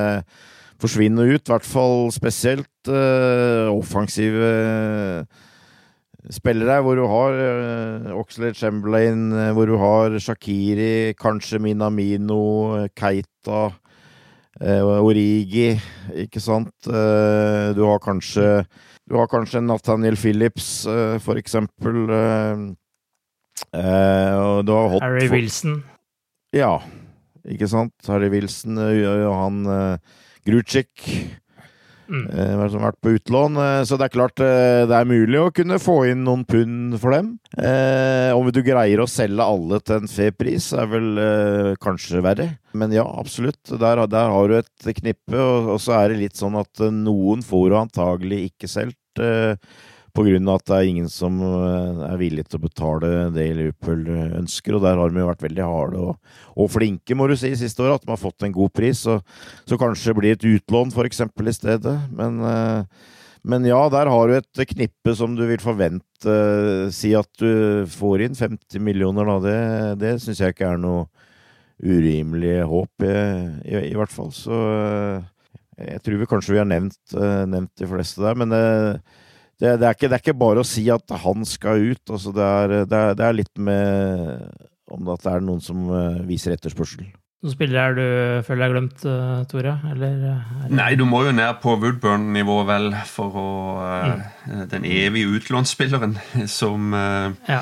forsvinne 0.83 1.25
ut, 1.31 1.43
i 1.45 1.53
hvert 1.53 1.67
fall 1.67 2.11
spesielt 2.15 2.91
uh, 2.91 3.71
offensive 3.73 5.25
spillere, 6.33 6.81
hvor 6.85 6.99
du 6.99 7.05
har 7.09 7.39
uh, 7.39 8.11
Oxlade 8.19 8.59
Chamberlain, 8.59 9.31
uh, 9.33 9.53
hvor 9.57 9.71
du 9.71 9.77
har 9.81 10.19
Shakiri, 10.19 11.15
kanskje 11.21 11.63
Minamino, 11.63 12.89
Keita 12.97 13.71
Origi, 14.55 15.73
ikke 16.15 16.39
sant. 16.39 16.87
du 16.87 17.81
har 17.83 17.99
kanskje 17.99 18.63
Du 19.11 19.17
har 19.19 19.27
kanskje 19.27 19.61
Nathaniel 19.61 20.15
Phillips, 20.17 20.87
for 21.21 21.35
eksempel. 21.35 22.07
Harry 25.03 25.29
Wilson. 25.31 25.81
Ja, 26.55 26.77
ikke 27.49 27.69
sant. 27.71 27.95
Harry 28.09 28.31
Wilson, 28.33 28.79
han 28.79 29.99
Grucic. 30.47 31.09
Mm. 32.09 32.25
Eh, 32.29 32.69
som 32.69 32.83
har 32.83 32.93
vært 32.93 33.01
på 33.03 33.15
utlån. 33.17 33.57
Eh, 33.61 33.83
så 33.89 33.97
det 33.99 34.09
er 34.09 34.15
klart 34.15 34.43
eh, 34.45 34.83
det 34.89 34.97
er 34.97 35.09
mulig 35.09 35.41
å 35.41 35.53
kunne 35.55 35.81
få 35.83 35.97
inn 36.11 36.25
noen 36.27 36.45
pund 36.49 36.99
for 37.01 37.17
dem. 37.17 37.35
om 38.35 38.51
du 38.53 38.61
greier 38.67 39.01
å 39.01 39.09
selge 39.09 39.45
alle 39.45 39.81
til 39.81 40.03
en 40.03 40.11
fair 40.11 40.35
pris, 40.37 40.73
er 40.75 40.91
vel 40.91 41.77
kanskje 41.83 42.23
verre. 42.25 42.49
Men 42.75 42.93
ja, 42.93 43.07
absolutt. 43.07 43.63
Der, 43.71 44.05
der 44.11 44.35
har 44.35 44.51
du 44.51 44.59
et 44.59 44.93
knippe, 45.01 45.39
og, 45.39 45.75
og, 45.75 45.81
så 45.83 45.97
er 46.01 46.13
det 46.13 46.23
litt 46.25 46.39
sånn 46.39 46.59
at 46.59 46.85
noen 46.93 47.45
får 47.47 47.67
du 47.71 47.79
antagelig 47.79 48.41
ikke 48.51 48.71
solgt 48.71 49.25
på 50.15 50.23
grunn 50.29 50.47
av 50.49 50.61
at 50.61 50.69
det 50.69 50.77
er 50.77 50.89
ingen 50.93 51.09
som 51.11 51.41
eh, 51.43 52.03
er 52.07 52.21
villig 52.21 52.45
til 52.47 52.61
å 52.61 52.65
betale 52.69 53.11
det 53.35 53.49
Liverpool 53.59 54.05
ønsker, 54.39 54.77
og 54.77 54.85
der 54.85 55.01
har 55.01 55.11
de 55.11 55.21
jo 55.21 55.27
vært 55.27 55.43
veldig 55.43 55.67
harde 55.67 56.03
og, 56.05 56.37
og 56.55 56.71
flinke, 56.71 57.17
må 57.19 57.27
du 57.27 57.35
si, 57.39 57.51
siste 57.59 57.83
året. 57.83 57.99
At 57.99 58.07
de 58.07 58.13
har 58.15 58.23
fått 58.23 58.47
en 58.47 58.55
god 58.55 58.71
pris, 58.77 59.03
så, 59.03 59.19
så 59.67 59.79
kanskje 59.81 60.13
det 60.13 60.17
blir 60.21 60.37
et 60.37 60.47
utlån, 60.53 60.95
eksempel, 61.09 61.51
i 61.51 61.57
stedet. 61.57 61.97
Men, 62.15 62.39
eh, 62.47 63.09
men 63.43 63.67
ja, 63.67 63.81
der 63.91 64.13
har 64.13 64.31
du 64.31 64.37
et 64.39 64.63
knippe 64.71 65.17
som 65.19 65.35
du 65.37 65.43
vil 65.49 65.63
forvente. 65.63 66.37
Si 66.95 67.11
at 67.19 67.29
du 67.43 67.85
får 67.91 68.25
inn 68.29 68.39
50 68.39 68.81
millioner, 68.87 69.27
da. 69.29 69.37
Det, 69.43 69.59
det 70.05 70.15
syns 70.23 70.41
jeg 70.41 70.55
ikke 70.55 70.71
er 70.77 70.81
noe 70.81 71.09
urimelig 71.83 72.61
håp, 72.71 73.03
i, 73.03 73.19
i, 73.67 73.83
i 73.91 73.99
hvert 73.99 74.15
fall. 74.15 74.31
Så 74.33 74.63
eh, 74.79 75.29
jeg 75.91 76.07
tror 76.07 76.23
vi 76.23 76.31
kanskje 76.31 76.55
vi 76.55 76.63
har 76.63 76.71
nevnt, 76.71 77.03
nevnt 77.51 77.75
de 77.83 77.91
fleste 77.91 78.23
der, 78.23 78.39
men 78.39 78.55
det 79.61 79.75
det, 79.75 79.81
det, 79.81 79.89
er 79.89 79.97
ikke, 79.97 80.09
det, 80.09 80.17
er 80.17 80.23
ikke, 80.23 80.39
bare 80.45 80.63
å 80.63 80.69
si 80.69 80.87
at 80.93 81.19
han 81.25 81.45
skal 81.49 81.91
ut. 81.93 82.03
Altså 82.11 82.33
det, 82.35 82.47
er, 82.47 82.79
er, 82.85 83.13
det, 83.15 83.27
er, 83.27 83.37
litt 83.37 83.53
med 83.59 84.49
om 84.95 85.13
at 85.15 85.23
det 85.25 85.35
er 85.35 85.45
noen 85.45 85.63
som 85.65 85.87
eh, 85.95 86.25
viser 86.29 86.57
etterspørsel. 86.57 87.07
Noen 87.45 87.53
spiller 87.53 87.81
er 87.81 87.97
du 87.97 88.05
føler 88.47 88.65
deg 88.65 88.73
glemt, 88.73 89.03
uh, 89.05 89.43
Tore? 89.51 89.75
Eller, 89.93 90.23
Nei, 90.73 90.95
du 90.97 91.05
må 91.05 91.27
jo 91.27 91.33
ned 91.37 91.59
på 91.61 91.75
Woodburn-nivå, 91.77 92.57
vel, 92.71 92.89
for 93.05 93.37
å 93.37 93.49
uh, 93.83 94.23
mm. 94.49 94.63
Den 94.73 94.87
evige 94.89 95.37
utlånsspilleren 95.37 96.17
som 96.49 96.97
uh, 96.97 97.35
ja 97.45 97.61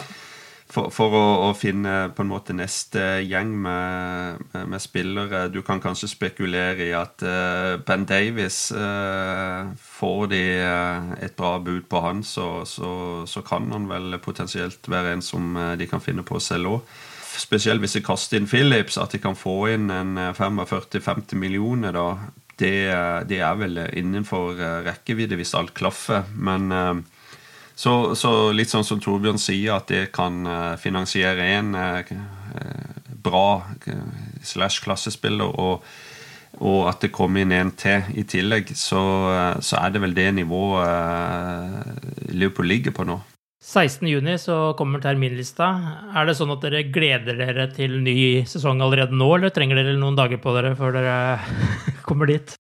for, 0.73 0.89
for 0.95 1.13
å, 1.17 1.25
å, 1.47 1.51
finne 1.57 2.09
på 2.17 2.25
en 2.25 2.31
måte 2.31 2.55
neste 2.57 3.21
gjeng 3.27 3.53
med, 3.65 4.41
med, 4.53 4.65
med, 4.73 4.83
spillere. 4.83 5.45
Du 5.53 5.61
kan 5.67 5.83
kanskje 5.85 6.11
spekulere 6.11 6.87
i 6.87 6.95
at 6.97 7.25
uh, 7.27 7.77
Ben 7.85 8.07
Davies 8.09 8.65
uh, 8.73 9.69
Får 9.77 10.27
de 10.33 10.43
uh, 10.65 11.13
et 11.23 11.37
bra 11.37 11.59
bud 11.63 11.85
på 11.91 12.03
han, 12.05 12.25
så, 12.25 12.65
så, 12.69 12.93
så, 13.29 13.45
kan 13.47 13.69
han 13.75 13.89
vel 13.91 14.17
potensielt 14.25 14.89
være 14.89 15.17
en 15.17 15.25
som 15.25 15.57
de 15.79 15.89
kan 15.91 16.03
finne 16.03 16.25
på 16.27 16.39
å 16.39 16.43
selge 16.43 16.79
òg. 16.79 16.93
Spesielt 17.33 17.81
hvis 17.81 17.97
de 17.97 18.05
kaster 18.05 18.39
inn 18.39 18.49
Phillips, 18.49 18.99
at 19.01 19.13
de 19.15 19.21
kan 19.21 19.37
få 19.39 19.57
inn 19.73 19.89
en 19.93 20.19
45-50 20.37 21.37
millioner, 21.41 21.97
da. 21.97 22.33
Det, 22.61 22.75
det, 23.27 23.39
er 23.41 23.57
vel 23.59 23.81
innenfor 23.97 24.61
rekkevidde 24.85 25.39
hvis 25.41 25.55
alt 25.59 25.73
klaffer. 25.75 26.29
Men 26.37 26.69
så, 27.83 28.15
så, 28.15 28.31
litt 28.55 28.71
sånn 28.71 28.87
som 28.87 29.01
Torbjørn 29.03 29.41
sier, 29.43 29.75
at 29.75 29.91
det 29.91 30.05
kan 30.15 30.45
uh, 30.47 30.77
finansiere 30.79 31.49
en 31.57 31.75
uh, 31.75 32.13
bra 33.23 33.63
slash 34.47 34.83
klassespiller, 34.85 35.51
og, 35.51 35.83
og, 36.61 36.81
at 36.93 37.03
det 37.03 37.11
kommer 37.15 37.43
inn 37.43 37.55
en 37.57 37.75
til 37.79 38.07
i 38.15 38.23
tillegg, 38.29 38.71
så, 38.79 39.03
så 39.59 39.81
er 39.83 39.95
det 39.95 40.03
vel 40.05 40.15
det 40.15 40.29
nivået 40.39 42.31
Liverpool 42.31 42.71
ligger 42.71 42.95
på 42.95 43.07
nå. 43.09 43.19
16.6 43.63 44.43
så 44.43 44.57
kommer 44.79 45.03
terminlista. 45.03 45.69
Er 46.19 46.27
det 46.27 46.35
sånn 46.35 46.51
at 46.51 46.65
dere 46.65 46.83
gleder 46.91 47.39
dere 47.39 47.69
til 47.75 48.01
ny 48.03 48.43
sesong 48.51 48.83
allerede 48.83 49.15
nå, 49.15 49.29
eller 49.37 49.55
trenger 49.55 49.79
dere 49.79 49.95
noen 49.99 50.19
dager 50.19 50.43
på 50.43 50.55
dere 50.57 50.75
før 50.79 50.99
dere 50.99 51.17
kommer 52.09 52.31
dit? 52.31 52.57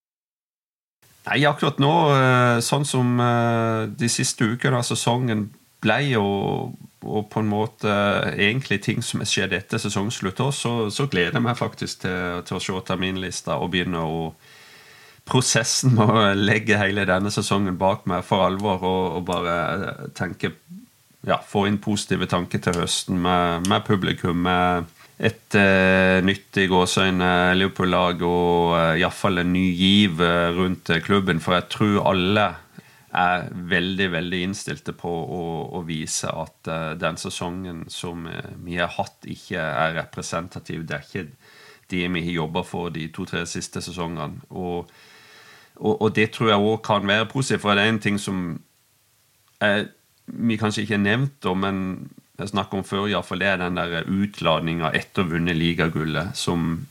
Nei, 1.22 1.42
akkurat 1.46 1.78
nå, 1.78 1.92
eh, 2.16 2.60
sånn 2.64 2.86
som 2.88 3.18
eh, 3.22 3.90
de 3.94 4.08
siste 4.10 4.48
ukene 4.48 4.80
av 4.80 4.86
sesongen 4.86 5.46
ble 5.82 6.00
og, 6.18 6.72
og 7.02 7.28
på 7.30 7.42
en 7.42 7.50
måte 7.50 7.92
egentlig 8.32 8.80
ting 8.86 9.02
som 9.06 9.22
er 9.22 9.30
skjedd 9.30 9.54
etter 9.56 9.82
sesongslutt 9.82 10.42
så, 10.54 10.72
så, 10.90 11.06
gleder 11.10 11.38
jeg 11.38 11.44
meg 11.44 11.58
faktisk 11.58 12.04
til, 12.04 12.42
til 12.46 12.58
å 12.58 12.62
se 12.62 12.82
terminlista 12.86 13.58
og 13.58 13.72
begynne 13.74 14.02
å 14.02 14.24
Prosessen 15.22 15.92
med 15.94 16.08
å 16.10 16.22
legge 16.34 16.74
hele 16.80 17.04
denne 17.06 17.30
sesongen 17.30 17.76
bak 17.78 18.08
meg 18.10 18.24
for 18.26 18.42
alvor 18.42 18.82
og, 18.82 19.04
og 19.20 19.26
bare 19.28 20.08
tenke 20.18 20.50
Ja, 21.22 21.36
få 21.38 21.68
inn 21.68 21.76
positive 21.78 22.26
tanker 22.26 22.58
til 22.58 22.80
høsten 22.80 23.20
med, 23.22 23.68
med 23.70 23.84
publikum. 23.86 24.42
med 24.42 24.88
et 25.20 25.54
uh, 25.58 26.18
nytt 26.24 26.56
i 26.58 26.66
gåseøyne 26.70 27.52
Liverpool-lag 27.58 28.22
og 28.24 28.72
uh, 28.72 28.94
iallfall 28.98 29.42
en 29.42 29.52
ny 29.52 29.66
giv 29.76 30.22
uh, 30.22 30.50
rundt 30.56 30.90
klubben. 31.04 31.42
For 31.42 31.58
jeg 31.58 31.68
tror 31.74 32.08
alle 32.10 32.46
er 33.12 33.44
veldig 33.68 34.08
veldig 34.14 34.40
innstilte 34.46 34.94
på 34.96 35.10
å, 35.12 35.42
å 35.76 35.82
vise 35.84 36.32
at 36.32 36.70
uh, 36.72 36.92
den 36.98 37.20
sesongen 37.20 37.84
som 37.92 38.24
vi 38.64 38.78
har 38.80 38.90
hatt, 38.96 39.18
ikke 39.28 39.60
er 39.60 39.98
representativ. 40.00 40.86
Det 40.88 40.96
er 40.96 41.06
ikke 41.06 41.26
det 41.92 42.06
vi 42.16 42.24
har 42.24 42.38
jobba 42.40 42.64
for 42.64 42.94
de 42.94 43.06
to-tre 43.12 43.44
siste 43.46 43.84
sesongene. 43.84 44.40
Og, 44.50 44.88
og, 45.76 45.92
og, 45.92 46.08
det 46.16 46.30
tror 46.32 46.54
jeg 46.54 46.70
òg 46.72 46.80
kan 46.86 47.06
være 47.06 47.28
positivt, 47.28 47.62
for 47.62 47.76
det 47.76 47.84
er 47.84 47.92
en 47.92 48.02
ting 48.02 48.18
som 48.22 48.46
vi 50.26 50.56
kanskje 50.58 50.82
ikke 50.82 50.96
har 50.96 51.04
nevnt, 51.04 51.46
men 51.60 51.76
jeg 52.38 52.48
snakket 52.48 52.78
om 52.80 52.86
før, 52.86 53.06
iallfall 53.10 53.44
er 53.44 53.60
den 53.60 53.76
der 53.76 54.08
utladninga 54.08 54.92
etter 54.96 55.24
å 55.26 55.32
vunnet 55.34 55.58
ligagullet 55.58 56.36
som 56.38 56.86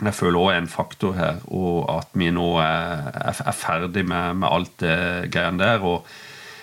jeg 0.00 0.16
føler 0.16 0.40
òg 0.40 0.50
er 0.54 0.58
en 0.62 0.70
faktor 0.70 1.12
her, 1.18 1.40
og 1.52 1.84
at 1.92 2.14
vi 2.16 2.30
nå 2.32 2.54
er, 2.62 3.10
er 3.20 3.56
ferdig 3.56 4.06
med, 4.08 4.38
med, 4.40 4.48
alt 4.48 4.76
det 4.80 4.98
greiene 5.34 5.60
der. 5.60 5.84
og 5.84 6.06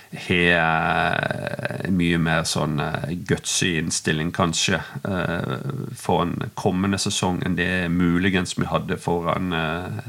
har 0.08 1.92
mye 1.92 2.18
mer 2.22 2.46
sånn 2.48 2.80
eh, 2.80 3.12
gutsy 3.28 3.74
innstilling, 3.82 4.32
kanskje, 4.32 4.80
eh, 5.04 5.58
for 6.00 6.24
en 6.24 6.52
kommende 6.56 7.00
sesong 7.02 7.42
enn 7.46 7.58
det 7.60 7.90
muligens 7.92 8.56
vi 8.58 8.70
hadde 8.72 8.98
foran 9.04 9.52
eh, 9.54 10.00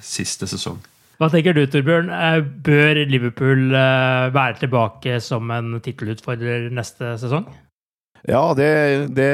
siste 0.00 0.48
sesong. 0.48 0.80
Hva 1.20 1.28
tenker 1.30 1.54
du, 1.54 1.62
Torbjørn? 1.70 2.08
Eh, 2.10 2.40
bør 2.66 2.98
Liverpool 3.06 3.68
eh, 3.70 4.32
være 4.34 4.58
tilbake 4.64 5.20
som 5.22 5.52
en 5.54 5.76
tittelutfordrer 5.84 6.66
neste 6.74 7.14
sesong? 7.22 7.46
Ja, 8.24 8.40
det, 8.56 8.70
det, 9.14 9.30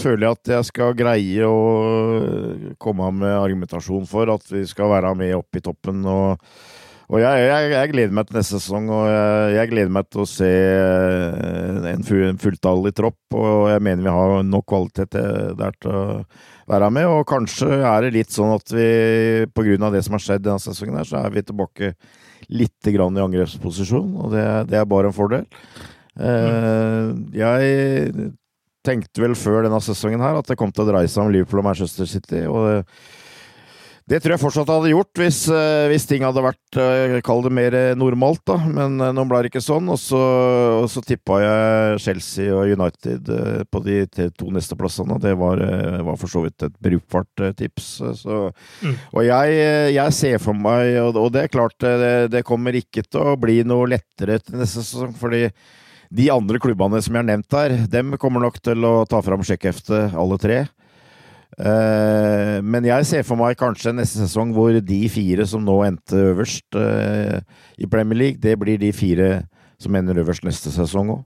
føler 0.00 0.24
jeg 0.24 0.38
at 0.38 0.50
jeg 0.54 0.66
skal 0.70 0.96
greie 0.96 1.44
å 1.46 2.74
komme 2.80 3.12
med 3.20 3.36
argumentasjon 3.36 4.08
for. 4.08 4.32
At 4.32 4.48
vi 4.50 4.64
skal 4.66 4.90
være 4.94 5.14
med 5.18 5.36
opp 5.38 5.60
i 5.60 5.64
toppen. 5.64 6.04
og 6.08 6.44
og 7.08 7.22
jeg, 7.22 7.44
jeg, 7.48 7.68
jeg, 7.72 7.88
gleder 7.94 8.12
meg 8.12 8.26
til 8.28 8.36
neste 8.36 8.58
sesong, 8.60 8.90
og 8.92 9.06
jeg, 9.08 9.52
jeg 9.54 9.68
gleder 9.70 9.92
meg 9.96 10.08
til 10.12 10.20
å 10.20 10.26
se 10.28 10.48
eh, 10.50 11.86
en 11.94 12.40
fulltallig 12.42 12.92
tropp. 12.98 13.22
Og 13.32 13.70
jeg 13.72 13.80
mener 13.86 14.04
vi 14.04 14.12
har 14.12 14.42
nok 14.44 14.66
kvalitet 14.68 15.16
der 15.56 15.78
til 15.80 15.94
å 15.94 16.02
være 16.68 16.90
med. 16.94 17.08
Og 17.10 17.26
kanskje 17.28 17.80
er 17.80 18.06
det 18.06 18.14
litt 18.16 18.34
sånn 18.34 18.54
at 18.56 18.72
vi, 18.74 18.88
av 19.48 19.94
det 19.94 20.02
som 20.06 20.16
har 20.16 20.24
skjedd 20.24 20.46
denne 20.46 20.62
sesongen, 20.62 20.98
her, 21.00 21.08
så 21.08 21.22
er 21.22 21.34
vi 21.34 21.44
tilbake 21.46 21.92
litt 22.54 22.90
grann 22.94 23.16
i 23.18 23.24
angrepsposisjon, 23.24 24.12
og 24.22 24.32
det, 24.32 24.44
det 24.70 24.78
er 24.78 24.88
bare 24.88 25.10
en 25.10 25.16
fordel. 25.16 25.48
Mm. 26.18 27.28
Jeg 27.36 28.30
tenkte 28.86 29.22
vel 29.22 29.36
før 29.38 29.66
denne 29.66 29.80
sesongen 29.84 30.22
her 30.22 30.38
at 30.38 30.48
det 30.48 30.56
kom 30.58 30.72
til 30.74 30.86
å 30.86 30.88
dreie 30.88 31.10
seg 31.10 31.26
om 31.26 31.32
Liverpool 31.34 31.60
og 31.62 31.68
Manchester 31.68 32.08
City. 32.10 32.44
og 32.46 32.68
det 32.68 32.78
det 34.08 34.22
tror 34.22 34.32
jeg 34.34 34.40
fortsatt 34.40 34.70
hadde 34.72 34.90
gjort 34.92 35.20
hvis, 35.20 35.42
eh, 35.52 35.86
hvis 35.90 36.06
ting 36.08 36.22
hadde 36.24 36.40
vært 36.40 36.78
eh, 36.80 37.18
Kall 37.24 37.42
det 37.44 37.52
mer 37.52 37.74
eh, 37.76 37.96
normalt, 37.98 38.40
da. 38.48 38.56
Men 38.64 38.96
nå 38.96 39.24
ble 39.28 39.42
det 39.44 39.50
ikke 39.50 39.64
sånn. 39.64 39.90
Og 39.92 39.98
så, 40.00 40.20
og 40.80 40.86
så 40.92 41.02
tippa 41.04 41.40
jeg 41.42 41.98
Chelsea 42.06 42.54
og 42.54 42.72
United 42.72 43.28
på 43.68 43.82
de 43.84 43.98
to 44.08 44.48
neste 44.54 44.78
plassene. 44.80 45.18
Det 45.20 45.34
var, 45.38 45.60
var 46.06 46.20
for 46.20 46.32
så 46.32 46.44
vidt 46.46 46.64
et 46.64 46.78
brukbart 46.84 47.44
tips. 47.58 47.90
Så, 48.22 48.38
mm. 48.80 48.96
Og 49.12 49.26
jeg, 49.26 49.58
jeg, 49.96 50.16
ser 50.18 50.40
for 50.42 50.56
meg, 50.56 50.94
og 51.12 51.28
det 51.34 51.44
er 51.44 51.52
klart 51.52 51.76
det, 51.84 52.30
det 52.32 52.46
kommer 52.48 52.76
ikke 52.78 53.04
til 53.04 53.34
å 53.34 53.36
bli 53.40 53.60
noe 53.66 53.90
lettere 53.92 54.40
til 54.40 54.56
neste 54.62 54.86
sesong, 54.86 55.12
fordi 55.18 55.50
de 56.08 56.30
andre 56.32 56.60
klubbene 56.62 57.00
som 57.04 57.12
jeg 57.12 57.20
har 57.20 57.28
nevnt 57.28 57.54
her, 57.58 57.76
dem 57.92 58.16
kommer 58.20 58.40
nok 58.46 58.56
til 58.64 58.88
å 58.88 59.02
ta 59.08 59.20
fram 59.24 59.44
sjekkheftet, 59.44 60.16
alle 60.16 60.40
tre. 60.40 60.62
Uh, 61.56 62.60
men 62.62 62.84
jeg 62.86 63.06
ser 63.08 63.24
for 63.26 63.40
meg 63.40 63.56
kanskje 63.58 63.94
neste 63.96 64.20
sesong 64.20 64.52
hvor 64.54 64.76
de 64.84 64.98
fire 65.10 65.46
som 65.48 65.64
nå 65.64 65.78
endte 65.86 66.20
øverst 66.28 66.76
uh, 66.78 67.40
i 67.80 67.88
Premier 67.90 68.20
League, 68.20 68.42
det 68.42 68.54
blir 68.60 68.78
de 68.78 68.92
fire 68.94 69.30
som 69.80 69.96
ender 69.98 70.20
øverst 70.22 70.46
neste 70.46 70.70
sesong 70.74 71.16
òg. 71.16 71.24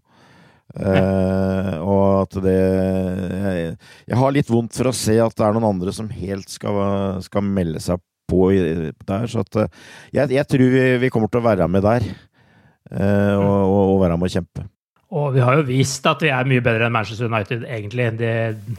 Uh, 0.73 1.75
og 1.85 2.05
at 2.23 2.37
det 2.47 2.55
jeg, 2.57 3.65
jeg, 4.07 4.17
har 4.17 4.33
litt 4.33 4.49
vondt 4.49 4.79
for 4.79 4.89
å 4.89 4.95
se 4.97 5.19
at 5.21 5.35
det 5.37 5.45
er 5.45 5.59
noen 5.59 5.69
andre 5.75 5.93
som 5.93 6.09
helt 6.09 6.49
skal, 6.49 6.79
skal 7.27 7.45
melde 7.45 7.83
seg 7.83 8.01
på 8.31 8.47
i, 8.55 8.63
der. 9.05 9.27
Så 9.29 9.43
at, 9.45 9.59
jeg, 10.15 10.31
jeg, 10.39 10.47
tror 10.49 10.73
vi, 10.73 10.85
vi, 11.03 11.11
kommer 11.13 11.29
til 11.29 11.43
å 11.43 11.49
være 11.51 11.69
med 11.69 11.85
der. 11.85 12.07
Uh, 12.89 13.37
og, 13.37 13.59
og, 13.67 13.83
og, 13.83 13.99
være 14.07 14.17
med 14.17 14.31
å 14.31 14.35
kjempe. 14.39 14.65
Og 15.13 15.35
vi 15.35 15.43
har 15.45 15.59
jo 15.59 15.65
vist 15.69 16.07
at 16.09 16.23
vi 16.25 16.31
er 16.33 16.47
mye 16.49 16.63
bedre 16.65 16.87
enn 16.89 16.95
Manchester 16.95 17.29
United, 17.29 17.67
egentlig. 17.69 18.07
Det, 18.17 18.33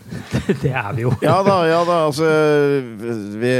det 0.63 0.71
er 0.71 0.95
vi 0.97 1.05
jo. 1.05 1.11
ja 1.21 1.35
da, 1.45 1.57
ja 1.69 1.83
da. 1.85 1.97
Altså 2.07 2.29
vi, 3.41 3.53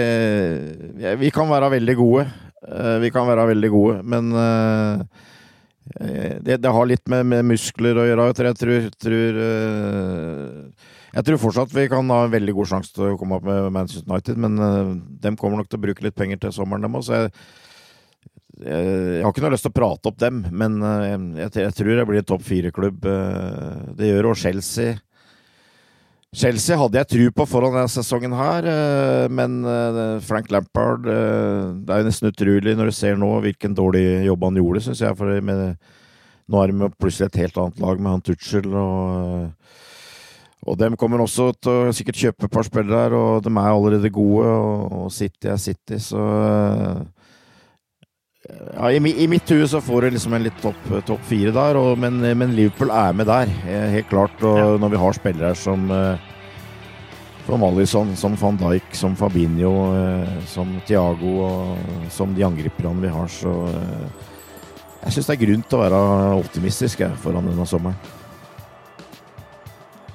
vi, 1.21 1.29
kan 1.35 1.51
være 1.51 1.69
veldig 1.75 1.95
gode. 2.01 2.25
Eh, 2.65 2.97
vi 3.03 3.13
kan 3.13 3.29
være 3.29 3.45
veldig 3.51 3.69
gode, 3.69 3.99
men 4.07 4.33
uh, 4.33 5.03
det, 5.93 6.57
det, 6.63 6.71
har 6.73 6.89
litt 6.89 7.05
med, 7.11 7.27
med, 7.29 7.45
muskler 7.53 7.99
å 7.99 8.07
gjøre. 8.09 8.27
Jeg 8.31 8.57
tror, 8.57 8.73
jeg, 8.79 8.93
tror, 9.05 9.41
uh, 9.43 10.93
jeg 11.13 11.27
tror 11.27 11.43
fortsatt 11.45 11.75
vi 11.77 11.89
kan 11.93 12.09
ha 12.09 12.23
en 12.25 12.33
veldig 12.33 12.55
god 12.57 12.71
sjanse 12.73 12.95
til 12.95 13.11
å 13.11 13.17
komme 13.21 13.37
opp 13.37 13.45
med 13.45 13.69
Manchester 13.75 14.09
United, 14.09 14.41
men 14.47 14.57
de 15.21 15.35
kommer 15.37 15.61
nok 15.61 15.69
til 15.69 15.77
å 15.77 15.85
bruke 15.85 16.07
litt 16.07 16.17
penger 16.17 16.41
til 16.41 16.57
sommeren, 16.57 16.87
dem 16.87 16.97
òg. 16.97 17.29
Jeg, 18.61 19.23
har 19.23 19.31
ikke 19.33 19.41
noe 19.41 19.55
lyst 19.55 19.65
til 19.65 19.73
å 19.73 19.79
prate 19.79 20.09
opp 20.11 20.19
dem, 20.21 20.43
men 20.53 20.77
eh, 20.85 21.15
jeg, 21.41 21.49
jeg 21.57 21.73
tror 21.73 21.89
jeg 21.89 22.09
blir 22.09 22.21
en 22.21 22.29
topp 22.29 22.43
fire-klubb. 22.45 23.07
Eh, 23.09 23.79
det 23.97 24.11
gjør 24.11 24.29
òg 24.29 24.37
Chelsea. 24.43 24.99
Chelsea 26.33 26.77
hadde 26.77 26.97
jeg 26.97 27.09
tru 27.09 27.23
på 27.33 27.47
foran 27.49 27.73
denne 27.73 27.89
sesongen 27.93 28.33
her, 28.37 28.67
eh, 28.69 29.25
men 29.29 29.59
Frank 30.25 30.49
Lampard 30.53 31.05
Det 31.05 31.93
er 31.93 32.01
jo 32.01 32.07
nesten 32.07 32.31
utrolig 32.31 32.73
når 32.77 32.89
du 32.89 32.95
ser 32.97 33.17
nå 33.21 33.29
hvilken 33.45 33.75
dårlig 33.77 34.05
jobb 34.29 34.47
han 34.49 34.61
gjorde, 34.61 34.85
syns 34.85 35.01
jeg. 35.01 35.17
For 35.17 35.41
med, 35.49 35.65
nå 36.49 36.61
er 36.61 36.73
de 36.73 36.93
plutselig 36.93 37.31
et 37.31 37.41
helt 37.45 37.59
annet 37.61 37.81
lag 37.81 38.01
med 38.01 38.15
han 38.15 38.25
Tuchel. 38.29 38.69
og 38.69 39.51
og 40.63 40.77
dem 40.79 40.93
kommer 40.95 41.19
også 41.19 41.49
til 41.59 41.89
å 41.89 41.91
sikkert 41.91 42.21
kjøpe 42.21 42.47
et 42.47 42.53
par 42.53 42.63
spillere 42.63 43.17
og 43.19 43.41
de 43.43 43.51
er 43.51 43.65
allerede 43.67 44.11
gode. 44.15 44.47
Og 44.47 45.09
City 45.11 45.49
er 45.51 45.59
City, 45.59 45.97
så 45.99 46.21
ja, 48.49 48.91
i, 48.91 48.97
i, 48.97 49.27
mitt 49.31 49.49
hue 49.49 49.67
så 49.67 49.79
får 49.81 50.01
du 50.01 50.15
liksom 50.17 50.33
en 50.35 50.43
litt 50.43 50.59
topp 50.61 50.89
top 51.07 51.21
fire 51.29 51.53
der, 51.55 51.79
og, 51.79 51.97
men, 51.99 52.19
men, 52.19 52.55
Liverpool 52.57 52.91
er 52.91 53.15
med 53.15 53.29
der, 53.31 53.51
helt 53.93 54.09
klart. 54.11 54.35
Og 54.43 54.59
ja. 54.59 54.69
når 54.83 54.93
vi 54.93 55.03
har 55.05 55.17
spillere 55.19 55.55
som 55.55 55.87
eh, 55.93 56.29
som 57.45 57.63
Alison, 57.63 58.15
som 58.15 58.35
van 58.35 58.57
Dijk, 58.57 58.95
som 58.95 59.15
Fabinho, 59.15 59.95
eh, 59.95 60.43
som 60.47 60.79
Thiago 60.87 61.33
og 61.43 62.11
som 62.11 62.35
de 62.35 62.45
angriperne 62.45 63.01
vi 63.03 63.11
har, 63.11 63.27
så 63.27 63.55
eh, 63.67 64.29
Jeg 65.03 65.11
syns 65.11 65.27
det 65.27 65.33
er 65.33 65.39
grunn 65.41 65.63
til 65.67 65.75
å 65.75 65.81
være 65.81 65.97
optimistisk 66.39 67.01
jeg, 67.03 67.15
foran 67.19 67.49
denne 67.49 67.65
sommeren. 67.67 67.97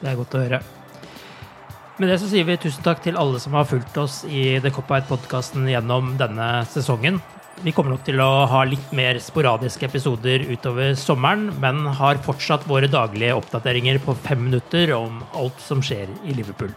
Det 0.00 0.08
er 0.08 0.16
godt 0.16 0.36
å 0.38 0.40
høre. 0.40 0.60
Med 1.98 2.08
det 2.08 2.16
så 2.22 2.30
sier 2.30 2.46
vi 2.48 2.56
tusen 2.56 2.86
takk 2.86 3.02
til 3.04 3.18
alle 3.20 3.36
som 3.42 3.52
har 3.58 3.68
fulgt 3.68 3.98
oss 4.00 4.22
i 4.24 4.56
The 4.64 4.72
Cop 4.72 4.88
Out-podkasten 4.88 5.68
gjennom 5.68 6.14
denne 6.16 6.46
sesongen. 6.72 7.20
Vi 7.62 7.72
kommer 7.74 7.90
nok 7.90 8.04
til 8.06 8.20
å 8.22 8.46
ha 8.46 8.60
litt 8.68 8.92
mer 8.94 9.18
sporadiske 9.18 9.88
episoder 9.88 10.44
utover 10.46 10.92
sommeren, 10.98 11.48
men 11.58 11.80
har 11.98 12.20
fortsatt 12.22 12.68
våre 12.70 12.86
daglige 12.90 13.34
oppdateringer 13.34 13.98
på 14.04 14.14
fem 14.14 14.44
minutter 14.46 14.92
om 14.94 15.24
alt 15.34 15.58
som 15.62 15.82
skjer 15.82 16.06
i 16.22 16.36
Liverpool. 16.36 16.70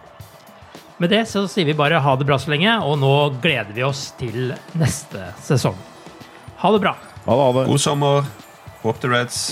Med 1.02 1.14
det 1.14 1.24
så 1.30 1.46
sier 1.50 1.70
vi 1.70 1.78
bare 1.78 2.02
ha 2.02 2.16
det 2.18 2.26
bra 2.30 2.38
så 2.42 2.54
lenge, 2.54 2.80
og 2.82 2.98
nå 3.02 3.14
gleder 3.42 3.74
vi 3.78 3.86
oss 3.86 4.08
til 4.18 4.56
neste 4.78 5.32
sesong. 5.46 5.78
Ha 6.62 6.74
det 6.74 6.82
bra. 6.82 6.96
Ha 7.26 7.38
det, 7.38 7.46
ha 7.46 7.52
det. 7.60 7.68
God 7.70 7.82
sommer. 7.82 8.26
Håp 8.82 9.02
the 9.02 9.10
Reds. 9.10 9.52